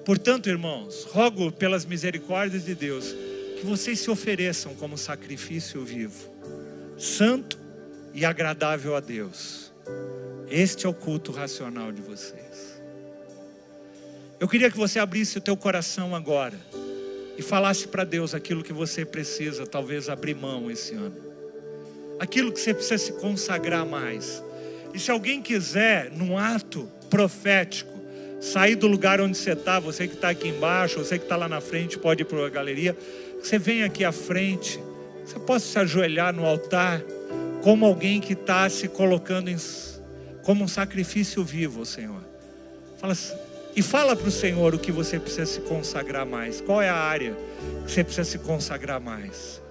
Portanto, 0.06 0.50
irmãos, 0.50 1.06
rogo 1.06 1.52
pelas 1.52 1.86
misericórdias 1.86 2.66
de 2.66 2.76
Deus 2.76 3.16
que 3.58 3.66
vocês 3.66 4.00
se 4.00 4.12
ofereçam 4.12 4.76
como 4.76 4.98
sacrifício 4.98 5.84
vivo, 5.84 6.30
santo 6.98 7.58
e 8.14 8.24
agradável 8.26 8.96
a 8.96 9.00
Deus. 9.00 9.74
Este 10.48 10.86
é 10.86 10.90
o 10.90 10.94
culto 10.94 11.32
racional 11.32 11.92
de 11.92 12.02
vocês. 12.02 12.73
Eu 14.44 14.48
queria 14.50 14.70
que 14.70 14.76
você 14.76 15.00
abrisse 15.00 15.38
o 15.38 15.42
teu 15.42 15.56
coração 15.56 16.14
agora 16.14 16.60
e 17.38 17.42
falasse 17.42 17.88
para 17.88 18.04
Deus 18.04 18.36
aquilo 18.36 18.62
que 18.62 18.74
você 18.74 19.06
precisa, 19.06 19.66
talvez 19.66 20.10
abrir 20.10 20.36
mão 20.36 20.70
esse 20.70 20.94
ano. 20.96 21.16
Aquilo 22.20 22.52
que 22.52 22.60
você 22.60 22.74
precisa 22.74 22.98
se 22.98 23.14
consagrar 23.14 23.86
mais. 23.86 24.44
E 24.94 25.00
se 25.00 25.10
alguém 25.10 25.42
quiser, 25.42 26.12
num 26.12 26.38
ato 26.38 26.90
profético, 27.10 27.98
sair 28.42 28.76
do 28.76 28.86
lugar 28.86 29.22
onde 29.22 29.38
você 29.38 29.54
está, 29.54 29.80
você 29.80 30.10
que 30.10 30.16
está 30.16 30.32
aqui 30.32 30.50
embaixo, 30.50 31.00
você 31.00 31.18
que 31.18 31.24
está 31.24 31.38
lá 31.38 31.48
na 31.48 31.62
frente, 31.62 31.98
pode 31.98 32.24
ir 32.24 32.26
para 32.26 32.46
a 32.46 32.50
galeria, 32.50 32.98
você 33.42 33.58
vem 33.58 33.84
aqui 33.84 34.04
à 34.04 34.12
frente, 34.12 34.78
você 35.26 35.40
possa 35.40 35.66
se 35.66 35.80
ajoelhar 35.80 36.36
no 36.36 36.46
altar, 36.46 37.02
como 37.62 37.86
alguém 37.86 38.20
que 38.20 38.34
está 38.34 38.70
se 38.70 38.90
colocando 38.90 39.48
em 39.48 39.56
como 40.42 40.66
um 40.66 40.68
sacrifício 40.68 41.46
vivo, 41.46 41.86
Senhor. 41.86 42.22
Fala, 42.98 43.16
e 43.76 43.82
fala 43.82 44.16
para 44.16 44.28
o 44.28 44.32
Senhor 44.32 44.74
o 44.76 44.80
que 44.80 44.92
você 44.92 45.20
precisa 45.20 45.46
se 45.46 45.62
consagrar 45.62 46.26
mais. 46.26 46.62
Qual 46.62 46.82
é 46.82 46.90
a 46.90 46.96
área 46.96 47.36
que 47.86 47.92
você 47.92 48.04
precisa 48.04 48.24
se 48.30 48.40
consagrar 48.40 49.00
mais? 49.00 49.62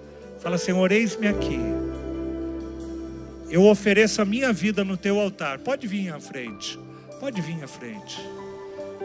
Fala, 0.41 0.59
Senhor, 0.59 0.91
eis-me 0.91 1.29
aqui. 1.29 1.61
Eu 3.49 3.65
ofereço 3.65 4.21
a 4.23 4.25
minha 4.25 4.53
vida 4.53 4.85
no 4.85 4.97
teu 4.97 5.21
altar. 5.21 5.59
Pode 5.59 5.87
vir 5.87 6.13
à 6.13 6.19
frente. 6.19 6.79
Pode 7.21 7.41
vir 7.41 7.63
à 7.63 7.69
frente. 7.69 8.17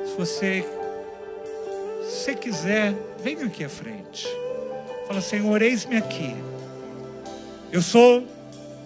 Se 0.05 0.15
você, 0.17 0.65
se 2.09 2.33
quiser, 2.35 2.95
venha 3.23 3.45
aqui 3.45 3.63
à 3.63 3.69
frente. 3.69 4.27
Fala, 5.07 5.21
Senhor, 5.21 5.61
eis-me 5.61 5.97
aqui. 5.97 6.35
Eu 7.71 7.81
sou 7.81 8.25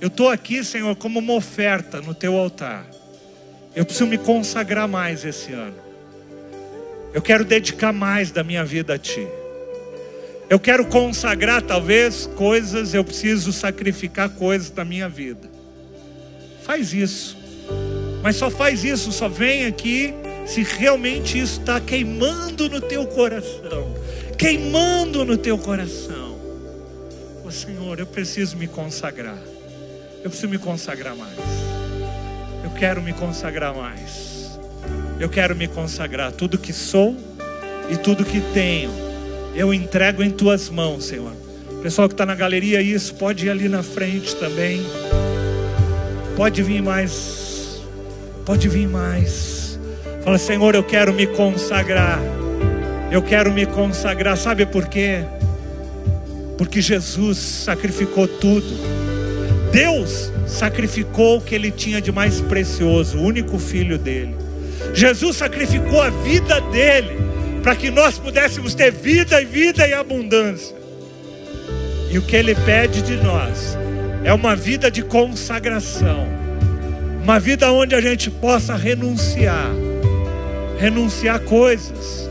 eu 0.01 0.07
estou 0.07 0.30
aqui, 0.30 0.64
Senhor, 0.64 0.95
como 0.95 1.20
uma 1.20 1.34
oferta 1.34 2.01
no 2.01 2.16
teu 2.16 2.36
altar. 2.36 2.88
Eu 3.76 3.86
preciso 3.86 4.07
me 4.07 4.18
consagrar 4.18 4.88
mais 4.88 5.24
esse 5.24 5.53
ano. 5.53 5.76
Eu 7.14 7.22
quero 7.22 7.43
dedicar 7.43 7.91
mais 7.91 8.32
da 8.32 8.43
minha 8.43 8.64
vida 8.64 8.93
a 8.93 8.97
Ti. 8.97 9.28
Eu 10.49 10.59
quero 10.59 10.86
consagrar, 10.86 11.62
talvez, 11.62 12.26
coisas, 12.36 12.93
eu 12.93 13.03
preciso 13.03 13.53
sacrificar 13.53 14.30
coisas 14.30 14.70
da 14.70 14.84
minha 14.84 15.07
vida. 15.07 15.49
Faz 16.64 16.93
isso. 16.93 17.38
Mas 18.22 18.36
só 18.36 18.49
faz 18.49 18.84
isso, 18.84 19.12
só 19.12 19.28
vem 19.28 19.66
aqui 19.66 20.14
se 20.45 20.64
realmente 20.64 21.39
isso 21.39 21.59
está 21.59 21.80
queimando 21.80 22.70
no 22.70 22.82
teu 22.82 23.05
coração. 23.07 23.95
Queimando 24.38 25.24
no 25.26 25.38
teu 25.38 25.57
coração. 25.57 26.38
Oh, 27.45 27.51
Senhor, 27.51 27.99
eu 27.99 28.05
preciso 28.05 28.57
me 28.57 28.68
consagrar. 28.68 29.38
Eu 30.24 30.30
preciso 30.30 30.49
me 30.49 30.57
consagrar 30.57 31.16
mais. 31.16 31.38
Eu 32.64 32.72
quero 32.72 33.01
me 33.01 33.14
consagrar 33.14 33.74
mais. 33.74 34.31
Eu 35.22 35.30
quero 35.30 35.55
me 35.55 35.67
consagrar. 35.67 36.32
Tudo 36.32 36.57
que 36.57 36.74
sou 36.74 37.15
e 37.89 37.95
tudo 37.95 38.26
que 38.26 38.41
tenho, 38.53 38.89
eu 39.55 39.72
entrego 39.72 40.24
em 40.24 40.32
tuas 40.32 40.67
mãos, 40.69 41.05
Senhor. 41.05 41.34
Pessoal 41.84 42.07
que 42.07 42.15
está 42.15 42.26
na 42.26 42.34
galeria, 42.34 42.82
isso, 42.82 43.13
pode 43.15 43.45
ir 43.45 43.49
ali 43.51 43.69
na 43.69 43.84
frente 43.84 44.36
também. 44.36 44.82
Pode 46.36 46.63
vir 46.63 46.82
mais. 46.82 47.82
Pode 48.45 48.67
vir 48.67 48.88
mais. 48.88 49.80
Fala, 50.24 50.39
Senhor, 50.39 50.74
eu 50.74 50.84
quero 50.84 51.13
me 51.13 51.28
consagrar. 51.28 52.19
Eu 53.11 53.22
quero 53.22 53.51
me 53.53 53.67
consagrar. 53.67 54.36
Sabe 54.36 54.65
por 54.65 54.88
quê? 54.88 55.24
Porque 56.57 56.82
Jesus 56.82 57.38
sacrificou 57.38 58.28
tudo 58.28 59.01
Deus 59.72 60.32
sacrificou 60.45 61.38
o 61.38 61.41
que 61.41 61.55
ele 61.55 61.72
tinha 61.72 62.01
de 62.01 62.11
mais 62.11 62.41
precioso, 62.41 63.17
o 63.17 63.22
único 63.22 63.57
filho 63.57 63.97
dele. 63.97 64.36
Jesus 64.94 65.38
sacrificou 65.38 66.02
a 66.02 66.10
vida 66.10 66.60
dele 66.62 67.18
para 67.64 67.76
que 67.76 67.92
nós 67.92 68.18
pudéssemos 68.18 68.74
ter 68.74 68.92
vida 68.92 69.42
e 69.42 69.46
vida 69.46 69.88
em 69.88 69.94
abundância. 69.94 70.76
E 72.10 72.18
o 72.18 72.22
que 72.22 72.36
ele 72.36 72.56
pede 72.56 73.02
de 73.02 73.16
nós 73.18 73.78
é 74.24 74.34
uma 74.34 74.56
vida 74.56 74.92
de 74.92 75.02
consagração, 75.02 76.28
uma 77.24 77.39
vida 77.39 77.72
onde 77.72 77.96
a 77.96 78.02
gente 78.02 78.30
possa 78.30 78.76
renunciar, 78.76 79.72
renunciar 80.78 81.39
coisas, 81.42 82.30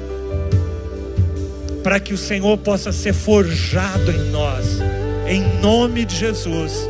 para 1.82 1.98
que 1.98 2.12
o 2.12 2.18
Senhor 2.18 2.58
possa 2.58 2.92
ser 2.92 3.14
forjado 3.14 4.10
em 4.10 4.30
nós, 4.30 4.80
em 5.26 5.42
nome 5.60 6.04
de 6.04 6.16
Jesus. 6.16 6.88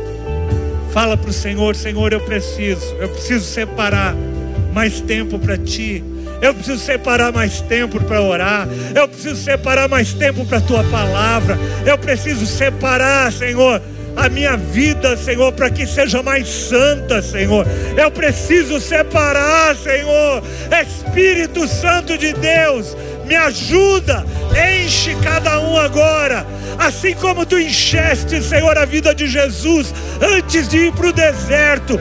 Fala 0.91 1.15
para 1.15 1.29
o 1.29 1.33
Senhor: 1.33 1.75
Senhor, 1.75 2.11
eu 2.11 2.19
preciso, 2.19 2.93
eu 2.99 3.07
preciso 3.07 3.45
separar 3.45 4.13
mais 4.73 5.01
tempo 5.01 5.37
para 5.37 5.57
Ti. 5.57 6.03
Eu 6.41 6.53
preciso 6.55 6.79
separar 6.79 7.31
mais 7.31 7.61
tempo 7.61 8.03
para 8.03 8.21
orar. 8.21 8.67
Eu 8.95 9.07
preciso 9.07 9.35
separar 9.35 9.87
mais 9.87 10.13
tempo 10.13 10.43
para 10.45 10.57
a 10.57 10.61
tua 10.61 10.83
palavra. 10.85 11.57
Eu 11.85 11.97
preciso 11.97 12.47
separar, 12.47 13.31
Senhor, 13.31 13.81
a 14.15 14.27
minha 14.27 14.57
vida, 14.57 15.15
Senhor, 15.15 15.51
para 15.53 15.69
que 15.69 15.85
seja 15.85 16.23
mais 16.23 16.47
santa, 16.47 17.21
Senhor. 17.21 17.65
Eu 17.95 18.09
preciso 18.09 18.79
separar, 18.79 19.75
Senhor. 19.75 20.43
Espírito 20.81 21.67
Santo 21.67 22.17
de 22.17 22.33
Deus, 22.33 22.97
me 23.25 23.35
ajuda, 23.35 24.25
enche 24.83 25.15
cada 25.23 25.59
um 25.59 25.77
agora, 25.77 26.45
assim 26.77 27.13
como 27.13 27.45
tu 27.45 27.59
encheste, 27.59 28.41
Senhor, 28.41 28.77
a 28.77 28.85
vida 28.85 29.13
de 29.13 29.27
Jesus 29.27 29.93
antes 30.21 30.67
de 30.67 30.87
ir 30.87 30.93
para 30.93 31.07
o 31.07 31.13
deserto, 31.13 31.99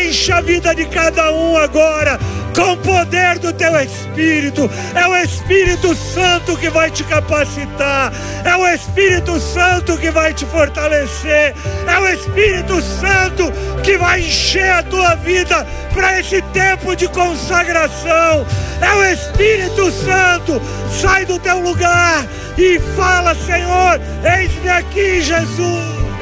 enche 0.00 0.32
a 0.32 0.40
vida 0.40 0.74
de 0.74 0.86
cada 0.86 1.32
um 1.32 1.56
agora 1.56 2.18
com 2.54 2.72
o 2.72 2.76
poder 2.76 3.38
do 3.38 3.52
teu 3.52 3.78
Espírito. 3.80 4.70
É 4.94 5.06
o 5.06 5.16
Espírito 5.16 5.94
Santo 5.94 6.56
que 6.56 6.70
vai 6.70 6.90
te 6.90 7.02
capacitar, 7.04 8.12
é 8.44 8.56
o 8.56 8.66
Espírito 8.68 9.38
Santo 9.40 9.98
que 9.98 10.10
vai 10.10 10.32
te 10.32 10.46
fortalecer, 10.46 11.54
é 11.86 11.98
o 11.98 12.08
Espírito 12.08 12.80
Santo 12.80 13.52
que 13.82 13.98
vai 13.98 14.20
encher 14.20 14.70
a 14.70 14.82
tua 14.82 15.14
vida 15.16 15.66
para 15.92 16.20
esse 16.20 16.40
tempo 16.52 16.94
de 16.94 17.08
consagração. 17.08 18.46
É 18.80 18.92
o 18.92 19.04
Espírito 19.04 19.90
Santo, 19.90 20.60
sai 21.00 21.24
do 21.24 21.38
teu 21.38 21.58
lugar 21.58 22.26
e 22.56 22.78
fala, 22.96 23.34
Senhor, 23.34 24.00
eis-me 24.24 24.68
aqui, 24.68 25.20
Jesus. 25.22 26.13